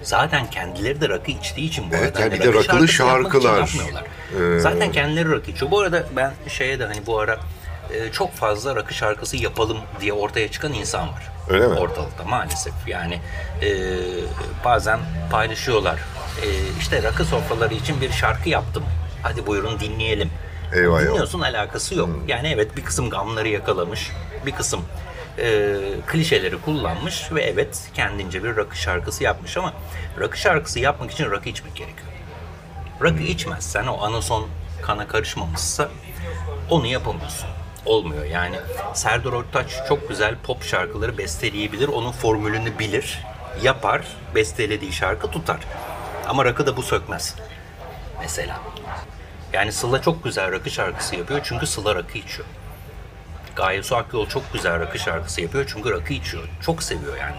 zaten 0.02 0.50
kendileri 0.50 1.00
de 1.00 1.08
rakı 1.08 1.30
içtiği 1.30 1.68
için 1.68 1.84
bu 1.90 1.94
Evet, 1.96 2.06
arada 2.16 2.20
ya 2.20 2.26
hani 2.26 2.34
bir 2.34 2.44
de 2.44 2.48
rakı 2.48 2.68
rakılı 2.68 2.88
şarkılar. 2.88 3.70
Ee, 4.56 4.58
Zaten 4.58 4.92
kendileri 4.92 5.30
rakı 5.30 5.50
içiyor. 5.50 5.70
Bu 5.70 5.80
arada 5.80 6.04
ben 6.16 6.32
şeye 6.48 6.78
de 6.78 6.84
hani 6.86 7.06
bu 7.06 7.18
ara 7.20 7.38
e, 7.92 8.12
çok 8.12 8.32
fazla 8.32 8.76
rakı 8.76 8.94
şarkısı 8.94 9.36
yapalım 9.36 9.78
diye 10.00 10.12
ortaya 10.12 10.50
çıkan 10.50 10.72
insan 10.72 11.08
var. 11.08 11.30
Öyle 11.48 11.66
mi? 11.66 11.74
Ortalıkta 11.74 12.24
maalesef. 12.24 12.72
Yani 12.86 13.20
e, 13.62 13.68
bazen 14.64 14.98
paylaşıyorlar. 15.30 15.98
E, 16.42 16.46
işte 16.80 17.02
rakı 17.02 17.24
sofraları 17.24 17.74
için 17.74 18.00
bir 18.00 18.10
şarkı 18.10 18.48
yaptım. 18.48 18.84
Hadi 19.22 19.46
buyurun 19.46 19.80
dinleyelim. 19.80 20.30
Eyvah 20.72 21.00
eyvah. 21.00 21.10
Dinliyorsun 21.10 21.40
alakası 21.40 21.94
yok. 21.94 22.08
Yani 22.28 22.48
evet 22.48 22.76
bir 22.76 22.84
kısım 22.84 23.10
gamları 23.10 23.48
yakalamış. 23.48 24.10
Bir 24.46 24.52
kısım 24.52 24.80
e, 25.38 25.76
klişeleri 26.06 26.60
kullanmış 26.60 27.32
ve 27.32 27.42
evet 27.42 27.82
kendince 27.94 28.44
bir 28.44 28.56
rakı 28.56 28.76
şarkısı 28.76 29.24
yapmış 29.24 29.56
ama 29.56 29.72
rakı 30.20 30.38
şarkısı 30.38 30.80
yapmak 30.80 31.10
için 31.10 31.30
rakı 31.30 31.48
içmek 31.48 31.74
gerekiyor. 31.76 32.08
Rakı 33.02 33.22
içmezsen 33.22 33.86
o 33.86 34.04
anason 34.04 34.48
kana 34.82 35.08
karışmamışsa 35.08 35.88
onu 36.70 36.86
yapamıyorsun. 36.86 37.48
Olmuyor 37.86 38.24
yani. 38.24 38.56
Serdar 38.94 39.32
Ortaç 39.32 39.66
çok 39.88 40.08
güzel 40.08 40.34
pop 40.42 40.64
şarkıları 40.64 41.18
besteleyebilir. 41.18 41.88
Onun 41.88 42.12
formülünü 42.12 42.78
bilir. 42.78 43.24
Yapar. 43.62 44.06
Bestelediği 44.34 44.92
şarkı 44.92 45.30
tutar. 45.30 45.58
Ama 46.28 46.44
rakı 46.44 46.66
da 46.66 46.76
bu 46.76 46.82
sökmez. 46.82 47.34
Mesela. 48.20 48.60
Yani 49.52 49.72
Sıla 49.72 50.02
çok 50.02 50.24
güzel 50.24 50.52
rakı 50.52 50.70
şarkısı 50.70 51.16
yapıyor 51.16 51.40
çünkü 51.42 51.66
Sıla 51.66 51.94
rakı 51.94 52.18
içiyor. 52.18 52.48
Gaye 53.56 53.82
Su 53.82 53.96
Akyol 53.96 54.28
çok 54.28 54.52
güzel 54.52 54.80
rakı 54.80 54.98
şarkısı 54.98 55.40
yapıyor 55.40 55.64
çünkü 55.74 55.90
rakı 55.90 56.12
içiyor. 56.12 56.42
Çok 56.62 56.82
seviyor 56.82 57.16
yani. 57.16 57.36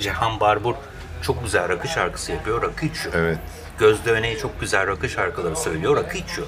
Cihan 0.00 0.40
Barbur 0.40 0.74
çok 1.22 1.44
güzel 1.44 1.68
rakı 1.68 1.88
şarkısı 1.88 2.32
yapıyor, 2.32 2.62
rakı 2.62 2.86
içiyor. 2.86 3.14
Evet. 3.14 3.38
Gözde 3.78 4.10
Öney 4.10 4.38
çok 4.38 4.60
güzel 4.60 4.86
rakı 4.86 5.08
şarkıları 5.08 5.56
söylüyor, 5.56 5.96
rakı 5.96 6.18
içiyor. 6.18 6.46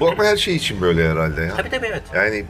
Bu 0.00 0.10
ama 0.10 0.24
her 0.24 0.36
şey 0.36 0.56
için 0.56 0.80
böyle 0.80 1.10
herhalde 1.10 1.42
ya. 1.42 1.56
Tabii 1.56 1.70
tabii 1.70 1.86
evet. 1.86 2.02
Yani 2.14 2.46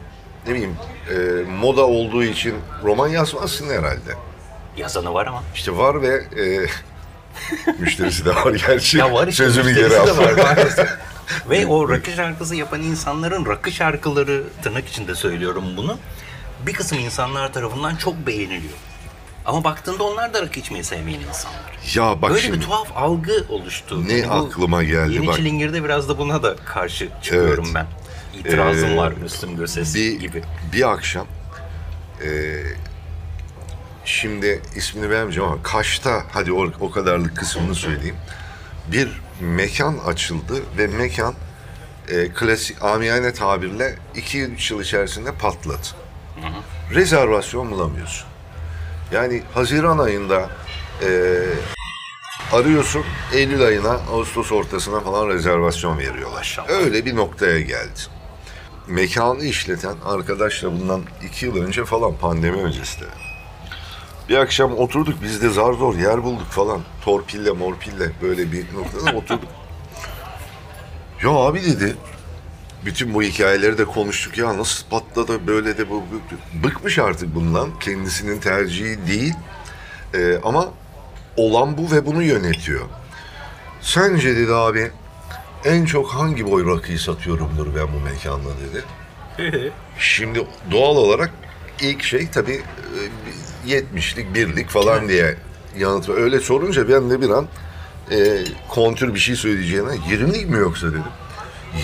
ne 0.47 0.53
bileyim 0.53 0.75
e, 1.09 1.15
moda 1.51 1.85
olduğu 1.87 2.23
için 2.23 2.55
roman 2.83 3.07
yazmazsın 3.07 3.69
herhalde. 3.69 4.13
Yazanı 4.77 5.13
var 5.13 5.27
ama. 5.27 5.43
İşte 5.55 5.77
var 5.77 6.01
ve 6.01 6.15
e, 6.15 6.67
müşterisi 7.79 8.25
de 8.25 8.35
var 8.35 8.53
gerçi. 8.67 8.97
Ya 8.97 9.13
var 9.13 9.27
işte. 9.27 9.43
Sözümü 9.43 9.73
geri 9.75 9.97
al. 9.97 10.07
Ve 11.49 11.65
o 11.67 11.89
rakı 11.89 12.11
şarkısı 12.11 12.55
yapan 12.55 12.81
insanların 12.81 13.45
rakı 13.45 13.71
şarkıları 13.71 14.43
tırnak 14.63 14.87
içinde 14.87 15.15
söylüyorum 15.15 15.63
bunu. 15.77 15.97
Bir 16.65 16.73
kısım 16.73 16.99
insanlar 16.99 17.53
tarafından 17.53 17.95
çok 17.95 18.27
beğeniliyor. 18.27 18.73
Ama 19.45 19.63
baktığında 19.63 20.03
onlar 20.03 20.33
da 20.33 20.41
rakı 20.41 20.59
içmeyi 20.59 20.83
sevmeyen 20.83 21.19
insanlar. 21.19 21.59
Ya 21.95 22.21
bak 22.21 22.29
Böyle 22.29 22.41
şimdi. 22.41 22.57
bir 22.57 22.63
tuhaf 22.65 22.87
algı 22.95 23.45
oluştu. 23.49 24.07
Ne 24.07 24.13
Yani 24.13 24.29
bu 24.29 24.33
aklıma 24.33 24.83
geldi 24.83 25.13
Yeni 25.13 25.27
bak. 25.27 25.35
Çilingir'de 25.35 25.83
biraz 25.83 26.09
da 26.09 26.17
buna 26.17 26.43
da 26.43 26.55
karşı 26.65 27.09
çıkıyorum 27.21 27.63
Evet. 27.65 27.75
ben. 27.75 27.85
İtirazım 28.45 28.89
Ee, 28.89 28.97
var 28.97 29.11
Müslüm 29.21 29.55
Gürses 29.55 29.95
bir, 29.95 30.19
gibi. 30.19 30.43
bir 30.73 30.91
akşam 30.91 31.27
e, 32.23 32.29
şimdi 34.05 34.61
ismini 34.75 35.09
vermeyeceğim 35.09 35.49
ama 35.49 35.63
Kaş'ta 35.63 36.23
hadi 36.31 36.51
o, 36.53 36.71
o 36.79 36.91
kadarlık 36.91 37.37
kısmını 37.37 37.75
söyleyeyim. 37.75 38.15
Bir 38.91 39.21
mekan 39.39 39.97
açıldı 40.05 40.63
ve 40.77 40.87
mekan 40.87 41.33
e, 42.09 42.27
klasik 42.29 42.83
amiyane 42.83 43.33
tabirle 43.33 43.95
2-3 44.15 44.73
yıl 44.73 44.81
içerisinde 44.81 45.31
patladı. 45.31 45.87
Rezervasyon 46.93 47.71
bulamıyorsun. 47.71 48.27
Yani 49.11 49.43
Haziran 49.53 49.97
ayında 49.97 50.49
e, 51.03 51.39
arıyorsun 52.51 53.03
Eylül 53.33 53.61
ayına, 53.61 53.91
Ağustos 53.91 54.51
ortasına 54.51 54.99
falan 54.99 55.27
rezervasyon 55.29 55.97
veriyorlar. 55.97 56.59
Öyle 56.67 57.05
bir 57.05 57.15
noktaya 57.15 57.59
geldi. 57.61 57.99
Mekanı 58.87 59.43
işleten 59.43 59.95
arkadaşla 60.05 60.71
bundan 60.71 61.01
iki 61.25 61.45
yıl 61.45 61.55
önce 61.55 61.85
falan 61.85 62.15
pandemi 62.15 62.57
öncesi 62.57 63.01
de. 63.01 63.05
Bir 64.29 64.35
akşam 64.35 64.73
oturduk 64.77 65.15
biz 65.23 65.41
de 65.41 65.49
zar 65.49 65.73
zor 65.73 65.95
yer 65.95 66.23
bulduk 66.23 66.47
falan. 66.47 66.81
Torpille 67.01 67.51
morpille 67.51 68.11
böyle 68.21 68.51
bir 68.51 68.65
noktada 68.73 69.17
oturduk. 69.17 69.49
Ya 71.23 71.29
abi 71.29 71.63
dedi 71.63 71.95
bütün 72.85 73.13
bu 73.13 73.23
hikayeleri 73.23 73.77
de 73.77 73.85
konuştuk 73.85 74.37
ya 74.37 74.57
nasıl 74.57 74.89
patladı 74.89 75.47
böyle 75.47 75.77
de 75.77 75.89
bu, 75.89 76.03
bıkmış 76.63 76.99
artık 76.99 77.35
bundan 77.35 77.79
kendisinin 77.79 78.39
tercihi 78.39 79.07
değil 79.07 79.33
Ee, 80.13 80.39
ama 80.43 80.69
olan 81.37 81.77
bu 81.77 81.91
ve 81.91 82.05
bunu 82.05 82.23
yönetiyor. 82.23 82.85
Sence 83.81 84.35
dedi 84.35 84.53
abi 84.53 84.91
en 85.65 85.85
çok 85.85 86.09
hangi 86.09 86.51
boy 86.51 86.75
rakıyı 86.75 86.99
satıyorumdur 86.99 87.67
ben 87.75 87.87
bu 87.93 87.99
mekanda 87.99 88.49
dedi. 88.59 88.83
Şimdi 89.99 90.47
doğal 90.71 90.95
olarak 90.95 91.31
ilk 91.81 92.03
şey 92.03 92.27
tabii 92.29 92.61
e, 93.67 93.69
70'lik 93.69 94.35
birlik 94.35 94.69
falan 94.69 95.07
diye 95.07 95.35
yanıt 95.77 96.09
ver- 96.09 96.17
Öyle 96.17 96.39
sorunca 96.39 96.89
ben 96.89 97.09
de 97.09 97.21
bir 97.21 97.29
an 97.29 97.47
e, 98.11 98.43
kontür 98.69 99.13
bir 99.13 99.19
şey 99.19 99.35
söyleyeceğine 99.35 99.89
20'lik 99.95 100.49
mi 100.49 100.57
yoksa 100.57 100.87
dedim. 100.89 101.03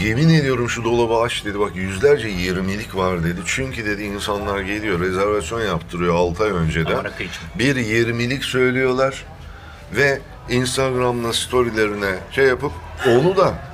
Yemin 0.04 0.30
ediyorum 0.30 0.70
şu 0.70 0.84
dolabı 0.84 1.16
aç 1.16 1.46
dedi 1.46 1.60
bak 1.60 1.76
yüzlerce 1.76 2.30
20'lik 2.30 2.96
var 2.96 3.24
dedi. 3.24 3.40
Çünkü 3.46 3.86
dedi 3.86 4.04
insanlar 4.04 4.60
geliyor 4.60 5.00
rezervasyon 5.00 5.62
yaptırıyor 5.62 6.16
6 6.16 6.44
ay 6.44 6.50
önceden. 6.52 6.92
Ama 6.92 7.04
rakı 7.04 7.24
içmiyor. 7.24 7.52
Bir 7.60 7.76
20'lik 7.76 8.44
söylüyorlar 8.44 9.26
ve 9.96 10.22
Instagram'la 10.50 11.34
storylerine 11.34 12.16
şey 12.32 12.46
yapıp 12.46 12.72
onu 13.08 13.38
da 13.38 13.71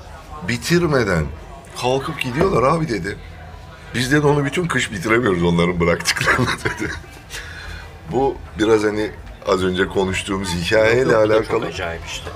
bitirmeden 0.48 1.26
kalkıp 1.82 2.22
gidiyorlar 2.22 2.64
abi 2.64 2.90
dedi. 2.90 3.18
Biz 3.96 4.12
de 4.12 4.20
onu 4.20 4.46
bütün 4.46 4.68
kış 4.68 4.92
bitiremiyoruz 4.92 5.44
onların 5.44 5.80
bıraktıklarını 5.80 6.48
dedi. 6.66 6.92
Bu 8.12 8.36
biraz 8.60 8.84
hani 8.84 9.12
az 9.48 9.64
önce 9.64 9.88
konuştuğumuz 9.88 10.50
hikayeyle 10.56 11.00
Yok, 11.12 11.12
da 11.12 11.28
Çok 11.28 11.32
alakalı 11.36 11.66
acayip 11.66 12.02
işte. 12.08 12.30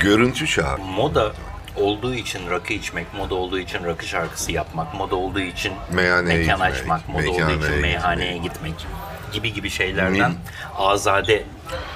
görüntü 0.00 0.46
çağı. 0.46 0.78
Moda 0.78 1.32
olduğu 1.76 2.14
için 2.14 2.50
rakı 2.50 2.72
içmek, 2.72 3.14
moda 3.14 3.34
olduğu 3.34 3.58
için 3.58 3.84
rakı 3.84 4.06
şarkısı 4.06 4.52
yapmak, 4.52 4.94
moda 4.94 5.16
olduğu 5.16 5.40
için 5.40 5.72
Meyhaneye 5.92 6.38
mekan 6.38 6.56
gitmek, 6.56 6.72
açmak, 6.74 7.08
moda 7.08 7.30
olduğu 7.30 7.40
için 7.40 7.48
gitmek. 7.60 7.80
meyhaneye 7.82 8.36
gitmek 8.36 8.86
gibi 9.32 9.52
gibi 9.52 9.70
şeylerden 9.70 10.34
azade 10.76 11.44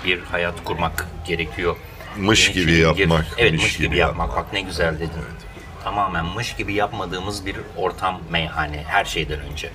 bir 0.04 0.22
hayat 0.22 0.64
kurmak 0.64 1.06
gerekiyor. 1.26 1.76
Mış 2.18 2.52
gibi 2.52 2.72
yapmak, 2.72 3.26
Evet 3.38 3.52
mış 3.52 3.76
gibi, 3.76 3.86
gibi 3.86 3.96
yapmak. 3.96 4.36
Bak 4.36 4.52
ne 4.52 4.60
güzel 4.60 4.94
dedin. 4.94 5.10
Tamamen 5.84 6.24
mış 6.24 6.56
gibi 6.56 6.74
yapmadığımız 6.74 7.46
bir 7.46 7.56
ortam 7.76 8.20
meyhane 8.30 8.84
her 8.86 9.04
şeyden 9.04 9.40
önce. 9.40 9.70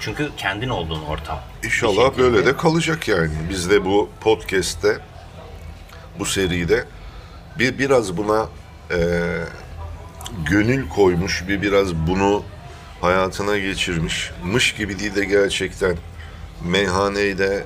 Çünkü 0.00 0.30
kendin 0.36 0.68
olduğun 0.68 1.02
ortam. 1.02 1.40
İnşallah 1.64 2.18
böyle 2.18 2.46
de 2.46 2.56
kalacak 2.56 3.08
yani. 3.08 3.32
Biz 3.50 3.70
de 3.70 3.84
bu 3.84 4.10
podcast'te, 4.20 4.98
bu 6.18 6.24
seride 6.24 6.84
bir 7.58 7.78
biraz 7.78 8.16
buna 8.16 8.48
e, 8.90 8.98
gönül 10.50 10.88
koymuş, 10.88 11.44
bir 11.48 11.62
biraz 11.62 11.94
bunu 11.94 12.42
hayatına 13.00 13.58
geçirmiş. 13.58 14.30
Mış 14.44 14.74
gibi 14.74 14.98
değil 14.98 15.14
de 15.14 15.24
gerçekten 15.24 15.96
meyhaneyle, 16.64 17.64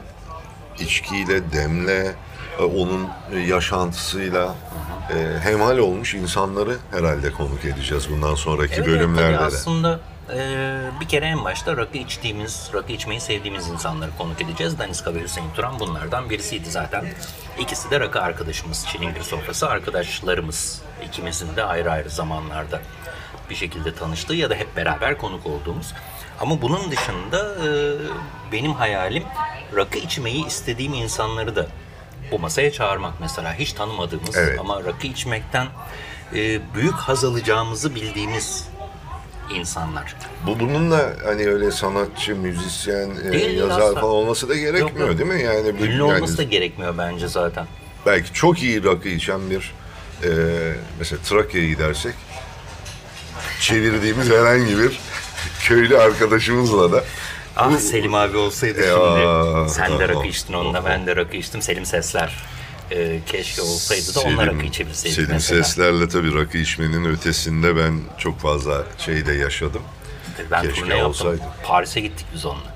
içkiyle, 0.79 1.53
demle, 1.53 2.15
onun 2.59 3.09
yaşantısıyla 3.47 4.55
e, 5.11 5.39
hemhal 5.41 5.79
olmuş 5.79 6.15
insanları 6.15 6.77
herhalde 6.91 7.33
konuk 7.33 7.65
edeceğiz 7.65 8.11
bundan 8.11 8.35
sonraki 8.35 8.75
Evet, 8.75 8.87
bölümlerde 8.87 9.33
de. 9.33 9.39
aslında 9.39 10.01
e, 10.35 10.81
bir 11.01 11.09
kere 11.09 11.25
en 11.27 11.45
başta 11.45 11.77
rakı 11.77 11.99
içtiğimiz, 11.99 12.71
rakı 12.75 12.93
içmeyi 12.93 13.21
sevdiğimiz 13.21 13.69
insanları 13.69 14.11
konuk 14.19 14.41
edeceğiz. 14.43 14.79
Daniska 14.79 15.15
ve 15.15 15.23
Hüseyin 15.23 15.51
Turan 15.55 15.81
bunlardan 15.81 16.31
birisiydi 16.31 16.71
zaten. 16.71 17.05
İkisi 17.59 17.91
de 17.91 18.01
rakı 18.01 18.21
arkadaşımız, 18.23 18.87
Çilingir 18.93 19.23
Sofrası 19.23 19.69
arkadaşlarımız. 19.69 20.83
İkimizin 21.07 21.57
de 21.57 21.65
ayrı 21.65 21.91
ayrı 21.91 22.11
zamanlarda 22.11 22.81
bir 23.51 23.55
şekilde 23.55 23.95
tanıştığı 23.95 24.35
ya 24.35 24.51
da 24.51 24.55
hep 24.55 24.77
beraber 24.77 25.19
konuk 25.19 25.47
olduğumuz. 25.47 25.95
Ama 26.41 26.63
bunun 26.63 26.91
dışında 26.91 27.55
e, 27.55 27.69
benim 28.53 28.73
hayalim 28.73 29.25
rakı 29.77 29.99
içmeyi 29.99 30.47
istediğim 30.47 30.95
insanları 30.95 31.57
da 31.57 31.67
bu 32.33 32.39
masaya 32.39 32.73
çağırmak 32.73 33.13
mesela. 33.21 33.55
Hiç 33.55 33.73
tanımadığımız 33.73 34.37
Evet. 34.37 34.61
ama 34.61 34.85
rakı 34.85 35.07
içmekten 35.07 35.67
e, 36.35 36.61
büyük 36.75 36.95
haz 36.95 37.25
alacağımızı 37.25 37.95
bildiğimiz 37.95 38.69
insanlar. 39.55 40.17
Bu 40.47 40.61
bunun 40.61 40.91
da 40.91 41.13
hani 41.25 41.49
öyle 41.49 41.71
sanatçı, 41.71 42.37
müzisyen, 42.37 43.11
e, 43.29 43.33
Değil, 43.33 43.59
yazar 43.59 43.81
asla. 43.81 44.01
falan 44.01 44.05
olması 44.15 44.49
da 44.49 44.55
gerekmiyor 44.57 45.09
Yok, 45.09 45.19
değil 45.19 45.31
mi? 45.31 45.43
Yani, 45.43 45.69
Ünlü 45.69 45.91
yani 45.91 46.03
olması 46.03 46.39
da 46.39 46.43
gerekmiyor 46.43 46.99
bence 46.99 47.29
zaten. 47.29 47.67
belki 48.07 48.33
çok 48.33 48.63
iyi 48.63 48.85
rakı 48.85 49.09
içen 49.09 49.51
bir 49.51 49.75
e, 50.23 50.29
mesela 50.99 51.23
Trakya'ya 51.23 51.69
gidersek 51.69 52.15
çevirdiğimiz 53.61 54.31
herhangi 54.31 54.79
bir 54.79 55.01
köylü 55.61 55.99
arkadaşımızla 55.99 56.93
da 56.93 57.02
Ah 57.57 57.79
Selim 57.79 58.15
abi 58.15 58.37
olsaydı 58.37 58.75
şimdi. 58.83 59.71
Sen 59.71 59.99
de 59.99 60.09
rakı 60.09 60.27
içtin 60.27 60.53
onunla 60.53 60.85
ben 60.85 61.07
de 61.07 61.17
rakı 61.17 61.37
içtim. 61.37 61.63
Selim 61.63 61.87
Sesler. 61.87 62.37
Ee, 62.91 63.21
keşke 63.27 63.63
olsaydı 63.63 64.15
da 64.15 64.21
onunla 64.21 64.47
rakı 64.47 64.65
içebilseydik 64.67 65.17
Selim 65.17 65.31
mesela. 65.33 65.65
seslerle 65.65 66.09
tabii 66.09 66.35
rakı 66.35 66.59
içmenin 66.59 67.05
ötesinde 67.05 67.77
ben 67.77 68.01
çok 68.19 68.39
fazla 68.41 68.85
şeyde 68.99 69.33
yaşadım. 69.33 69.83
Tabii 70.37 70.51
Ben 70.51 70.63
Keşke 70.63 70.81
turne 70.81 70.97
yaptım. 70.97 71.41
Paris'e 71.65 72.01
gittik 72.01 72.27
biz 72.35 72.45
onunla. 72.47 72.73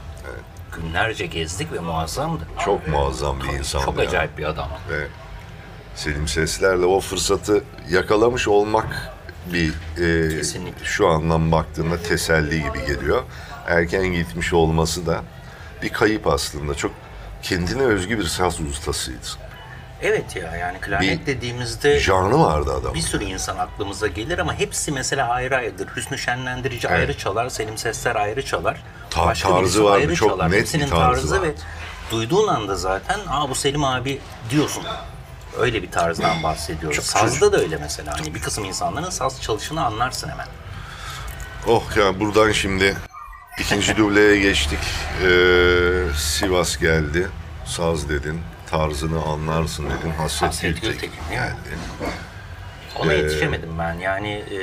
Günlerce 0.76 1.26
gezdik 1.26 1.72
ve 1.72 1.78
muazzamdı. 1.78 2.42
Çok 2.64 2.88
muazzam 2.88 3.40
bir 3.40 3.58
insan. 3.58 3.84
Çok 3.84 3.98
acayip 4.00 4.38
bir 4.38 4.44
adam. 4.44 4.68
Ve 4.90 5.06
Selim 5.94 6.28
Sesler'le 6.28 6.82
o 6.84 7.00
fırsatı 7.00 7.64
yakalamış 7.90 8.48
olmak 8.48 9.12
bir 9.52 9.68
e, 9.68 10.28
Kesinlikle. 10.38 10.84
şu 10.84 11.08
andan 11.08 11.52
baktığında 11.52 12.02
teselli 12.02 12.62
gibi 12.62 12.86
geliyor. 12.86 13.22
Erken 13.66 14.06
gitmiş 14.06 14.52
olması 14.52 15.06
da 15.06 15.22
bir 15.82 15.88
kayıp 15.88 16.26
aslında. 16.26 16.74
Çok 16.74 16.92
kendine 17.42 17.82
özgü 17.82 18.18
bir 18.18 18.24
saz 18.24 18.60
ustasıydı. 18.60 19.26
Evet 20.02 20.36
ya 20.36 20.56
yani 20.56 20.80
klarnet 20.80 21.20
Bir 21.20 21.26
dediğimizde 21.26 22.00
Janrı 22.00 22.38
vardı 22.40 22.74
adam. 22.80 22.94
bir 22.94 23.00
sürü 23.00 23.24
insan 23.24 23.56
aklımıza 23.58 24.06
gelir 24.06 24.38
ama 24.38 24.54
hepsi 24.54 24.92
mesela 24.92 25.28
ayrı 25.28 25.56
ayrıdır. 25.56 25.88
Hüsnü 25.96 26.18
Şenlendirici 26.18 26.88
Evet. 26.88 26.98
ayrı 26.98 27.18
çalar, 27.18 27.48
Selim 27.48 27.78
Sesler 27.78 28.16
ayrı 28.16 28.44
çalar. 28.44 28.82
Ta- 29.10 29.26
Başka 29.26 29.48
tarzı 29.48 29.84
vardı, 29.84 29.94
ayrı 29.94 30.14
çok 30.14 30.30
çalar. 30.30 30.46
net 30.46 30.52
bir 30.54 30.58
Hepsinin 30.60 30.88
tarzı 30.88 31.20
tarzı 31.20 31.42
ve 31.42 31.48
vardı. 31.48 31.60
duyduğun 32.10 32.48
anda 32.48 32.74
zaten 32.76 33.20
aa 33.28 33.50
bu 33.50 33.54
Selim 33.54 33.84
abi 33.84 34.20
diyorsun. 34.50 34.84
Öyle 35.58 35.82
bir 35.82 35.90
tarzdan 35.90 36.42
bahsediyoruz. 36.42 36.96
Çok 36.96 37.04
Sazda 37.04 37.52
da 37.52 37.56
öyle 37.58 37.76
mesela. 37.76 38.14
Hani 38.20 38.34
bir 38.34 38.42
kısım 38.42 38.64
insanların 38.64 39.10
saz 39.10 39.42
çalışını 39.42 39.84
anlarsın 39.84 40.28
hemen. 40.28 40.46
Oh 41.66 41.96
ya 41.96 42.20
buradan 42.20 42.52
şimdi 42.52 42.96
ikinci 43.60 43.96
dubleye 43.96 44.40
geçtik. 44.40 44.78
Ee, 45.22 46.04
Sivas 46.16 46.76
geldi. 46.78 47.28
Saz 47.64 48.08
dedin. 48.08 48.40
Tarzını 48.70 49.22
anlarsın 49.22 49.84
dedin. 49.84 50.10
Hasret, 50.10 50.48
Hasret 50.48 50.82
Gültekin 50.82 51.20
geldi. 51.30 51.78
Ona 52.98 53.12
Ee, 53.12 53.16
yetişemedim 53.16 53.78
ben. 53.78 53.94
Yani 53.94 54.28
e, 54.32 54.58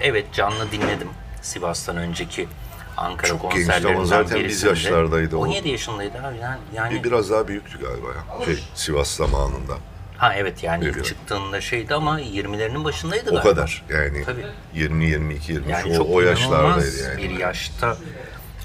evet 0.00 0.32
canlı 0.32 0.72
dinledim 0.72 1.08
Sivas'tan 1.42 1.96
önceki 1.96 2.48
Ankara 2.96 3.28
Çok 3.28 3.40
konserlerinden 3.42 3.94
ama 3.94 4.04
zaten 4.04 4.44
biz 4.44 4.62
yaşlardaydı 4.62 5.36
o. 5.36 5.40
17 5.40 5.68
yaşındaydı 5.68 6.18
abi. 6.18 6.36
Yani, 6.38 6.58
yani 6.74 6.94
Bir 6.94 7.04
biraz 7.04 7.30
daha 7.30 7.48
büyüktü 7.48 7.78
galiba 7.80 8.06
ya. 8.08 8.44
Şey, 8.44 8.64
Sivas 8.74 9.10
zamanında. 9.10 9.74
Ha 10.16 10.34
evet 10.34 10.62
yani 10.62 10.80
Biliyorum. 10.80 11.02
çıktığında 11.02 11.60
şeydi 11.60 11.94
ama 11.94 12.20
20'lerinin 12.20 12.84
başındaydı 12.84 13.30
O 13.30 13.34
galiba. 13.34 13.42
kadar. 13.50 13.84
Yani 13.90 14.24
Tabii. 14.24 14.46
20 14.74 15.04
22 15.04 15.52
23 15.52 15.70
Yani 15.72 15.92
o, 15.92 15.96
çok 15.96 16.10
o 16.10 16.22
inanılmaz 16.22 16.40
yaşlardaydı 16.40 17.02
yani. 17.02 17.22
bir 17.22 17.38
yaşta 17.38 17.96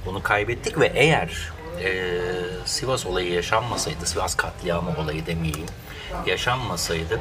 bunu 0.05 0.23
kaybettik 0.23 0.79
ve 0.79 0.91
eğer 0.95 1.51
e, 1.83 2.19
Sivas 2.65 3.05
olayı 3.05 3.33
yaşanmasaydı, 3.33 4.05
Sivas 4.05 4.35
katliamı 4.35 4.91
olayı 4.97 5.25
demeyeyim, 5.25 5.65
yaşanmasaydı 6.25 7.19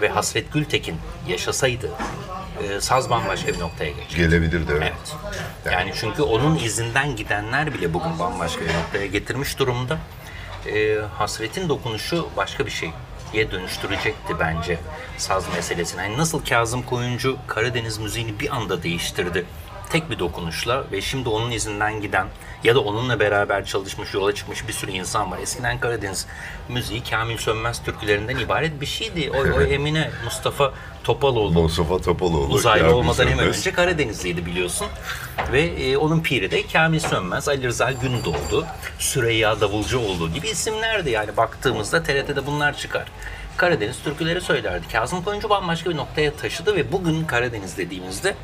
ve 0.00 0.08
Hasret 0.08 0.52
Gültekin 0.52 0.96
yaşasaydı 1.28 1.90
e, 2.62 2.80
saz 2.80 3.10
bambaşka 3.10 3.48
bir 3.52 3.58
noktaya 3.60 3.90
geçecekti. 3.90 4.16
Gelebilirdi 4.16 4.72
evet. 4.76 4.92
Evet. 5.64 5.72
Yani 5.74 5.92
çünkü 6.00 6.22
onun 6.22 6.56
izinden 6.56 7.16
gidenler 7.16 7.74
bile 7.74 7.94
bugün 7.94 8.18
bambaşka 8.18 8.60
bir 8.60 8.74
noktaya 8.74 9.06
getirmiş 9.06 9.58
durumda. 9.58 9.98
Ee, 10.66 10.96
hasretin 11.18 11.68
dokunuşu 11.68 12.28
başka 12.36 12.66
bir 12.66 12.70
şeye 13.32 13.50
dönüştürecekti 13.50 14.38
bence 14.40 14.78
saz 15.18 15.54
meselesini. 15.54 16.00
Hani 16.00 16.16
nasıl 16.16 16.44
Kazım 16.44 16.82
Koyuncu 16.82 17.38
Karadeniz 17.46 17.98
müziğini 17.98 18.40
bir 18.40 18.56
anda 18.56 18.82
değiştirdi. 18.82 19.44
Tek 19.92 20.10
bir 20.10 20.18
dokunuşla 20.18 20.84
ve 20.92 21.00
şimdi 21.00 21.28
onun 21.28 21.50
izinden 21.50 22.00
giden 22.00 22.26
ya 22.64 22.74
da 22.74 22.80
onunla 22.80 23.20
beraber 23.20 23.64
çalışmış, 23.64 24.14
yola 24.14 24.34
çıkmış 24.34 24.68
bir 24.68 24.72
sürü 24.72 24.90
insan 24.90 25.30
var. 25.30 25.38
Eskiden 25.38 25.80
Karadeniz 25.80 26.26
müziği 26.68 27.02
Kamil 27.04 27.36
Sönmez 27.36 27.82
türkülerinden 27.82 28.36
ibaret 28.36 28.80
bir 28.80 28.86
şeydi. 28.86 29.30
O, 29.30 29.58
o 29.58 29.60
Emine, 29.62 30.10
Mustafa 30.24 30.72
Topaloğlu 31.04 31.62
Mustafa 31.62 31.98
Topaloğlu. 31.98 32.54
Uzaylı 32.54 32.82
Kamil 32.82 32.94
olmadan 32.94 33.24
hemen 33.24 33.36
Sönmez. 33.36 33.58
önce 33.58 33.72
Karadenizliydi 33.72 34.46
biliyorsun. 34.46 34.86
Ve 35.52 35.62
e, 35.62 35.96
onun 35.96 36.20
piri 36.20 36.50
de 36.50 36.66
Kamil 36.66 37.00
Sönmez, 37.00 37.48
Ali 37.48 37.66
Rıza 37.66 37.92
Gündoğdu, 37.92 38.66
Süreyya 38.98 39.60
Davulcuoğlu 39.60 40.32
gibi 40.32 40.48
isimlerdi. 40.48 41.10
Yani 41.10 41.36
baktığımızda 41.36 42.02
TRT'de 42.02 42.46
bunlar 42.46 42.76
çıkar. 42.76 43.04
Karadeniz 43.56 44.02
türküleri 44.02 44.40
söylerdi. 44.40 44.88
Kazım 44.92 45.24
Koyuncu 45.24 45.50
bambaşka 45.50 45.90
bir 45.90 45.96
noktaya 45.96 46.36
taşıdı 46.36 46.76
ve 46.76 46.92
bugün 46.92 47.24
Karadeniz 47.24 47.76
dediğimizde 47.76 48.34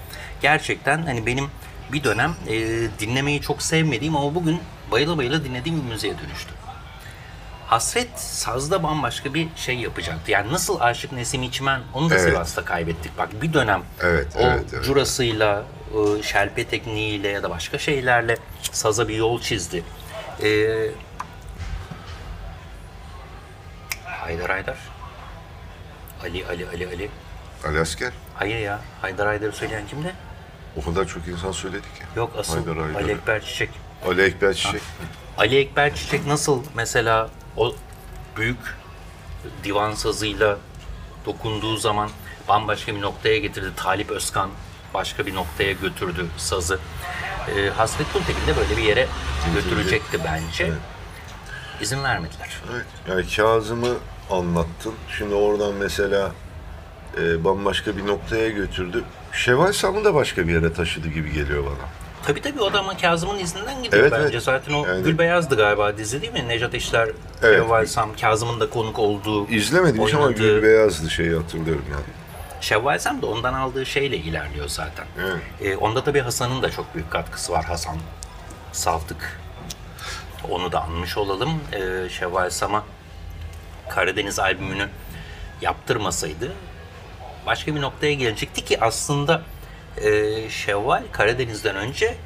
gerçekten 0.43 1.03
hani 1.07 1.27
benim 1.27 1.51
bir 1.93 2.05
dönem 2.05 2.35
e, 2.49 2.57
dinlemeyi 2.99 3.41
çok 3.41 3.63
sevmediğim 3.63 4.17
ama 4.17 4.35
bugün 4.35 4.61
bayıla 4.91 5.19
bayıla 5.19 5.45
dinlediğim 5.45 5.83
bir 5.83 5.93
müziğe 5.93 6.19
dönüştü. 6.19 6.51
Hasret 7.67 8.21
sazda 8.21 8.83
bambaşka 8.83 9.35
bir 9.35 9.49
şey 9.57 9.77
yapacaktı. 9.77 10.31
Yani 10.31 10.53
nasıl 10.53 10.81
Aşık 10.81 11.13
Nesim 11.13 11.43
İçmen 11.43 11.81
onu 11.95 12.11
da 12.11 12.15
Evet. 12.15 12.25
Sivas'ta 12.25 12.65
kaybettik. 12.65 13.19
Bak 13.19 13.43
bir 13.43 13.53
dönem 13.53 13.83
Evet, 14.03 14.27
o 14.37 14.41
evet, 14.41 14.65
evet. 14.75 14.85
curasıyla, 14.85 15.65
e, 16.19 16.23
şelpe 16.23 16.65
tekniğiyle 16.65 17.29
ya 17.29 17.43
da 17.43 17.51
başka 17.51 17.79
şeylerle 17.79 18.39
saza 18.73 19.09
bir 19.09 19.17
yol 19.17 19.41
çizdi. 19.41 19.83
Ee, 20.43 20.91
Haydar 24.05 24.51
Haydar. 24.51 24.77
Ali 26.23 26.47
Ali 26.47 26.69
Ali 26.69 26.87
Ali. 26.87 27.11
Ali 27.67 27.81
Asker. 27.81 28.13
Hayır 28.35 28.59
ya. 28.59 28.81
Haydar 29.03 29.27
Haydar'ı 29.27 29.53
söyleyen 29.53 29.87
kimdi? 29.87 30.15
O 30.79 30.85
kadar 30.85 31.05
çok 31.07 31.29
insan 31.29 31.53
söyledi 31.53 31.83
ki. 31.83 32.05
Yok 32.17 32.33
asıl 32.39 32.55
Haydar 32.55 32.79
Haydar. 32.85 33.01
Ali 33.01 33.13
Ekber 33.13 33.45
Çiçek. 33.45 33.71
Ali 34.07 34.23
Ekber 34.23 34.55
Çiçek. 34.55 34.83
Ali 35.39 35.57
Ekber 35.59 35.95
Çiçek 35.95 36.27
nasıl 36.27 36.63
mesela 36.75 37.31
o 37.57 37.75
büyük 38.37 38.59
divan 39.65 39.95
sazıyla 39.95 40.59
dokunduğu 41.27 41.77
zaman 41.77 42.11
bambaşka 42.49 42.95
bir 42.95 43.01
noktaya 43.01 43.39
getirdi. 43.39 43.71
Talip 43.77 44.11
Özkan 44.11 44.51
başka 44.95 45.27
bir 45.27 45.35
noktaya 45.35 45.73
götürdü 45.73 46.27
sazı. 46.37 46.79
Ee, 47.57 47.69
Hasret 47.69 48.15
Gültekin 48.15 48.47
de 48.47 48.57
böyle 48.57 48.77
bir 48.77 48.83
yere 48.83 49.09
götürecekti 49.55 50.21
bence. 50.25 50.73
İzin 51.81 52.05
vermediler. 52.05 52.63
Evet. 52.73 52.87
Yani 53.09 53.37
Kazım'ı 53.37 53.95
anlattın. 54.31 54.95
Şimdi 55.19 55.35
oradan 55.35 55.75
mesela 55.75 56.33
e, 57.23 57.45
bambaşka 57.45 57.97
bir 57.97 58.07
noktaya 58.07 58.49
götürdü. 58.49 59.05
Şevval 59.33 59.73
Sam'ı 59.73 60.05
da 60.05 60.15
başka 60.15 60.49
bir 60.49 60.53
yere 60.53 60.73
taşıdı 60.73 61.09
gibi 61.09 61.33
geliyor 61.33 61.65
bana. 61.65 61.89
Tabii 62.27 62.43
tabii 62.43 62.61
o 62.61 62.73
da 62.73 62.79
ama 62.79 62.97
Kazım'ın 62.97 63.39
izinden 63.39 63.83
gidiyor 63.83 64.03
Evet, 64.03 64.13
bence. 64.13 64.29
evet. 64.33 64.43
Zaten 64.43 64.75
o 64.75 64.87
Yani- 64.87 65.03
Gülbeyaz'dı 65.03 65.57
galiba 65.57 65.97
dizi 65.99 66.23
değil 66.23 66.33
mi? 66.33 66.49
Nejat 66.49 66.75
İşler, 66.75 67.09
Evet. 67.43 67.57
Şevval 67.63 67.87
Sam, 67.87 68.11
Kazım'ın 68.21 68.61
da 68.61 68.71
konuk 68.71 68.99
olduğu. 68.99 69.49
İzlemedim 69.49 70.07
hiç 70.07 70.15
ama 70.15 70.25
oynadığı- 70.25 70.39
Gül 70.43 70.63
Beyazlı 70.63 71.11
şeyi 71.11 71.37
hatırlıyorum 71.37 71.85
yani. 71.91 72.03
Şevval 72.61 72.99
Sam 72.99 73.23
da 73.23 73.27
ondan 73.27 73.55
aldığı 73.55 73.87
şeyle 73.87 74.17
ilerliyor 74.17 74.69
zaten. 74.69 75.07
Evet. 75.21 75.37
Ee, 75.63 75.77
onda 75.77 76.05
tabii 76.05 76.21
Hasan'ın 76.21 76.63
da 76.63 76.71
çok 76.71 76.95
büyük 76.95 77.11
katkısı 77.11 77.53
var. 77.53 77.65
Hasan 77.65 77.97
Saltık. 78.73 79.41
Onu 80.51 80.73
da 80.73 80.83
anmış 80.83 81.17
olalım. 81.17 81.51
Ee, 81.73 82.09
Şevval 82.09 82.51
Sam'a 82.51 82.85
Karadeniz 83.91 84.39
albümünü 84.39 84.89
yaptırmasaydı 85.63 86.53
başka 87.49 87.75
bir 87.75 87.81
noktaya 87.81 88.15
gelecekti 88.15 88.65
ki 88.65 88.81
aslında 88.81 89.43
e, 89.97 90.11
Şevval 90.51 91.03
Karadeniz'den 91.13 91.77
önce 91.77 92.17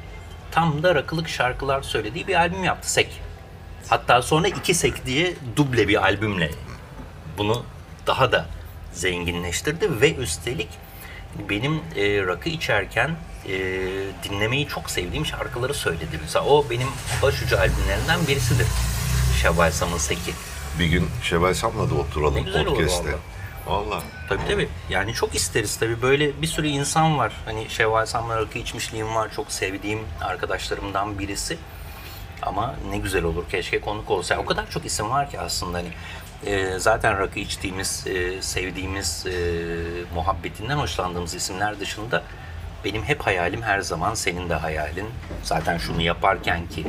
tam 0.51 0.83
da 0.83 0.95
rakılık 0.95 1.29
şarkılar 1.29 1.81
söylediği 1.81 2.27
bir 2.27 2.35
albüm 2.35 2.63
yaptı 2.63 2.91
Sek. 2.91 3.21
Hatta 3.87 4.21
sonra 4.21 4.47
iki 4.47 4.73
Sek 4.73 5.05
diye 5.05 5.33
duble 5.55 5.87
bir 5.87 6.03
albümle 6.03 6.51
bunu 7.37 7.65
daha 8.07 8.31
da 8.31 8.45
zenginleştirdi 8.93 10.01
ve 10.01 10.15
üstelik 10.15 10.69
benim 11.49 11.75
e, 11.95 12.27
rakı 12.27 12.49
içerken 12.49 13.15
e, 13.47 13.53
dinlemeyi 14.23 14.67
çok 14.67 14.89
sevdiğim 14.89 15.25
şarkıları 15.25 15.73
söyledi. 15.73 16.19
Mesela 16.21 16.45
o 16.45 16.69
benim 16.69 16.87
başucu 17.21 17.59
albümlerinden 17.59 18.27
birisidir. 18.27 18.67
Şevval 19.41 19.71
Sam'ın 19.71 19.97
Seki. 19.97 20.33
Bir 20.79 20.85
gün 20.85 21.09
Şevval 21.23 21.53
Sam'la 21.53 21.89
da 21.89 21.93
oturalım 21.93 22.45
podcast'te. 22.65 23.32
Valla. 23.67 24.03
Tabii 24.29 24.47
tabii. 24.47 24.69
Yani 24.89 25.13
çok 25.13 25.35
isteriz 25.35 25.77
tabii. 25.77 26.01
Böyle 26.01 26.41
bir 26.41 26.47
sürü 26.47 26.67
insan 26.67 27.17
var. 27.17 27.33
Hani 27.45 27.69
Şevval 27.69 28.05
Sam'la 28.05 28.37
rakı 28.37 28.59
içmişliğim 28.59 29.15
var. 29.15 29.31
Çok 29.35 29.51
sevdiğim 29.51 29.99
arkadaşlarımdan 30.21 31.19
birisi. 31.19 31.57
Ama 32.41 32.75
ne 32.89 32.97
güzel 32.97 33.23
olur. 33.23 33.43
Keşke 33.49 33.81
konuk 33.81 34.11
olsa. 34.11 34.37
O 34.37 34.45
kadar 34.45 34.69
çok 34.69 34.85
isim 34.85 35.09
var 35.09 35.29
ki 35.29 35.39
aslında 35.39 35.77
hani. 35.77 35.89
e, 36.45 36.79
zaten 36.79 37.19
rakı 37.19 37.39
içtiğimiz, 37.39 38.07
e, 38.07 38.41
sevdiğimiz, 38.41 39.25
e, 39.27 39.31
muhabbetinden 40.15 40.77
hoşlandığımız 40.77 41.33
isimler 41.35 41.79
dışında 41.79 42.23
benim 42.85 43.03
hep 43.03 43.21
hayalim 43.21 43.61
her 43.61 43.81
zaman 43.81 44.13
senin 44.13 44.49
de 44.49 44.53
hayalin. 44.55 45.09
Zaten 45.43 45.77
şunu 45.77 46.01
yaparken 46.01 46.67
ki 46.67 46.87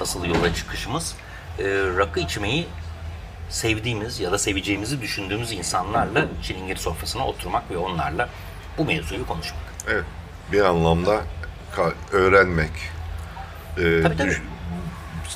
asıl 0.00 0.24
yola 0.24 0.54
çıkışımız 0.54 1.14
e, 1.58 1.64
rakı 1.96 2.20
içmeyi 2.20 2.66
sevdiğimiz 3.50 4.20
ya 4.20 4.32
da 4.32 4.38
seveceğimizi 4.38 5.00
düşündüğümüz 5.02 5.52
insanlarla 5.52 6.26
çilingir 6.42 6.76
sofrasına 6.76 7.26
oturmak 7.26 7.70
ve 7.70 7.76
onlarla 7.76 8.28
bu 8.78 8.84
mevzuyu 8.84 9.26
konuşmak. 9.26 9.60
Evet. 9.88 10.04
Bir 10.52 10.60
anlamda 10.60 11.20
öğrenmek, 12.12 12.70
e, 13.78 14.02
Tabii, 14.02 14.16
tabii. 14.16 14.36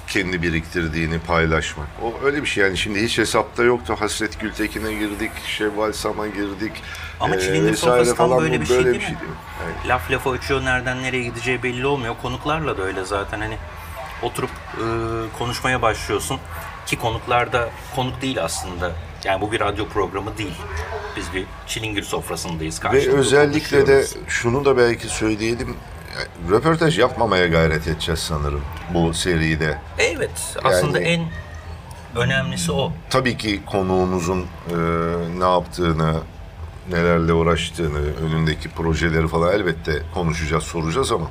kendi 0.09 0.43
biriktirdiğini 0.43 1.19
paylaşmak. 1.19 1.87
O 2.03 2.15
öyle 2.25 2.43
bir 2.43 2.47
şey 2.47 2.65
yani 2.65 2.77
şimdi 2.79 3.03
hiç 3.03 3.19
hesapta 3.19 3.63
yoktu. 3.63 3.97
Hasret 3.99 4.41
Gültekin'e 4.41 4.93
girdik, 4.93 5.31
Şevval 5.47 5.93
Sam'a 5.93 6.27
girdik. 6.27 6.73
Ama 7.21 7.35
eee, 7.35 7.41
çilingir 7.41 7.77
sofrası 7.77 8.17
tam 8.17 8.29
falan. 8.29 8.43
böyle 8.43 8.57
Bu 8.57 8.61
bir 8.61 8.67
şey 8.67 8.77
değil 8.77 8.87
mi? 8.87 8.93
değil. 9.03 9.13
Yani 9.65 9.89
Laf 9.89 10.11
lafa 10.11 10.31
açıyor, 10.31 10.65
nereden 10.65 11.03
nereye 11.03 11.23
gideceği 11.23 11.63
belli 11.63 11.87
olmuyor. 11.87 12.15
Konuklarla 12.23 12.79
da 12.79 12.83
öyle 12.83 13.05
zaten 13.05 13.41
hani 13.41 13.57
oturup 14.23 14.51
e, 14.51 14.85
konuşmaya 15.39 15.83
başlıyorsun. 15.83 16.41
Ki 16.87 16.99
konuklar 16.99 17.53
da 17.53 17.69
konuk 17.97 18.23
değil 18.23 18.45
aslında. 18.45 18.93
Yani 19.25 19.41
bu 19.41 19.53
bir 19.53 19.61
radyo 19.61 19.89
programı 19.89 20.39
değil. 20.39 20.55
Biz 21.17 21.35
bir 21.35 21.45
çilingir 21.67 22.03
sofrasındayız. 22.03 22.81
Ve 22.93 23.13
özellikle 23.13 23.87
de 23.87 24.05
şunu 24.29 24.65
da 24.65 24.77
belki 24.77 25.09
söyleyelim. 25.09 25.77
Röportaj 26.51 26.99
yapmamaya 26.99 27.47
gayret 27.47 27.89
edeceğiz 27.89 28.21
sanırım 28.21 28.63
bu 28.95 29.15
seride. 29.15 29.79
Evet, 29.99 30.57
aslında 30.65 31.01
Yani- 31.01 31.09
en 31.09 32.21
önemlisi 32.23 32.73
o. 32.73 32.93
Tabii 33.11 33.37
ki 33.37 33.61
konuğumuzun 33.67 34.41
e, 34.71 34.77
ne 35.39 35.45
yaptığını, 35.45 36.15
nelerle 36.91 37.33
uğraştığını, 37.33 37.99
önündeki 37.99 38.69
projeleri 38.69 39.29
falan 39.29 39.55
elbette 39.55 40.03
konuşacağız, 40.15 40.65
soracağız 40.65 41.13
ama 41.13 41.31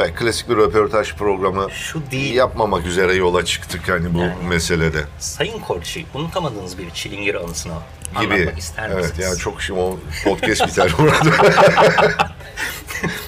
ben 0.00 0.14
klasik 0.14 0.48
bir 0.48 0.56
röportaj 0.56 1.14
programı 1.14 1.70
Şu 1.70 2.02
değil. 2.10 2.34
yapmamak 2.34 2.86
üzere 2.86 3.14
yola 3.14 3.44
çıktık 3.44 3.88
hani 3.88 4.14
bu 4.14 4.18
Yani. 4.18 4.34
meselede 4.48 5.04
Sayın 5.18 5.60
Korçi, 5.60 6.06
unutamadığınız 6.14 6.78
bir 6.78 6.90
çilingir 6.90 7.34
anısını 7.34 7.72
gibi. 8.20 8.34
anlatmak 8.34 8.58
ister 8.58 8.88
misiniz? 8.88 9.06
Evet 9.16 9.26
yani 9.28 9.38
çok 9.38 9.62
şimdi 9.62 9.80
o 9.80 9.98
podcast 10.24 10.66
biter 10.68 10.92
burada. 10.98 11.30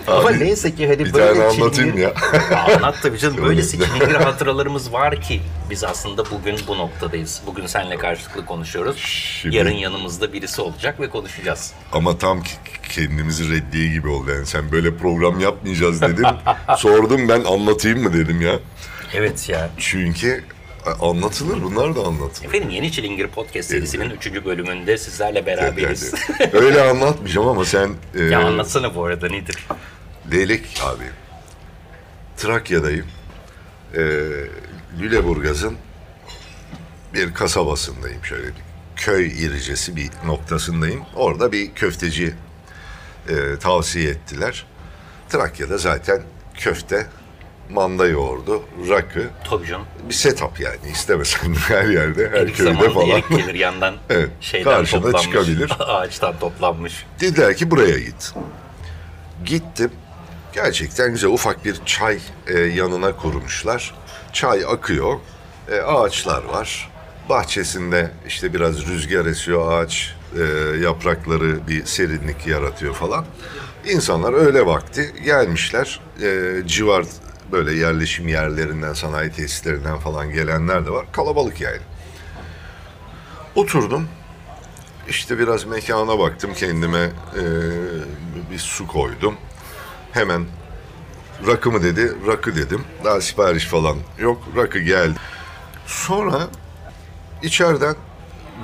Ama 0.07 0.31
neyse 0.31 0.75
ki 0.75 0.87
hani 0.89 0.99
bir 0.99 1.15
böyle 1.15 1.27
tane 1.35 1.45
anlatayım 1.45 1.97
çilingir- 1.97 2.01
ya. 2.01 2.13
Anlat 2.77 2.97
tabii 3.03 3.19
canım. 3.19 3.37
Böylesi 3.45 3.77
Öyle. 3.77 3.87
çilingir 3.87 4.15
hatıralarımız 4.15 4.93
var 4.93 5.21
ki 5.21 5.41
biz 5.71 5.85
aslında 5.85 6.31
bugün 6.31 6.57
bu 6.69 6.79
noktadayız. 6.79 7.43
Bugün 7.47 7.67
seninle 7.67 7.97
karşılıklı 7.99 8.47
konuşuyoruz. 8.47 8.97
Şimdi- 8.99 9.57
Yarın 9.57 9.71
yanımızda 9.71 10.33
birisi 10.33 10.63
olacak 10.63 11.01
ve 11.01 11.11
konuşacağız. 11.11 11.73
Ama 11.93 12.19
tam 12.19 12.43
kendimizi 12.95 13.51
reddiye 13.51 13.89
gibi 13.93 14.09
oldu 14.09 14.31
yani. 14.31 14.47
Sen 14.47 14.73
böyle 14.73 14.97
program 14.97 15.41
yapmayacağız 15.41 16.03
dedin. 16.03 16.27
Sordum 16.77 17.29
ben 17.29 17.45
anlatayım 17.45 18.03
mı 18.03 18.13
dedim 18.13 18.41
ya. 18.41 18.59
Evet 19.15 19.49
ya. 19.49 19.71
Çünkü 19.79 20.45
anlatılır 21.01 21.63
bunlar 21.63 21.97
da 21.97 22.01
anlatılır. 22.01 22.47
Efendim 22.49 22.71
Yeni 22.71 22.93
Çilingir 22.93 23.29
Podcast 23.29 23.71
serisinin 23.71 24.11
3. 24.11 24.45
bölümünde 24.45 24.99
sizlerle 24.99 25.47
beraberiz. 25.47 26.15
Öyle 26.53 26.83
anlatmayacağım 26.83 27.49
ama 27.49 27.65
sen 27.65 27.95
e, 28.15 28.23
ya 28.23 28.41
anlatsana 28.41 28.95
bu 28.95 29.05
arada 29.05 29.29
nedir? 29.29 29.67
Leylek 30.33 30.81
abi. 30.85 31.05
Trakya'dayım. 32.37 33.07
E, 33.95 34.01
Lüleburgaz'ın 35.01 35.77
bir 37.15 37.35
kasabasındayım 37.35 38.25
şöyle 38.25 38.47
bir 38.47 38.63
köy 38.97 39.27
iricesi 39.27 39.97
bir 39.97 40.11
noktasındayım. 40.27 41.03
Orada 41.15 41.53
bir 41.53 41.75
köfteci 41.75 42.35
e, 43.29 43.59
tavsiye 43.61 44.11
ettiler. 44.11 44.67
Trakya'da 45.29 45.79
zaten 45.79 46.23
köfte, 46.55 47.07
manda 47.73 48.07
yoğurdu, 48.07 48.63
rakı, 48.89 49.29
Tabii 49.51 49.67
canım. 49.67 49.87
bir 50.09 50.15
setup 50.15 50.61
yani 50.61 50.77
istemesen 50.93 51.55
her 51.55 51.85
yerde, 51.85 52.31
her 52.33 52.47
İlk 52.47 52.57
köyde 52.57 52.91
falan. 52.91 53.09
erik 53.09 53.29
gelir 53.29 53.55
yandan 53.55 53.95
Evet, 54.11 54.31
şeyden 54.41 54.65
karşına 54.73 55.01
toplanmış. 55.01 55.23
çıkabilir. 55.23 55.73
Ağaçtan 55.81 56.39
toplanmış. 56.39 57.07
Dediler 57.21 57.57
ki 57.57 57.71
buraya 57.71 57.99
git. 57.99 58.33
Gittim. 59.45 59.91
Gerçekten 60.55 61.11
güzel 61.11 61.31
ufak 61.31 61.65
bir 61.65 61.77
çay 61.87 62.19
e, 62.47 62.59
yanına 62.61 63.17
kurmuşlar. 63.17 63.95
Çay 64.33 64.65
akıyor. 64.69 65.19
E, 65.71 65.81
ağaçlar 65.81 66.45
var. 66.45 66.91
Bahçesinde 67.29 68.11
işte 68.29 68.55
biraz 68.55 68.87
rüzgar 68.87 69.27
esiyor 69.27 69.73
ağaç 69.73 70.15
e, 70.39 70.43
yaprakları 70.79 71.69
bir 71.69 71.85
serinlik 71.87 72.47
yaratıyor 72.47 72.95
falan. 72.95 73.25
İnsanlar 73.89 74.33
öğle 74.33 74.67
vakti 74.67 75.13
gelmişler. 75.25 76.01
E, 76.23 76.53
civar 76.67 77.05
böyle 77.53 77.75
yerleşim 77.75 78.29
yerlerinden, 78.29 78.93
sanayi 78.93 79.31
tesislerinden 79.33 79.99
falan 79.99 80.31
gelenler 80.31 80.87
de 80.87 80.91
var. 80.91 81.07
Kalabalık 81.13 81.61
yani. 81.61 81.81
Oturdum. 83.55 84.09
İşte 85.09 85.39
biraz 85.39 85.65
mekana 85.65 86.19
baktım 86.19 86.55
kendime 86.55 87.11
eee, 87.37 87.43
bir 88.53 88.59
su 88.59 88.87
koydum. 88.87 89.37
Hemen 90.13 90.47
rakı 91.47 91.71
mı 91.71 91.83
dedi, 91.83 92.13
rakı 92.27 92.57
dedim. 92.57 92.85
Daha 93.05 93.21
sipariş 93.21 93.65
falan 93.65 93.97
yok, 94.19 94.43
rakı 94.57 94.79
geldi. 94.79 95.19
Sonra 95.87 96.49
içeriden 97.43 97.97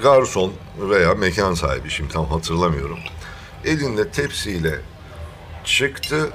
garson 0.03 0.53
veya 0.78 1.14
mekan 1.14 1.55
sahibi 1.55 1.91
şimdi 1.91 2.12
tam 2.12 2.26
hatırlamıyorum. 2.26 2.99
Elinde 3.64 4.09
tepsiyle 4.09 4.80
çıktı. 5.64 6.30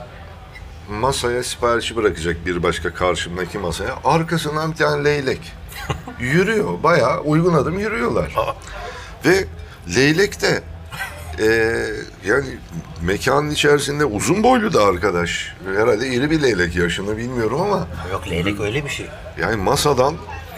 Masaya 0.90 1.44
siparişi 1.44 1.96
bırakacak 1.96 2.46
bir 2.46 2.64
başka 2.64 2.94
karşımdaki 2.94 3.58
masaya. 3.58 3.96
Arkasından 4.04 4.72
bir 4.72 4.78
tane 4.78 5.04
leylek. 5.04 5.52
Yürüyor. 6.20 6.84
Bayağı 6.84 7.20
uygun 7.22 7.54
adım 7.54 7.80
yürüyorlar. 7.80 8.36
Ve 9.26 9.46
leylek 9.96 10.42
de 10.42 10.62
eee, 11.40 11.86
yani 12.26 12.46
mekanın 13.02 13.50
içerisinde 13.52 14.06
uzun 14.06 14.44
boylu 14.44 14.74
da 14.74 14.84
arkadaş. 14.86 15.54
Herhalde 15.76 16.08
iri 16.08 16.32
bir 16.32 16.42
leylek 16.42 16.76
yaşını 16.76 17.18
bilmiyorum 17.18 17.62
ama 17.62 17.88
Yok 18.12 18.30
leylek 18.30 18.60
öyle 18.60 18.86
bir 18.86 18.90
şey. 18.90 19.06
yani 19.42 19.56
masadan 19.56 20.16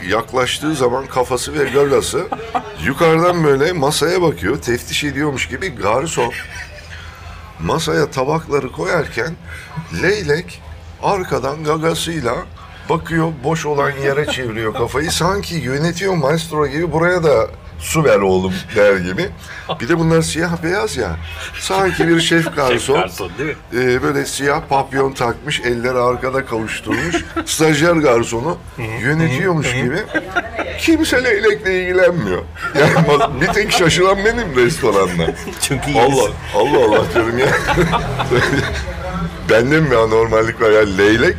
yaklaştığı 0.10 0.76
zaman 0.76 1.06
kafası 1.06 1.54
ve 1.60 1.64
gagası 1.70 2.28
yukarıdan 2.86 3.44
böyle 3.44 3.72
masaya 3.74 4.22
bakıyor. 4.22 4.58
Teftiş 4.62 5.04
ediyormuş 5.04 5.48
gibi 5.50 5.70
garson 5.76 6.34
masaya 7.60 8.12
tabakları 8.12 8.72
koyarken 8.72 9.36
leylek 10.01 10.62
arkadan 11.03 11.64
gagasıyla 11.64 12.36
bakıyor 12.89 13.32
boş 13.43 13.66
olan 13.66 13.91
yere 13.91 14.26
çeviriyor 14.26 14.74
kafayı. 14.74 15.12
Sanki 15.12 15.56
yönetiyor 15.56 16.14
maestro 16.14 16.68
gibi 16.68 16.91
buraya 16.91 17.24
da 17.24 17.47
su 17.80 18.04
ver 18.04 18.20
oğlum 18.20 18.54
der 18.76 18.96
gibi. 18.98 19.30
Bir 19.82 19.90
de 19.90 20.00
bunlar 20.00 20.22
siyah 20.22 20.64
beyaz 20.64 20.98
ya. 20.98 21.16
Sanki 21.60 22.08
bir 22.08 22.20
şef 22.22 22.44
Şef 22.44 22.56
garson. 22.56 22.96
garson 23.02 23.30
değil 23.38 23.50
mi? 23.50 23.56
Ee, 23.94 24.04
böyle 24.04 24.26
siyah 24.26 24.62
papyon 24.70 25.12
takmış, 25.12 25.60
elleri 25.62 25.98
arkada 25.98 26.46
kavuşturmuş. 26.46 27.16
stajyer 27.46 27.94
garsonu 27.94 28.58
yönetiyormuş 29.02 29.74
gibi. 29.74 29.98
Kimse 30.80 31.24
leylekle 31.24 31.82
ilgilenmiyor. 31.82 32.42
Yani 32.80 33.42
bir 33.42 33.48
tek 33.48 33.72
şaşıran 33.72 34.18
benim 34.26 34.56
restoranda. 34.56 35.26
Çünkü 35.62 35.92
Allah. 36.00 36.30
Allah 36.56 36.86
Allah 36.86 37.04
diyorum 37.14 37.38
ya. 37.40 37.48
Bende 39.50 39.80
mi 39.80 39.96
anormallik 39.96 40.62
var? 40.62 40.70
Yani 40.72 40.98
leylek 40.98 41.36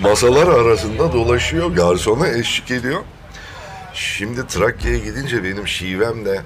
masalar 0.00 0.46
arasında 0.60 1.12
dolaşıyor, 1.12 1.70
garsona 1.70 2.28
eşlik 2.28 2.70
ediyor. 2.70 3.00
Şimdi 4.00 4.46
Trakya'ya 4.46 4.98
gidince 4.98 5.44
benim 5.44 5.68
şivem 5.68 6.24
de 6.24 6.42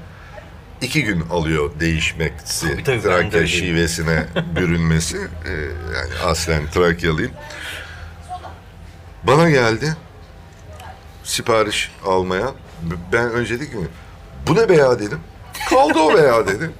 iki 0.80 1.04
gün 1.04 1.20
alıyor 1.30 1.70
değişmesi. 1.80 2.68
Tabii, 2.72 2.84
tabii, 2.84 2.96
de 2.98 3.02
Trakya 3.02 3.40
öyleyim. 3.40 3.46
şivesine 3.48 4.26
bürünmesi. 4.56 5.16
Ee, 5.46 5.50
yani 5.96 6.14
aslen 6.24 6.70
Trakyalıyım. 6.70 7.32
Bana 9.24 9.50
geldi 9.50 9.96
sipariş 11.24 11.90
almaya. 12.06 12.54
Ben 13.12 13.30
önce 13.30 13.60
dedim 13.60 13.70
ki 13.82 13.88
bu 14.46 14.54
ne 14.56 14.68
be 14.68 14.76
ya 14.76 14.98
dedim. 14.98 15.20
Kaldı 15.70 15.98
o 15.98 16.14
be 16.14 16.20
ya 16.20 16.46
dedim. 16.46 16.72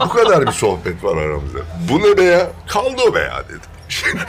Bu 0.00 0.08
kadar 0.08 0.46
bir 0.46 0.52
sohbet 0.52 1.04
var 1.04 1.16
aramızda. 1.16 1.58
Bu 1.88 1.98
ne 2.02 2.16
be 2.16 2.22
ya? 2.22 2.50
Kaldı 2.68 3.02
o 3.10 3.14
be 3.14 3.18
ya 3.18 3.44
dedim. 3.48 3.60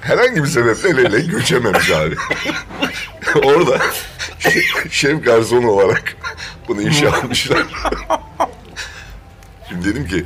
Herhangi 0.00 0.42
bir 0.42 0.48
sebeple 0.48 0.96
Lele 0.96 1.20
göçememiş 1.20 1.90
abi. 1.90 2.16
Orada 3.44 3.78
şef 4.90 5.24
garson 5.24 5.62
olarak 5.62 6.16
bunu 6.68 6.82
işe 6.82 7.10
almışlar. 7.10 7.62
Şimdi 9.68 9.84
dedim 9.88 10.06
ki 10.08 10.24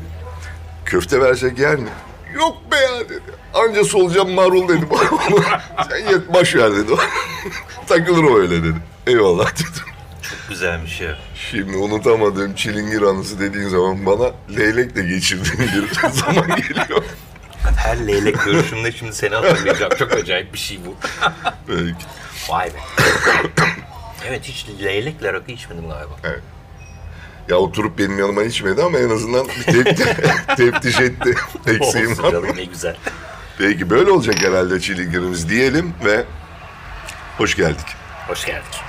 köfte 0.85 1.21
versek 1.21 1.59
yer 1.59 1.77
mi? 1.77 1.89
Yok 2.35 2.57
be 2.73 2.77
ya 2.77 3.01
dedi. 3.09 3.21
Anca 3.55 3.85
solucan 3.85 4.31
marul 4.31 4.69
dedim. 4.69 4.89
Sen 5.91 5.99
yet 6.13 6.35
baş 6.35 6.55
ver 6.55 6.73
dedi. 6.73 6.93
Takılır 7.89 8.25
o 8.25 8.39
öyle 8.39 8.63
dedi. 8.63 8.77
Eyvallah 9.07 9.53
dedim. 9.55 9.93
Güzelmiş 10.49 11.01
ya. 11.01 11.19
Şimdi 11.51 11.77
unutamadığım 11.77 12.55
çilingir 12.55 13.03
anısı 13.03 13.41
dediğin 13.41 13.69
zaman 13.69 14.07
bana 14.07 14.31
leylekle 14.57 15.03
geçirdiğim 15.03 15.59
bir 15.61 16.11
zaman 16.11 16.57
geliyor. 16.57 17.05
Her 17.77 18.07
leylek 18.07 18.45
görüşümde 18.45 18.93
şimdi 18.93 19.13
seni 19.13 19.35
hatırlayacağım. 19.35 19.93
Çok 19.99 20.13
acayip 20.13 20.55
bir 20.55 20.59
şey 20.59 20.81
bu. 20.87 20.95
Böyle 21.69 21.95
Vay 22.49 22.67
be. 22.67 22.79
evet 24.29 24.45
hiç 24.45 24.67
leylekle 24.85 25.33
rakı 25.33 25.53
içmedim 25.53 25.89
galiba. 25.89 26.13
Ya 27.49 27.57
oturup 27.57 27.99
benim 27.99 28.19
yanıma 28.19 28.43
içmedi 28.43 28.83
ama 28.83 28.99
en 28.99 29.11
azından 29.11 29.49
bir 29.49 29.65
tepti, 29.65 30.17
teftiş 30.57 31.01
etti. 31.01 31.35
Eksiğim 31.67 32.19
var. 32.19 32.31
canım 32.31 32.57
ne 32.57 32.65
güzel. 32.65 32.97
Peki 33.59 33.91
böyle 33.91 34.11
olacak 34.11 34.43
herhalde 34.43 34.81
çilingirimiz 34.81 35.49
diyelim 35.49 35.95
ve 36.05 36.25
Hoş 37.39 37.55
geldik. 37.57 37.87
Hoş 38.29 38.45
geldik. 38.45 38.81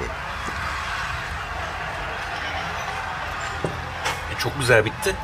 E, 4.36 4.40
çok 4.40 4.60
güzel 4.60 4.86
bitti. 4.86 5.16